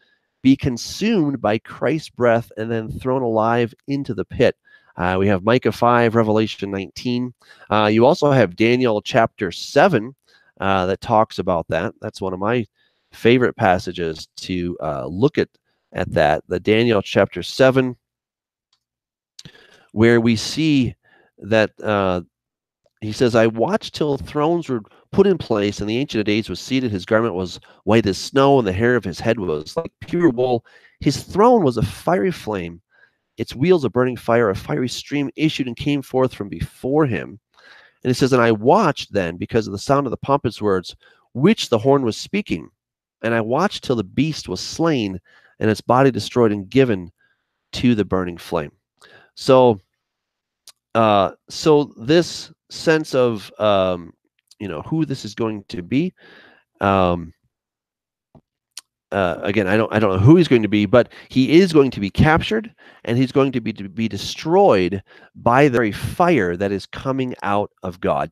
[0.41, 4.55] be consumed by Christ's breath and then thrown alive into the pit?"
[4.97, 7.33] Uh, we have Micah 5, Revelation 19.
[7.69, 10.15] Uh, you also have Daniel chapter 7
[10.59, 11.93] uh, that talks about that.
[12.01, 12.65] That's one of my
[13.11, 15.49] favorite passages to uh, look at
[15.93, 17.95] at that, the Daniel chapter 7,
[19.93, 20.95] where we see
[21.39, 22.21] that uh,
[23.01, 26.49] he says, I watched till thrones were put in place, and the Ancient of Days
[26.49, 26.91] was seated.
[26.91, 30.29] His garment was white as snow, and the hair of his head was like pure
[30.29, 30.65] wool.
[30.99, 32.81] His throne was a fiery flame,
[33.37, 34.49] its wheels a burning fire.
[34.49, 37.39] A fiery stream issued and came forth from before him.
[38.03, 40.95] And it says, And I watched then, because of the sound of the pompous words,
[41.33, 42.69] which the horn was speaking.
[43.21, 45.19] And I watched till the beast was slain,
[45.59, 47.11] and its body destroyed and given
[47.73, 48.71] to the burning flame.
[49.35, 49.79] So,
[50.95, 54.13] uh, so this sense of um,
[54.59, 56.13] you know who this is going to be.
[56.81, 57.33] Um,
[59.11, 61.71] uh, again, I don't I don't know who he's going to be, but he is
[61.71, 62.73] going to be captured
[63.05, 65.01] and he's going to be to be destroyed
[65.35, 68.31] by the very fire that is coming out of God.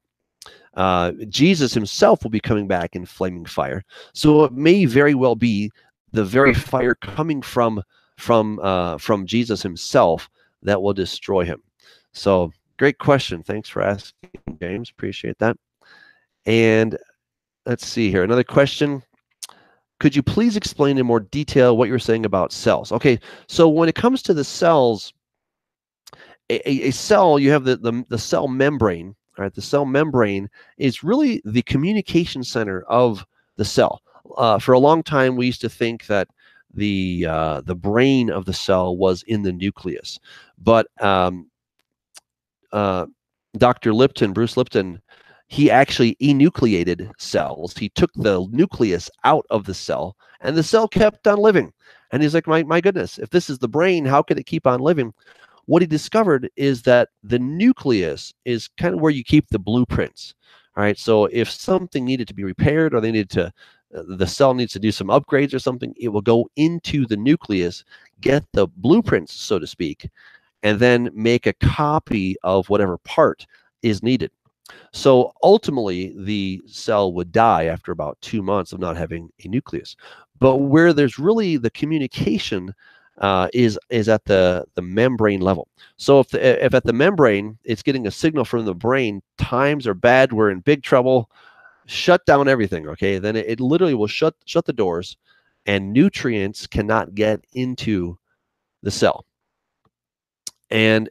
[0.73, 3.83] Uh, Jesus himself will be coming back in flaming fire.
[4.13, 5.71] So it may very well be
[6.11, 7.81] the very fire coming from
[8.17, 10.29] from uh, from Jesus himself
[10.63, 11.61] that will destroy him.
[12.11, 13.43] So great question.
[13.43, 14.29] Thanks for asking,
[14.59, 14.89] James.
[14.89, 15.57] Appreciate that.
[16.45, 16.97] And
[17.65, 18.23] let's see here.
[18.23, 19.03] Another question.
[19.99, 22.91] Could you please explain in more detail what you're saying about cells?
[22.91, 25.13] Okay, so when it comes to the cells,
[26.49, 29.53] a, a cell, you have the, the, the cell membrane, all right?
[29.53, 34.01] The cell membrane is really the communication center of the cell
[34.37, 36.27] uh, for a long time we used to think that
[36.73, 40.19] the uh, the brain of the cell was in the nucleus,
[40.57, 41.49] but um,
[42.73, 43.05] uh,
[43.57, 43.93] Dr.
[43.93, 45.01] Lipton, Bruce Lipton,
[45.47, 47.77] he actually enucleated cells.
[47.77, 51.71] He took the nucleus out of the cell, and the cell kept on living.
[52.11, 54.65] And he's like, my my goodness, if this is the brain, how could it keep
[54.67, 55.13] on living?
[55.65, 60.35] What he discovered is that the nucleus is kind of where you keep the blueprints.
[60.77, 60.97] All right.
[60.97, 63.53] So if something needed to be repaired or they needed to
[63.95, 67.17] uh, the cell needs to do some upgrades or something, it will go into the
[67.17, 67.83] nucleus,
[68.21, 70.09] get the blueprints, so to speak,
[70.63, 73.45] and then make a copy of whatever part
[73.81, 74.31] is needed.
[74.91, 79.95] So ultimately, the cell would die after about two months of not having a nucleus.
[80.39, 82.73] But where there's really the communication
[83.19, 85.69] uh, is is at the the membrane level.
[85.97, 89.87] So if the, if at the membrane it's getting a signal from the brain, times
[89.87, 91.29] are bad, we're in big trouble
[91.85, 95.17] shut down everything okay then it, it, literally will shut shut the doors
[95.65, 98.17] and nutrients cannot get into
[98.81, 99.25] the cell
[100.69, 101.09] and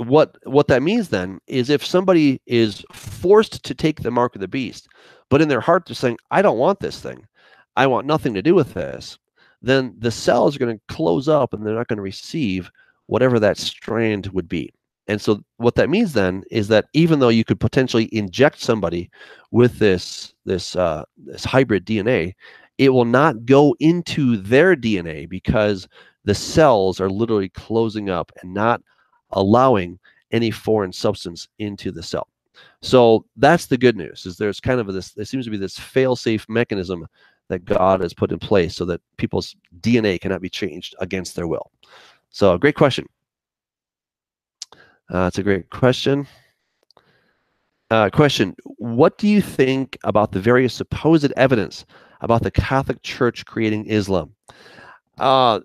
[0.00, 4.40] what what that means then is if somebody is forced to take the mark of
[4.40, 4.88] the beast
[5.28, 7.26] but in their heart they're saying i don't want this thing.
[7.76, 9.18] I want nothing to do with this
[9.62, 12.70] then the cells are going to close up and they're not going to receive
[13.06, 14.72] whatever that strand would be.
[15.08, 19.10] And so what that means then is that even though you could potentially inject somebody
[19.50, 22.34] with this this uh, this hybrid DNA,
[22.78, 25.88] it will not go into their DNA because
[26.24, 28.82] the cells are literally closing up and not
[29.32, 29.98] allowing
[30.32, 32.28] any foreign substance into the cell.
[32.82, 34.26] So that's the good news.
[34.26, 37.06] Is there's kind of this there seems to be this fail-safe mechanism
[37.48, 41.48] that God has put in place so that people's DNA cannot be changed against their
[41.48, 41.70] will.
[42.30, 43.06] So great question.
[44.72, 46.26] Uh, that's a great question.
[47.90, 51.84] Uh, question What do you think about the various supposed evidence
[52.20, 54.34] about the Catholic Church creating Islam?
[55.18, 55.60] Uh,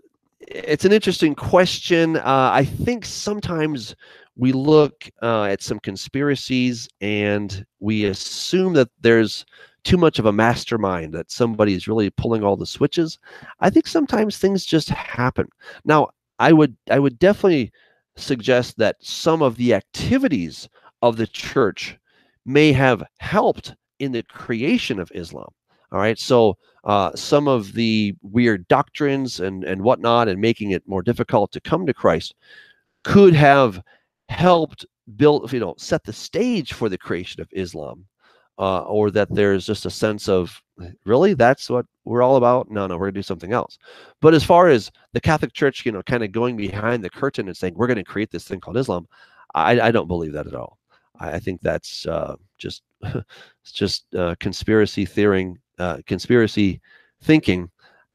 [0.47, 2.17] it's an interesting question.
[2.17, 3.95] Uh, I think sometimes
[4.37, 9.45] we look uh, at some conspiracies and we assume that there's
[9.83, 13.17] too much of a mastermind that somebody is really pulling all the switches.
[13.59, 15.47] I think sometimes things just happen.
[15.85, 16.09] Now,
[16.39, 17.71] I would I would definitely
[18.17, 20.67] suggest that some of the activities
[21.01, 21.97] of the church
[22.45, 25.49] may have helped in the creation of Islam.
[25.91, 30.87] All right, so uh, some of the weird doctrines and and whatnot, and making it
[30.87, 32.35] more difficult to come to Christ,
[33.03, 33.81] could have
[34.29, 34.85] helped
[35.17, 38.05] build, you know, set the stage for the creation of Islam.
[38.57, 40.61] uh, or that there's just a sense of
[41.05, 42.69] really that's what we're all about.
[42.71, 43.77] No, no, we're gonna do something else.
[44.21, 47.47] But as far as the Catholic Church, you know, kind of going behind the curtain
[47.47, 49.07] and saying we're going to create this thing called Islam,
[49.55, 50.79] I, I don't believe that at all.
[51.19, 52.83] I, think that's uh, just
[53.63, 56.81] just uh, conspiracy theory, uh, conspiracy
[57.21, 57.69] thinking,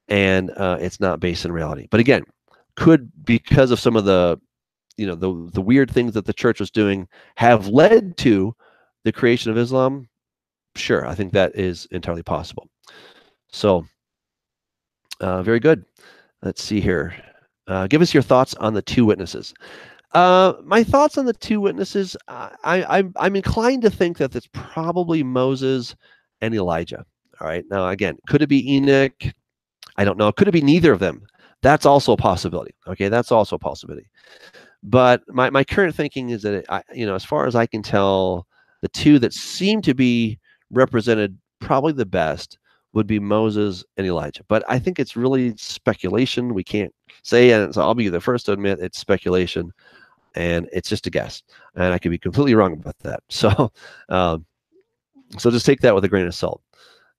[0.07, 1.87] and uh, it's not based in reality.
[1.89, 2.23] But again,
[2.75, 4.39] could because of some of the
[4.97, 8.55] you know the the weird things that the church was doing have led to
[9.03, 10.07] the creation of Islam.
[10.75, 12.69] Sure, I think that is entirely possible.
[13.51, 13.85] So,
[15.19, 15.83] uh, very good.
[16.41, 17.13] Let's see here.
[17.67, 19.53] Uh, give us your thoughts on the two witnesses.
[20.13, 24.49] Uh, my thoughts on the two witnesses, I, I'm, I'm inclined to think that it's
[24.51, 25.95] probably Moses
[26.41, 27.05] and Elijah.
[27.41, 27.65] All right.
[27.71, 29.23] Now, again, could it be Enoch?
[29.97, 30.31] I don't know.
[30.31, 31.25] Could it be neither of them?
[31.63, 32.75] That's also a possibility.
[32.87, 33.09] Okay.
[33.09, 34.07] That's also a possibility.
[34.83, 37.65] But my, my current thinking is that, it, I, you know, as far as I
[37.65, 38.47] can tell,
[38.81, 40.39] the two that seem to be
[40.71, 42.57] represented probably the best
[42.93, 44.43] would be Moses and Elijah.
[44.47, 46.53] But I think it's really speculation.
[46.53, 46.93] We can't
[47.23, 49.71] say, and so I'll be the first to admit it's speculation
[50.35, 51.43] and it's just a guess.
[51.75, 53.21] And I could be completely wrong about that.
[53.29, 53.71] So,
[54.09, 54.45] um,
[55.37, 56.61] so just take that with a grain of salt.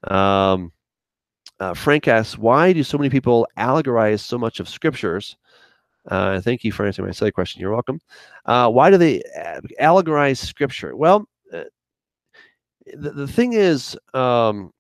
[0.09, 0.73] Um,
[1.61, 5.37] uh, Frank asks, why do so many people allegorize so much of scriptures?
[6.09, 7.61] Uh, thank you for answering my second question.
[7.61, 8.01] You're welcome.
[8.45, 9.23] Uh, why do they
[9.81, 10.97] allegorize scripture?
[10.97, 11.65] Well, uh,
[12.95, 14.73] the, the thing is, um,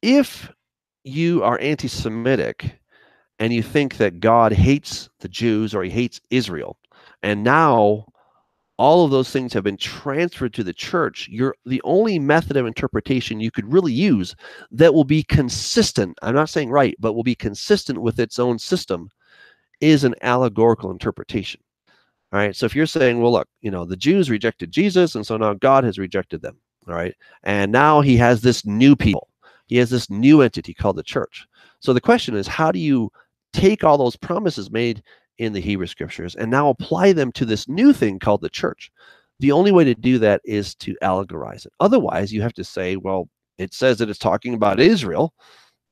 [0.00, 0.50] if
[1.04, 2.78] you are anti Semitic
[3.38, 6.78] and you think that God hates the Jews or he hates Israel,
[7.22, 8.06] and now
[8.78, 12.66] all of those things have been transferred to the church, you're the only method of
[12.66, 14.34] interpretation you could really use
[14.70, 16.18] that will be consistent.
[16.22, 19.08] I'm not saying right, but will be consistent with its own system
[19.80, 21.60] is an allegorical interpretation.
[22.32, 22.56] All right.
[22.56, 25.54] So if you're saying, well, look, you know, the Jews rejected Jesus, and so now
[25.54, 26.58] God has rejected them.
[26.88, 27.14] All right.
[27.44, 29.28] And now he has this new people.
[29.66, 31.46] He has this new entity called the church.
[31.80, 33.10] So the question is, how do you
[33.52, 35.02] take all those promises made
[35.38, 38.90] in the Hebrew scriptures and now apply them to this new thing called the church.
[39.38, 41.72] The only way to do that is to allegorize it.
[41.80, 45.34] Otherwise, you have to say, well, it says that it's talking about Israel,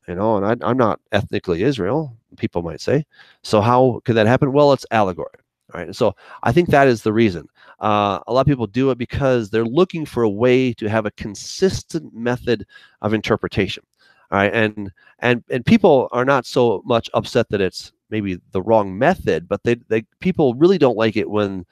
[0.08, 3.04] you know, and I, am not ethnically Israel, people might say.
[3.42, 4.52] So how could that happen?
[4.52, 5.28] Well, it's allegory.
[5.72, 5.86] Right.
[5.86, 7.48] And so I think that is the reason.
[7.80, 11.04] Uh, a lot of people do it because they're looking for a way to have
[11.04, 12.66] a consistent method
[13.02, 13.82] of interpretation.
[14.30, 14.54] All right.
[14.54, 19.48] And and and people are not so much upset that it's maybe the wrong method,
[19.48, 21.64] but they, they people really don't like it when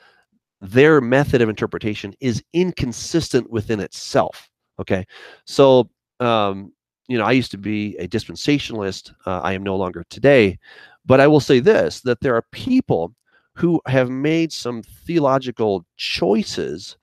[0.61, 4.49] their method of interpretation is inconsistent within itself.
[4.81, 5.07] Okay,
[5.45, 5.91] so
[6.21, 6.73] um,
[7.09, 9.13] you know I used to be a dispensationalist.
[9.27, 10.59] Uh, I am no longer today,
[11.05, 13.15] but I will say this: that there are people
[13.55, 16.97] who have made some theological choices.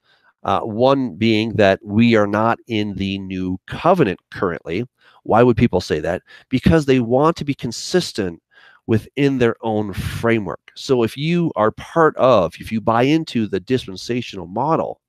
[0.43, 4.85] Uh, one being that we are not in the new covenant currently.
[5.23, 6.21] Why would people say that?
[6.47, 8.41] Because they want to be consistent
[8.89, 10.71] within their own framework.
[10.75, 14.99] So if you are part of, if you buy into the dispensational model,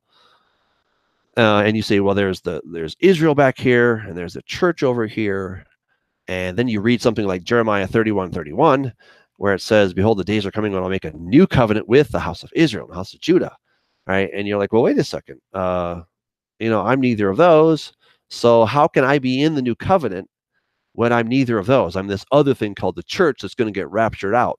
[1.38, 4.82] uh, and you say, well, there's the there's Israel back here, and there's the church
[4.82, 5.64] over here,
[6.28, 8.92] and then you read something like Jeremiah 31, 31,
[9.38, 12.10] where it says, Behold, the days are coming when I'll make a new covenant with
[12.10, 13.56] the house of Israel and the house of Judah.
[14.06, 14.28] Right.
[14.34, 15.40] And you're like, well, wait a second.
[15.54, 16.02] Uh,
[16.58, 17.94] you know, I'm neither of those.
[18.28, 20.28] So how can I be in the new covenant
[20.92, 21.96] when I'm neither of those.
[21.96, 24.58] I'm this other thing called the church that's going to get raptured out.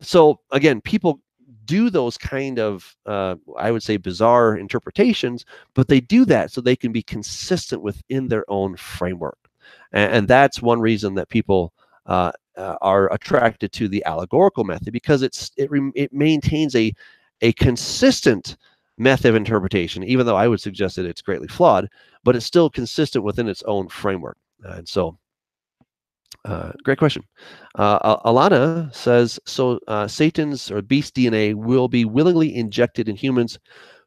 [0.00, 1.20] So again, people
[1.64, 6.60] do those kind of, uh, I would say, bizarre interpretations, but they do that so
[6.60, 9.38] they can be consistent within their own framework.
[9.92, 11.72] And, and that's one reason that people
[12.06, 16.92] uh, uh, are attracted to the allegorical method because it's it, it maintains a
[17.42, 18.56] a consistent
[18.96, 21.88] method of interpretation, even though I would suggest that it's greatly flawed,
[22.24, 24.36] but it's still consistent within its own framework.
[24.64, 25.18] And so
[26.44, 27.22] uh, great question.
[27.74, 33.58] Uh, Alana says, so uh, Satan's or beast DNA will be willingly injected in humans.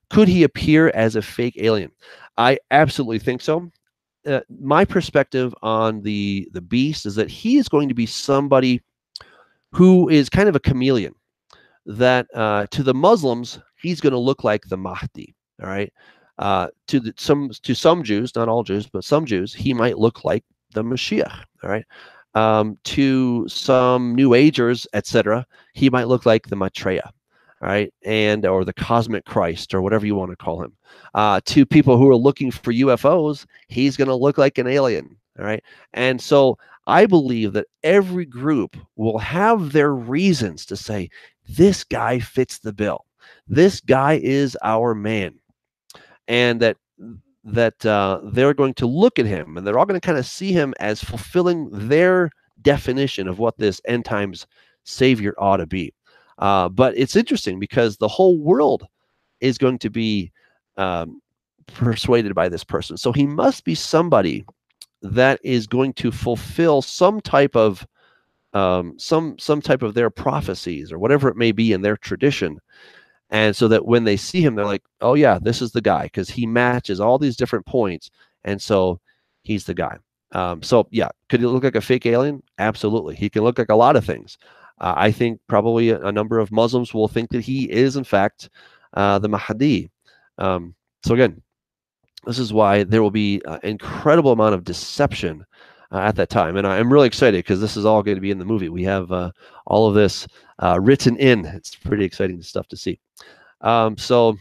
[0.09, 1.91] Could he appear as a fake alien?
[2.37, 3.69] I absolutely think so.
[4.25, 8.79] Uh, my perspective on the the beast is that he is going to be somebody
[9.71, 11.15] who is kind of a chameleon.
[11.87, 15.35] That uh, to the Muslims, he's going to look like the Mahdi.
[15.61, 15.91] All right.
[16.37, 19.97] Uh, to the, some to some Jews, not all Jews, but some Jews, he might
[19.97, 20.43] look like
[20.73, 21.43] the Mashiach.
[21.63, 21.85] All right
[22.33, 27.11] um, to some New Agers, etc., he might look like the Maitreya,
[27.61, 27.93] right?
[28.03, 30.73] And or the Cosmic Christ or whatever you want to call him.
[31.13, 35.15] Uh, to people who are looking for UFOs, he's going to look like an alien,
[35.39, 35.63] all right?
[35.93, 41.09] And so I believe that every group will have their reasons to say
[41.47, 43.05] this guy fits the bill.
[43.47, 45.35] This guy is our man,
[46.27, 46.77] and that
[47.43, 50.25] that uh, they're going to look at him and they're all going to kind of
[50.25, 52.29] see him as fulfilling their
[52.61, 54.45] definition of what this end times
[54.83, 55.93] savior ought to be.
[56.37, 58.85] Uh, but it's interesting because the whole world
[59.39, 60.31] is going to be
[60.77, 61.21] um,
[61.67, 62.97] persuaded by this person.
[62.97, 64.45] So he must be somebody
[65.01, 67.87] that is going to fulfill some type of
[68.53, 72.59] um, some some type of their prophecies or whatever it may be in their tradition.
[73.31, 76.03] And so that when they see him, they're like, "Oh yeah, this is the guy,"
[76.03, 78.11] because he matches all these different points,
[78.43, 78.99] and so
[79.43, 79.97] he's the guy.
[80.33, 82.43] Um, so yeah, could he look like a fake alien?
[82.59, 84.37] Absolutely, he can look like a lot of things.
[84.79, 88.03] Uh, I think probably a, a, number of Muslims will think that he is in
[88.03, 88.49] fact
[88.93, 89.91] uh, the Mahdi.
[90.37, 90.75] Um,
[91.05, 91.41] so again,
[92.25, 95.45] this is why there will be an incredible amount of deception
[95.91, 96.57] uh, at that time.
[96.57, 98.69] And I'm really excited because this is all going to be in the movie.
[98.69, 99.31] We have uh,
[99.65, 100.27] all of this
[100.59, 101.45] uh, written in.
[101.45, 102.99] It's pretty exciting stuff to see.
[103.61, 104.37] Um, so,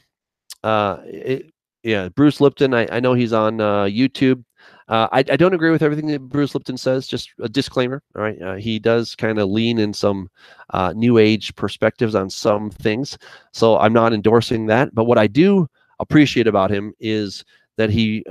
[0.62, 1.52] uh, it,
[1.82, 4.44] yeah, Bruce Lipton, I, I know he's on uh, YouTube.
[4.88, 7.06] Uh, I, I, don't agree with everything that Bruce Lipton says.
[7.06, 8.02] Just a disclaimer.
[8.16, 10.28] All right, uh, he does kind of lean in some
[10.70, 13.16] uh, new age perspectives on some things,
[13.52, 14.94] so I'm not endorsing that.
[14.94, 15.68] But what I do
[16.00, 17.44] appreciate about him is
[17.76, 18.24] that he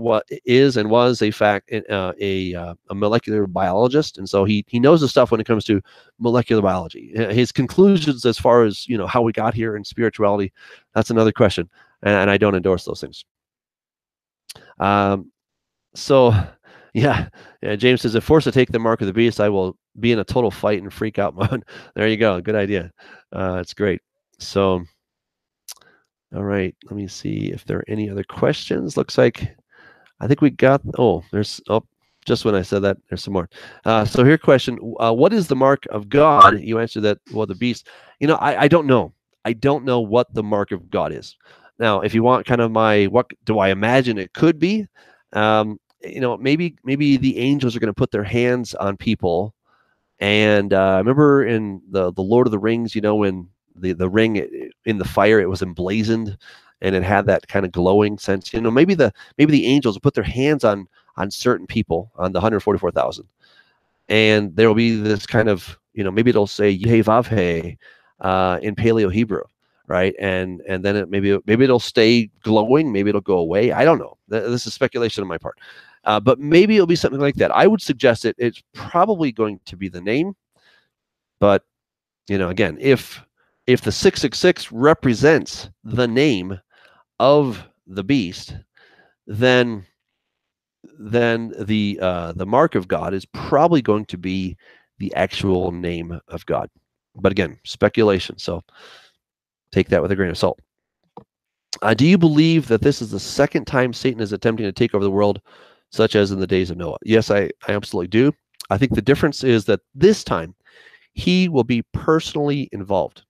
[0.00, 4.64] what is and was a fact uh, a uh, a molecular biologist, and so he
[4.68, 5.80] he knows the stuff when it comes to
[6.18, 7.12] molecular biology.
[7.14, 10.52] His conclusions as far as you know how we got here in spirituality,
[10.94, 11.68] that's another question,
[12.02, 13.24] and, and I don't endorse those things.
[14.78, 15.30] Um,
[15.94, 16.32] so
[16.94, 17.28] yeah,
[17.62, 17.76] yeah.
[17.76, 20.18] James says, if forced to take the mark of the beast, I will be in
[20.18, 21.64] a total fight and freak out mode.
[21.94, 22.40] there you go.
[22.40, 22.90] Good idea.
[23.32, 24.00] Uh, it's great.
[24.38, 24.84] So.
[26.32, 28.96] All right, let me see if there are any other questions.
[28.96, 29.56] Looks like
[30.20, 31.84] I think we got, oh, there's, oh,
[32.26, 33.48] just when I said that, there's some more.
[33.84, 36.60] Uh, so here, question: uh, What is the mark of God?
[36.60, 37.18] You answered that.
[37.32, 37.88] Well, the beast.
[38.18, 39.12] You know, I, I don't know.
[39.44, 41.36] I don't know what the mark of God is.
[41.78, 44.86] Now, if you want kind of my what do I imagine it could be?
[45.32, 49.54] Um, you know, maybe maybe the angels are going to put their hands on people.
[50.18, 53.94] And uh, I remember in the the Lord of the Rings, you know, when the
[53.94, 56.36] the ring in the fire, it was emblazoned
[56.82, 58.52] and it had that kind of glowing sense.
[58.52, 62.32] You know, maybe the maybe the angels put their hands on on certain people on
[62.32, 63.26] the 144,000,
[64.08, 67.76] and there will be this kind of you know maybe it'll say Yehevavhe
[68.20, 69.42] uh, in Paleo Hebrew,
[69.86, 70.14] right?
[70.18, 73.72] And and then it maybe maybe it'll stay glowing, maybe it'll go away.
[73.72, 74.16] I don't know.
[74.28, 75.58] This is speculation on my part,
[76.04, 77.50] uh, but maybe it'll be something like that.
[77.50, 78.36] I would suggest it.
[78.38, 80.34] It's probably going to be the name,
[81.40, 81.64] but
[82.28, 83.22] you know, again, if
[83.66, 86.60] if the 666 represents the name
[87.20, 88.56] of the beast,
[89.26, 89.86] then
[90.98, 94.56] then the uh, the mark of God is probably going to be
[94.98, 96.68] the actual name of God.
[97.14, 98.38] But again, speculation.
[98.38, 98.62] So
[99.70, 100.58] take that with a grain of salt.
[101.82, 104.94] Uh, do you believe that this is the second time Satan is attempting to take
[104.94, 105.40] over the world,
[105.90, 106.98] such as in the days of Noah?
[107.04, 108.32] Yes, I, I absolutely do.
[108.70, 110.54] I think the difference is that this time
[111.12, 113.22] he will be personally involved.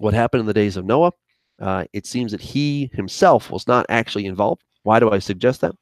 [0.00, 1.12] What happened in the days of Noah
[1.60, 4.62] uh, it seems that he himself was not actually involved.
[4.82, 5.74] Why do I suggest that?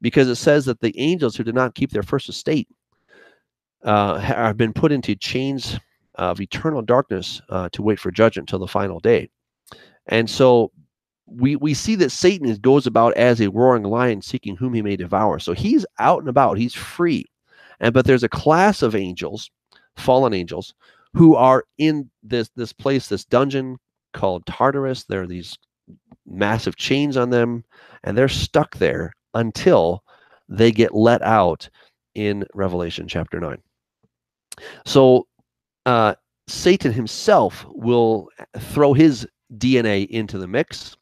[0.00, 2.68] Because it says that the angels who did not keep their first estate
[3.84, 5.78] uh, have been put into chains
[6.14, 9.28] of eternal darkness uh, to wait for judgment until the final day.
[10.06, 10.72] And so
[11.26, 14.96] we we see that Satan goes about as a roaring lion seeking whom he may
[14.96, 15.38] devour.
[15.38, 17.24] So he's out and about, he's free.
[17.80, 19.50] And but there's a class of angels,
[19.96, 20.74] fallen angels,
[21.14, 23.78] who are in this this place, this dungeon
[24.12, 25.04] called Tartarus.
[25.04, 25.56] There are these
[26.26, 27.64] massive chains on them,
[28.04, 30.02] and they're stuck there until
[30.48, 31.68] they get let out
[32.14, 33.58] in Revelation chapter 9.
[34.86, 35.26] So
[35.86, 36.14] uh,
[36.48, 38.28] Satan himself will
[38.58, 39.26] throw his
[39.56, 40.96] DNA into the mix.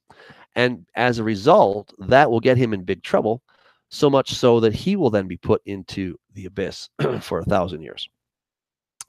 [0.55, 3.43] And as a result, that will get him in big trouble,
[3.91, 6.89] so much so that he will then be put into the abyss
[7.21, 8.09] for a thousand years.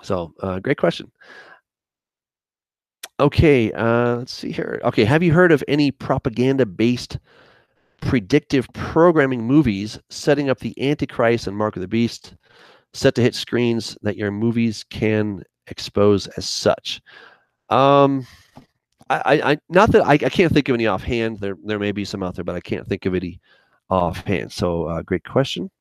[0.03, 1.11] So, uh, great question.
[3.19, 4.80] Okay, uh, let's see here.
[4.84, 7.18] Okay, have you heard of any propaganda-based
[8.02, 12.35] predictive programming movies setting up the Antichrist and Mark of the Beast
[12.94, 17.02] set to hit screens that your movies can expose as such?
[17.69, 18.27] Um,
[19.10, 21.39] I, I not that I, I can't think of any offhand.
[21.39, 23.39] There there may be some out there, but I can't think of any
[23.89, 24.52] offhand.
[24.52, 25.72] So uh, great question.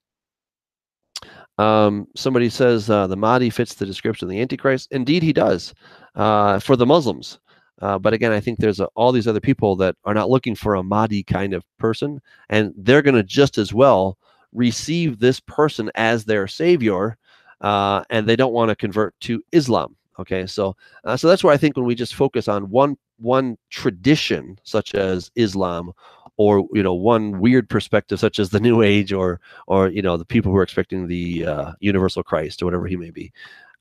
[1.59, 4.89] Um, somebody says uh, the Mahdi fits the description of the Antichrist.
[4.91, 5.75] Indeed, he does
[6.15, 7.39] uh, for the Muslims.
[7.83, 10.55] Uh, but again, I think there's a, all these other people that are not looking
[10.55, 14.17] for a Mahdi kind of person, and they're going to just as well
[14.53, 17.19] receive this person as their savior,
[17.61, 19.95] uh, and they don't want to convert to Islam.
[20.19, 20.75] Okay, so
[21.05, 24.95] uh, so that's where I think when we just focus on one one tradition, such
[24.95, 25.93] as Islam
[26.37, 30.17] or you know one weird perspective such as the new age or or you know
[30.17, 33.33] the people who are expecting the uh, universal christ or whatever he may be.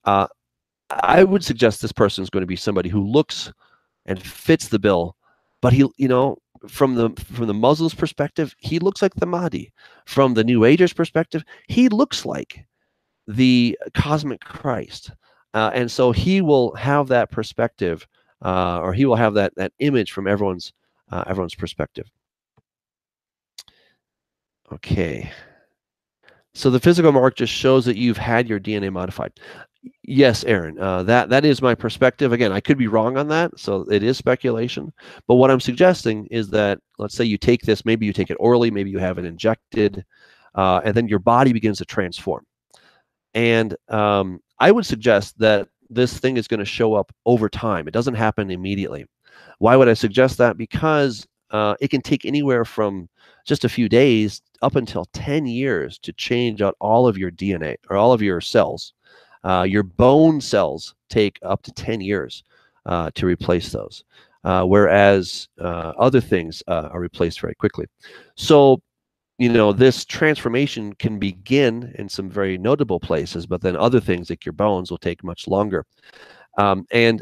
[0.05, 0.27] Uh,
[0.89, 3.51] i would suggest this person is going to be somebody who looks
[4.05, 5.15] and fits the bill
[5.61, 6.37] but he you know
[6.67, 9.71] from the from the muslims perspective he looks like the mahdi.
[10.05, 12.65] From the new agers perspective he looks like
[13.27, 15.11] the cosmic christ.
[15.53, 18.07] Uh, and so he will have that perspective
[18.43, 20.73] uh, or he will have that that image from everyone's
[21.11, 22.09] uh, everyone's perspective
[24.71, 25.31] Okay.
[26.53, 29.33] So the physical mark just shows that you've had your DNA modified.
[30.03, 32.31] Yes, Aaron, uh, that that is my perspective.
[32.31, 34.91] Again, I could be wrong on that, so it is speculation.
[35.27, 38.37] But what I'm suggesting is that let's say you take this, maybe you take it
[38.39, 40.03] orally, maybe you have it injected,
[40.55, 42.45] uh, and then your body begins to transform.
[43.35, 47.87] And um, I would suggest that this thing is going to show up over time.
[47.87, 49.05] It doesn't happen immediately.
[49.59, 50.57] Why would I suggest that?
[50.57, 53.07] Because uh, it can take anywhere from
[53.45, 57.77] just a few days up until 10 years to change out all of your DNA
[57.89, 58.93] or all of your cells.
[59.45, 62.43] Uh, your bone cells take up to 10 years
[62.87, 64.03] uh, to replace those,
[64.43, 67.85] uh, whereas uh, other things uh, are replaced very quickly.
[68.35, 68.81] So,
[69.37, 74.29] you know, this transformation can begin in some very notable places, but then other things
[74.29, 75.85] like your bones will take much longer.
[76.57, 77.21] Um, and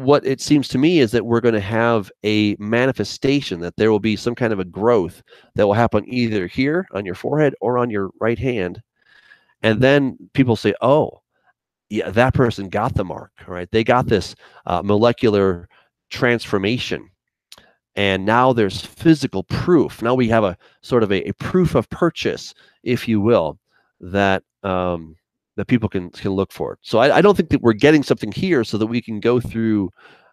[0.00, 3.90] what it seems to me is that we're going to have a manifestation that there
[3.90, 5.22] will be some kind of a growth
[5.54, 8.82] that will happen either here on your forehead or on your right hand.
[9.62, 11.20] And then people say oh
[11.90, 13.70] yeah that person got the mark right?
[13.70, 14.34] They got this
[14.66, 15.68] uh, molecular
[16.10, 17.10] transformation.
[17.96, 20.00] And now there's physical proof.
[20.00, 23.58] Now we have a sort of a, a proof of purchase if you will
[24.00, 25.16] that um,
[25.60, 26.78] that people can can look for.
[26.80, 29.40] So I, I, don't think that we're getting something here so that we can go
[29.40, 29.90] through,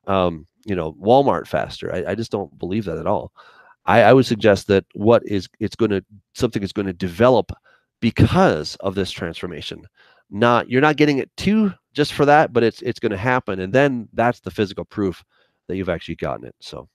[0.07, 1.93] um, you know, Walmart faster.
[1.93, 3.33] I, I, just don't believe that at all.
[3.85, 6.01] I, I would suggest that what is it's going to
[6.33, 7.51] something is going to develop
[7.99, 9.85] because of this transformation.
[10.29, 13.59] Not you're not getting it too just for that, but it's it's going to happen,
[13.59, 15.25] and then that's the physical proof
[15.67, 16.55] that you've actually gotten it.
[16.61, 16.87] So,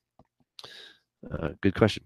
[1.31, 2.03] uh, good question.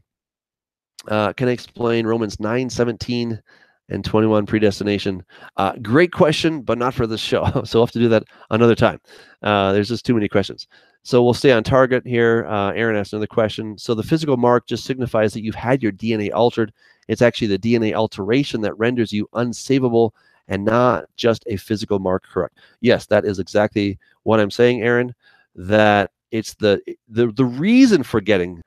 [1.08, 3.41] Uh, can I explain Romans nine seventeen?
[3.89, 5.23] And 21 predestination?
[5.57, 7.45] Uh, great question, but not for this show.
[7.65, 8.99] so we'll have to do that another time.
[9.41, 10.68] Uh, there's just too many questions.
[11.03, 12.45] So we'll stay on target here.
[12.47, 13.77] Uh, Aaron asked another question.
[13.77, 16.73] So the physical mark just signifies that you've had your DNA altered.
[17.07, 20.11] It's actually the DNA alteration that renders you unsavable
[20.47, 22.57] and not just a physical mark correct.
[22.81, 25.14] Yes, that is exactly what I'm saying, Aaron,
[25.55, 28.61] that it's the the, the reason for getting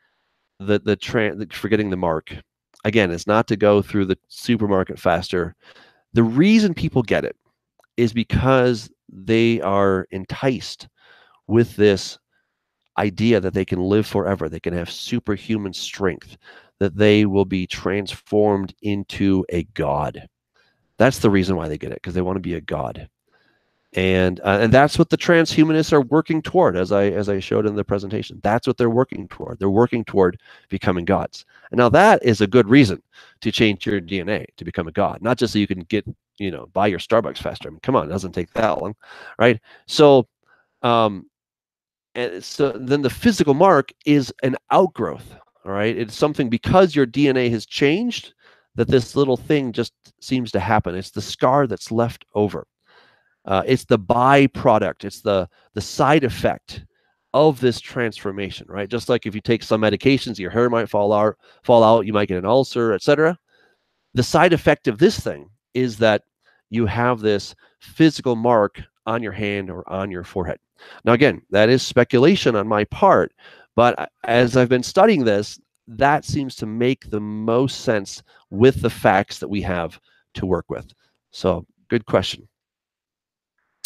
[0.59, 2.35] the the tra- for getting the mark
[2.85, 5.55] again, it's not to go through the supermarket faster.
[6.13, 7.37] The reason people get it
[7.97, 10.89] is because they are enticed
[11.47, 12.19] with this
[12.99, 16.37] idea that they can live forever, they can have superhuman strength,
[16.79, 20.27] that they will be transformed into a god.
[20.99, 23.09] That's the reason why they get it, because they want to be a god
[23.95, 27.67] and uh, and that's what the transhumanists are working toward as i as i showed
[27.67, 28.39] in the presentation.
[28.43, 29.59] That's what they're working toward.
[29.59, 31.45] They're working toward becoming gods.
[31.73, 33.03] And now that is a good reason
[33.41, 35.23] to change your dna to become a god.
[35.23, 36.07] Not just so you can get
[36.39, 37.69] you know buy your starbucks faster.
[37.69, 38.95] I mean come on it doesn't take that long
[39.39, 39.61] right?
[39.87, 40.29] So
[40.83, 41.27] um
[42.15, 45.35] and so then the physical mark is an outgrowth
[45.65, 45.97] all right?
[45.97, 48.35] It's something because your dna has changed
[48.77, 50.95] that this little thing just seems to happen.
[50.95, 52.67] It's the scar that's left over
[53.45, 55.05] uh, it's the byproduct.
[55.05, 56.85] It's the the side effect
[57.33, 58.89] of this transformation, right?
[58.89, 62.13] Just like if you take some medications, your hair might fall out, fall out, you
[62.13, 63.39] might get an ulcer, etc.
[64.15, 66.23] The side effect of this thing is that
[66.71, 70.59] you have this physical mark on your hand or on your forehead.
[71.05, 73.33] Now, again, that is speculation on my part,
[73.77, 78.91] but as I've been studying this, that seems to make the most sense with the
[78.91, 80.01] facts that we have
[80.35, 80.93] to work with.
[81.31, 82.49] So, good question.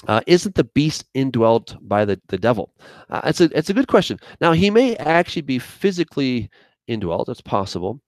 [0.07, 2.73] Uh, isn't the beast indwelt by the, the devil?
[3.11, 4.19] Uh, it's, a, it's a good question.
[4.41, 6.51] Now, he may actually be physically
[6.87, 7.29] indwelt.
[7.29, 8.01] It's possible.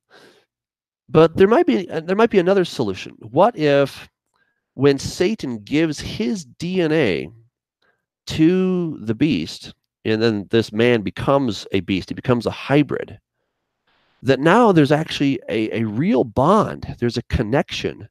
[1.09, 3.17] But there might be uh, there might be another solution.
[3.21, 4.09] What if
[4.75, 7.33] when Satan gives his DNA
[8.27, 9.73] to the beast,
[10.05, 13.19] and then this man becomes a beast, he becomes a hybrid,
[14.23, 18.09] that now there's actually a, a real bond, there's a connection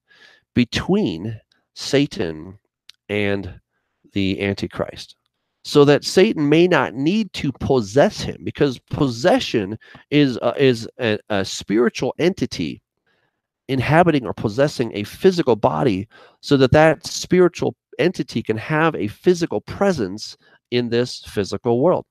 [0.53, 1.39] between
[1.73, 2.57] Satan
[3.09, 3.59] and
[4.15, 5.15] the Antichrist.
[5.63, 9.77] So that Satan may not need to possess him because possession
[10.09, 12.81] is, uh, is a, a spiritual entity
[13.67, 16.07] inhabiting or possessing a physical body
[16.41, 20.37] so that that spiritual entity can have a physical presence
[20.71, 22.05] in this physical world.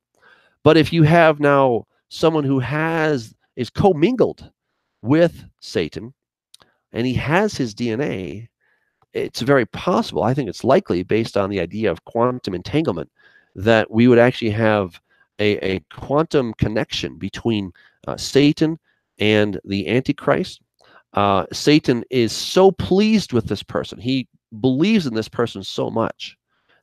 [0.64, 4.50] But if you have now someone who has is commingled
[5.02, 6.12] with Satan
[6.92, 8.48] and he has his DNA,
[9.14, 13.10] it's very possible, I think it's likely based on the idea of quantum entanglement,
[13.54, 15.00] that we would actually have
[15.38, 17.72] a, a quantum connection between
[18.06, 18.78] uh, Satan
[19.18, 20.60] and the Antichrist.
[21.12, 23.98] Uh, Satan is so pleased with this person.
[24.00, 24.28] He
[24.60, 26.36] believes in this person so much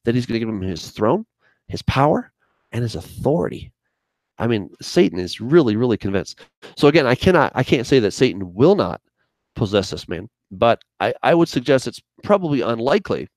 [0.06, 1.26] that he's going to give him his throne,
[1.68, 2.32] his power,
[2.72, 3.72] and his authority.
[4.40, 6.40] I mean, Satan is really, really convinced.
[6.78, 9.02] So again, I cannot, I can't say that Satan will not
[9.56, 13.28] possess this man, but I, I would suggest it's probably unlikely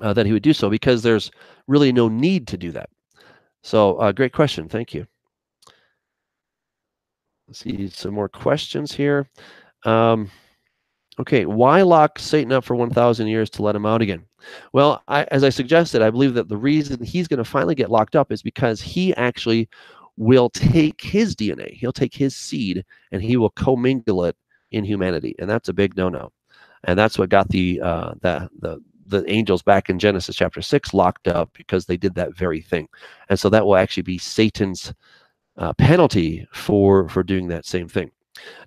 [0.00, 1.30] uh, that he would do so because there's
[1.68, 2.90] really no need to do that.
[3.62, 4.68] So, uh, great question.
[4.68, 5.06] Thank you.
[7.46, 9.28] Let's see some more questions here.
[9.84, 10.30] Um,
[11.20, 14.24] okay, why lock Satan up for 1,000 years to let him out again?
[14.72, 17.90] Well, I, as I suggested, I believe that the reason he's going to finally get
[17.90, 19.68] locked up is because he actually
[20.16, 24.36] will take his DNA, he'll take his seed, and he will commingle it
[24.72, 26.32] in humanity, and that's a big no-no.
[26.84, 30.94] And that's what got the uh, the the the angels back in Genesis chapter six
[30.94, 32.88] locked up because they did that very thing,
[33.28, 34.92] and so that will actually be Satan's
[35.56, 38.10] uh, penalty for for doing that same thing.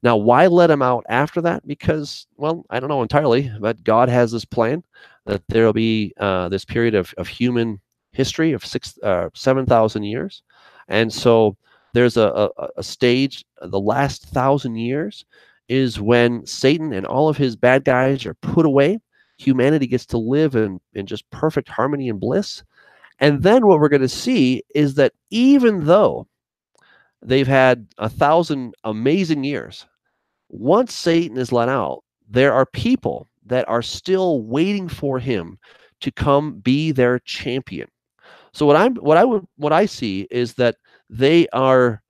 [0.04, 1.68] Now, why let him out after that?
[1.68, 4.84] Because, well, I don't know entirely, but God has this plan
[5.26, 7.80] that there will be uh, this period of, of human
[8.12, 10.44] history of six, uh, 7,000 years.
[10.88, 11.58] And so
[11.94, 15.26] there's a, a, a stage, the last thousand years
[15.68, 19.00] is when Satan and all of his bad guys are put away.
[19.38, 22.64] Humanity gets to live in, in just perfect harmony and bliss.
[23.20, 26.28] And then what we're going to see is that even though
[27.22, 29.86] they've had a thousand amazing years,
[30.50, 35.58] once Satan is let out, there are people that are still waiting for him
[36.02, 37.88] to come be their champion.
[38.54, 40.78] So what I'm what I would what I see is that
[41.10, 42.02] they are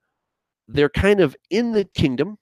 [0.68, 2.38] they're kind of in the kingdom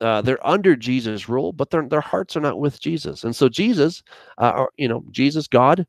[0.00, 3.24] uh, they're under Jesus' rule, but their their hearts are not with Jesus.
[3.24, 4.02] And so Jesus,
[4.38, 5.86] uh, or, you know, Jesus, God,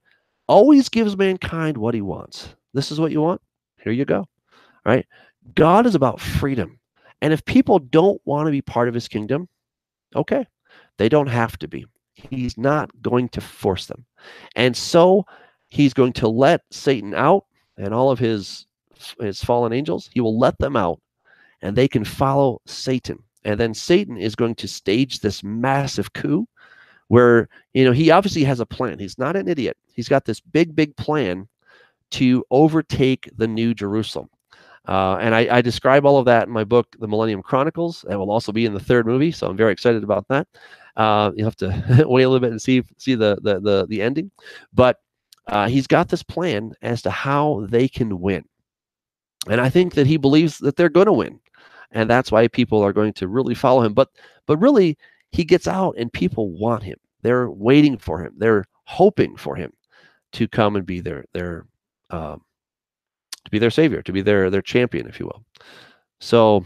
[0.48, 2.56] always gives mankind what He wants.
[2.74, 3.42] This is what you want.
[3.84, 4.28] Here you go.
[4.86, 5.06] Right?
[5.56, 6.80] God is about freedom,
[7.22, 9.48] and if people don't want to be part of His kingdom,
[10.16, 10.46] okay,
[10.98, 11.86] they don't have to be.
[12.14, 14.06] He's not going to force them,
[14.56, 15.26] and so
[15.70, 17.46] He's going to let Satan out
[17.78, 18.66] and all of his
[19.20, 20.10] his fallen angels.
[20.12, 21.00] He will let them out,
[21.62, 26.46] and they can follow Satan and then Satan is going to stage this massive coup
[27.08, 29.00] where, you know, he obviously has a plan.
[29.00, 29.78] He's not an idiot.
[29.94, 31.48] He's got this big, big plan
[32.12, 34.30] to overtake the New Jerusalem.
[34.86, 38.06] Uh, and I, I, describe all of that in my book, The Millennium Chronicles.
[38.10, 40.48] It will also be in the third movie, so I'm very excited about that.
[40.98, 44.02] Uh, you'll have to wait a little bit and see see the the the, the
[44.02, 44.32] ending,
[44.74, 45.02] but
[45.48, 48.46] uh, he's got this plan as to how they can win,
[49.50, 51.42] and I think that he believes that they're going to win
[51.92, 54.10] and that's why people are going to really follow him but
[54.46, 54.98] but really
[55.32, 56.98] he gets out and people want him.
[57.22, 58.34] They're waiting for him.
[58.38, 59.74] They're hoping for him
[60.34, 61.66] to come and be their their
[62.10, 62.42] um,
[63.44, 65.44] to be their savior to be their their champion if you will.
[66.20, 66.66] So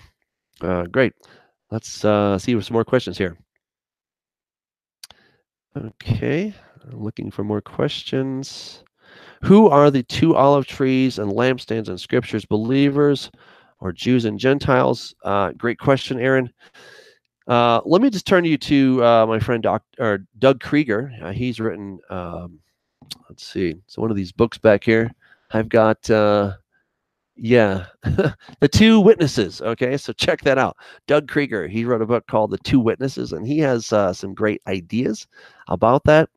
[0.62, 1.14] uh, great.
[1.72, 3.38] Let's uh, see some more questions here.
[5.76, 6.54] Okay
[6.92, 8.84] looking for more questions.
[9.44, 12.46] Who are the two olive trees and lampstands in scriptures?
[12.46, 13.32] Believers
[13.82, 15.14] or Jews and Gentiles?
[15.24, 16.52] Uh, great question, Aaron.
[17.48, 21.12] Uh, let me just turn you to uh, my friend Doc, or Doug Krieger.
[21.22, 22.60] Uh, he's written, um,
[23.28, 25.12] let's see, so one of these books back here.
[25.52, 26.54] I've got, uh,
[27.36, 29.62] yeah, The Two Witnesses.
[29.62, 30.78] Okay, so check that out.
[31.08, 34.34] Doug Krieger, he wrote a book called The Two Witnesses, and he has uh, some
[34.34, 35.28] great ideas
[35.68, 36.30] about that.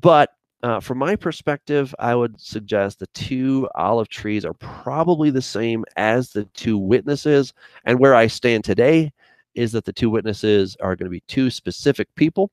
[0.00, 0.30] But
[0.62, 5.84] uh, from my perspective, I would suggest the two olive trees are probably the same
[5.96, 7.52] as the two witnesses.
[7.84, 9.12] And where I stand today
[9.54, 12.50] is that the two witnesses are going to be two specific people.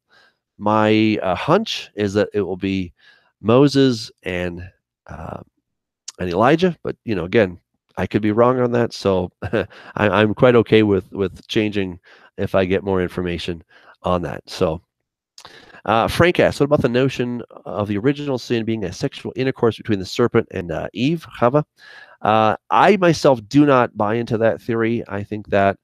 [0.57, 2.93] My uh, hunch is that it will be
[3.41, 4.69] Moses and
[5.07, 5.41] uh,
[6.19, 7.59] and Elijah, but you know, again,
[7.97, 8.93] I could be wrong on that.
[8.93, 9.65] So I,
[9.95, 11.99] I'm quite okay with with changing
[12.37, 13.63] if I get more information
[14.03, 14.49] on that.
[14.49, 14.81] So
[15.85, 19.77] uh, Frank asks, what about the notion of the original sin being a sexual intercourse
[19.77, 21.63] between the serpent and uh, Eve, Chava?
[22.21, 25.03] Uh, I myself do not buy into that theory.
[25.07, 25.77] I think that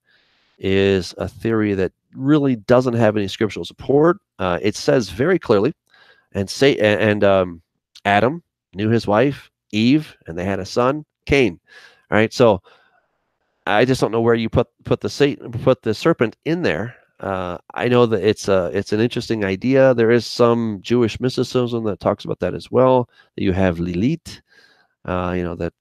[0.57, 4.19] is a theory that really doesn't have any scriptural support.
[4.39, 5.73] Uh, it says very clearly,
[6.31, 7.61] and say and um,
[8.05, 8.41] Adam
[8.73, 11.59] knew his wife Eve, and they had a son, Cain.
[12.11, 12.61] All right, so
[13.67, 16.95] I just don't know where you put put the Satan put the serpent in there
[17.19, 19.93] uh, I know that it's a it's an interesting idea.
[19.93, 23.09] There is some Jewish mysticism that talks about that as well.
[23.35, 24.41] You have Lilith,
[25.05, 25.73] uh, you know that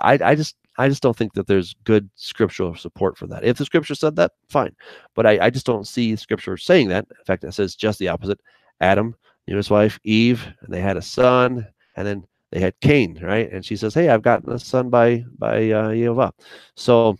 [0.00, 3.44] I I just I just don't think that there's good scriptural support for that.
[3.44, 4.74] If the scripture said that, fine.
[5.14, 7.06] But I, I just don't see scripture saying that.
[7.10, 8.40] In fact, it says just the opposite.
[8.80, 9.14] Adam
[9.46, 11.66] knew his wife Eve, and they had a son,
[11.96, 13.50] and then they had Cain, right?
[13.52, 16.32] And she says, "Hey, I've gotten a son by by uh, Yehovah."
[16.76, 17.18] So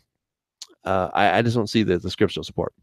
[0.85, 2.75] uh, I, I, just don't see the, the scriptural support.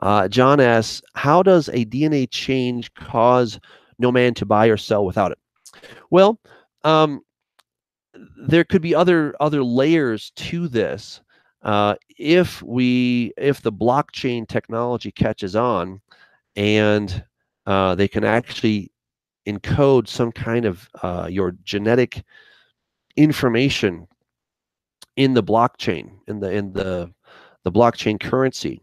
[0.00, 3.60] Uh, John asks, "How does a DNA change cause
[3.98, 5.38] no man to buy or sell without it?"
[6.10, 6.40] Well,
[6.84, 7.22] um,
[8.36, 11.20] there could be other other layers to this.
[11.62, 16.00] Uh, if we if the blockchain technology catches on,
[16.56, 17.24] and
[17.66, 18.90] uh, they can actually
[19.46, 22.22] encode some kind of uh, your genetic
[23.16, 24.06] information
[25.16, 27.12] in the blockchain in the in the
[27.64, 28.80] the blockchain currency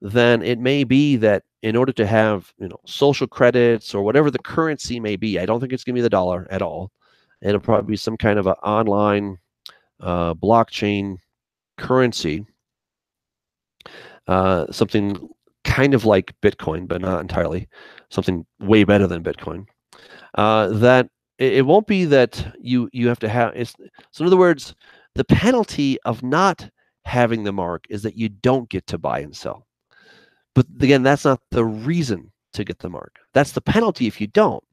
[0.00, 4.30] then it may be that in order to have you know social credits or whatever
[4.30, 6.92] the currency may be i don't think it's going to be the dollar at all.
[7.40, 9.38] It'll probably be some kind of an online
[10.00, 11.18] uh, blockchain
[11.76, 12.44] currency.
[14.26, 15.28] Uh, something
[15.64, 17.68] kind of like bitcoin but not entirely.
[18.10, 19.66] Something way better than bitcoin.
[20.34, 21.08] Uh, that
[21.38, 23.74] it, it, won't be that you you have to have it's
[24.10, 24.74] so in other words
[25.14, 26.68] the penalty of not
[27.04, 29.66] having the mark is that you don't get to buy and sell
[30.54, 33.18] but again that's not the reason to get the mark.
[33.34, 34.64] That's the penalty if you don't.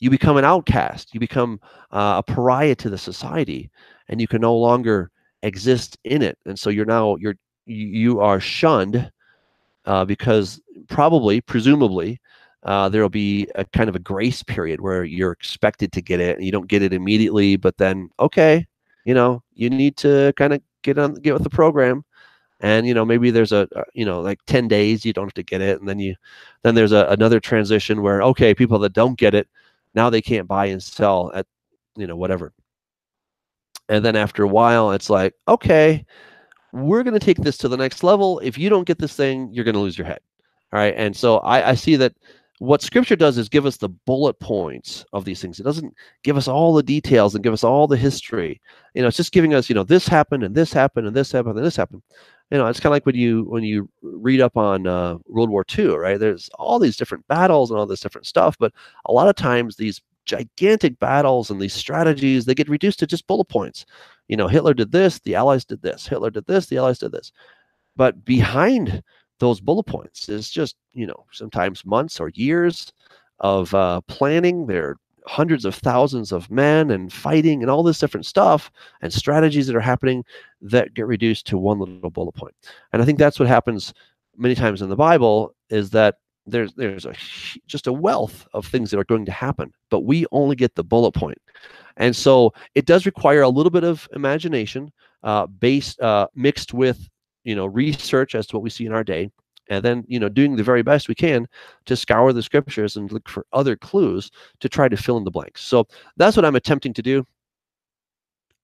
[0.00, 1.14] You become an outcast.
[1.14, 1.60] You become
[1.90, 3.70] uh, a pariah to the society
[4.08, 5.10] and you can no longer
[5.42, 6.38] exist in it.
[6.46, 7.36] And so you're now you're
[7.66, 9.10] you are shunned
[9.86, 12.20] uh, because probably presumably
[12.64, 16.20] uh, there will be a kind of a grace period where you're expected to get
[16.20, 16.36] it.
[16.36, 18.66] And you don't get it immediately but then okay
[19.04, 22.04] you know you need to kind of get on get with the program
[22.64, 25.34] and you know maybe there's a, a, you know like 10 days you don't have
[25.34, 26.16] to get it and then you
[26.62, 29.46] then there's a, another transition where okay people that don't get it
[29.94, 31.46] now they can't buy and sell at
[31.96, 32.52] you know whatever.
[33.88, 36.04] And then after a while it's like okay
[36.72, 38.40] we're going to take this to the next level.
[38.40, 40.20] If you don't get this thing you're going to lose your head.
[40.72, 40.94] All right?
[40.96, 42.14] And so I, I see that
[42.60, 45.58] what scripture does is give us the bullet points of these things.
[45.58, 48.60] It doesn't give us all the details and give us all the history.
[48.94, 51.32] You know, it's just giving us, you know, this happened and this happened and this
[51.32, 52.02] happened and this happened.
[52.50, 55.50] You know, it's kind of like when you when you read up on uh, World
[55.50, 56.20] War II, right?
[56.20, 58.72] There's all these different battles and all this different stuff, but
[59.06, 63.26] a lot of times these gigantic battles and these strategies they get reduced to just
[63.26, 63.84] bullet points.
[64.28, 66.06] You know, Hitler did this, the Allies did this.
[66.06, 67.32] Hitler did this, the Allies did this.
[67.96, 69.02] But behind
[69.44, 72.92] those bullet points is just you know sometimes months or years
[73.40, 74.66] of uh, planning.
[74.66, 74.96] There are
[75.26, 79.76] hundreds of thousands of men and fighting and all this different stuff and strategies that
[79.76, 80.24] are happening
[80.60, 82.54] that get reduced to one little bullet point.
[82.92, 83.94] And i think that's what happens
[84.36, 86.16] many times in the bible is that
[86.46, 87.14] there's there's a
[87.66, 90.84] just a wealth of things that are going to happen but we only get the
[90.84, 91.38] bullet point.
[91.96, 94.92] And so it does require a little bit of imagination
[95.22, 97.08] uh, based uh, mixed with
[97.44, 99.30] you know research as to what we see in our day
[99.68, 101.46] and then you know doing the very best we can
[101.86, 104.30] to scour the scriptures and look for other clues
[104.60, 105.62] to try to fill in the blanks.
[105.62, 107.26] So that's what i'm attempting to do.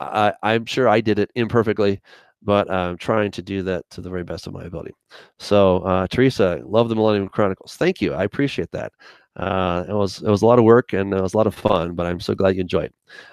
[0.01, 2.01] I, i'm sure i did it imperfectly
[2.43, 4.93] but i'm trying to do that to the very best of my ability.
[5.39, 7.77] So uh, teresa love the millennium chronicles.
[7.77, 8.15] Thank you.
[8.15, 8.93] I appreciate that.
[9.37, 11.55] Uh, it was it was a lot of work and it was a lot of
[11.55, 12.93] fun, but I'm so glad you enjoyed.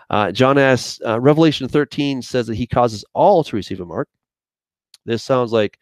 [0.09, 4.07] Uh, John asks, uh, Revelation 13 says that he causes all to receive a mark.
[5.07, 5.79] This sounds like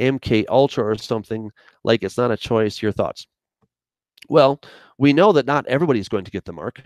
[0.00, 1.52] MK Ultra or something
[1.84, 2.82] like it's not a choice.
[2.82, 3.28] Your thoughts?
[4.28, 4.60] Well,
[4.98, 6.82] we know that not everybody is going to get the mark.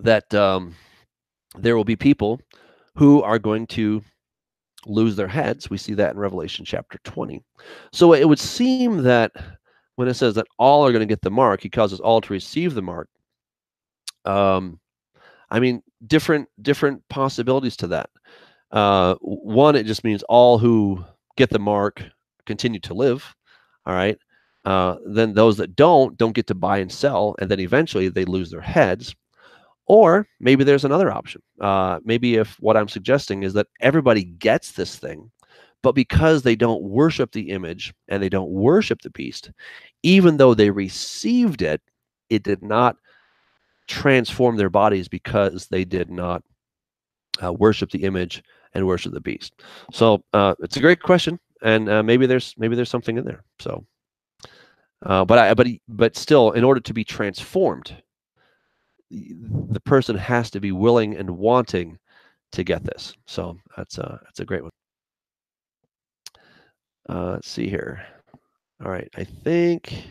[0.00, 0.76] That um,
[1.56, 2.40] there will be people
[2.94, 4.02] who are going to
[4.86, 5.70] lose their heads.
[5.70, 7.42] We see that in Revelation chapter 20.
[7.92, 9.32] So it would seem that
[9.96, 12.32] when it says that all are going to get the mark, he causes all to
[12.32, 13.08] receive the mark.
[14.24, 14.78] Um,
[15.50, 18.10] I mean, different different possibilities to that.
[18.70, 21.04] Uh, one, it just means all who
[21.36, 22.04] get the mark
[22.46, 23.34] continue to live.
[23.86, 24.18] All right.
[24.64, 28.24] Uh, then those that don't don't get to buy and sell, and then eventually they
[28.24, 29.14] lose their heads.
[29.86, 31.40] Or maybe there's another option.
[31.60, 35.30] Uh, maybe if what I'm suggesting is that everybody gets this thing,
[35.82, 39.50] but because they don't worship the image and they don't worship the beast,
[40.02, 41.80] even though they received it,
[42.28, 42.96] it did not
[43.86, 46.42] transform their bodies because they did not
[47.42, 48.42] uh, worship the image
[48.74, 49.54] and worship the beast.
[49.92, 53.44] So uh, it's a great question, and uh, maybe there's maybe there's something in there.
[53.58, 53.84] So,
[55.04, 57.96] uh, but I but but still, in order to be transformed,
[59.10, 61.98] the person has to be willing and wanting
[62.52, 63.14] to get this.
[63.26, 64.72] So that's a that's a great one.
[67.08, 68.04] Uh, let's see here.
[68.84, 70.04] All right, I think.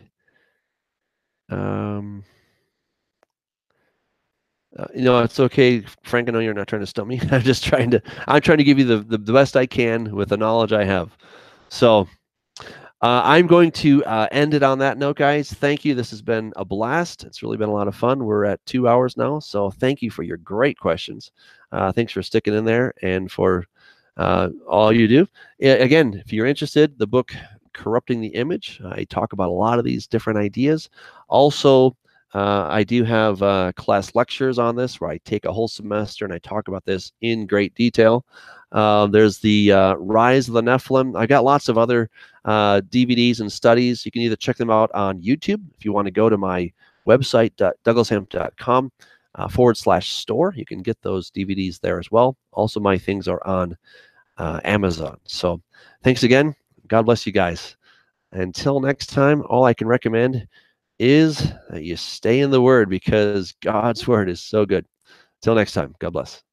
[1.50, 2.24] Um,
[4.78, 6.30] uh, you know, it's okay, Frank.
[6.30, 7.20] I know you're not trying to stump me.
[7.32, 8.02] I'm just trying to.
[8.28, 10.84] I'm trying to give you the, the, the best I can with the knowledge I
[10.84, 11.18] have.
[11.70, 12.08] So,
[13.02, 15.52] uh, I'm going to uh, end it on that note, guys.
[15.52, 15.94] Thank you.
[15.94, 17.24] This has been a blast.
[17.24, 18.26] It's really been a lot of fun.
[18.26, 21.32] We're at two hours now, so thank you for your great questions.
[21.72, 23.66] Uh, thanks for sticking in there and for
[24.18, 25.28] uh, all you do.
[25.60, 27.34] Again, if you're interested, the book
[27.74, 28.82] Corrupting the Image.
[28.84, 30.90] I talk about a lot of these different ideas.
[31.28, 31.96] Also,
[32.34, 36.26] uh, I do have uh, class lectures on this where I take a whole semester
[36.26, 38.26] and I talk about this in great detail.
[38.74, 41.18] Uh, there's the uh, Rise of the Nephilim.
[41.18, 42.10] I've got lots of other
[42.44, 44.06] uh, DVDs and studies.
[44.06, 46.72] You can either check them out on YouTube if you want to go to my
[47.08, 47.52] website,
[47.86, 48.92] douglashamp.com
[49.36, 50.54] uh, forward slash store.
[50.58, 52.36] You can get those DVDs there as well.
[52.52, 53.78] Also, my things are on
[54.38, 55.18] Amazon.
[55.24, 55.62] So
[56.04, 56.54] thanks again.
[56.88, 57.78] God bless you guys.
[58.34, 60.46] Until next time, all I can recommend
[61.00, 64.86] is that you stay in the Word because God's Word is so good.
[65.42, 66.44] Until next time, God bless.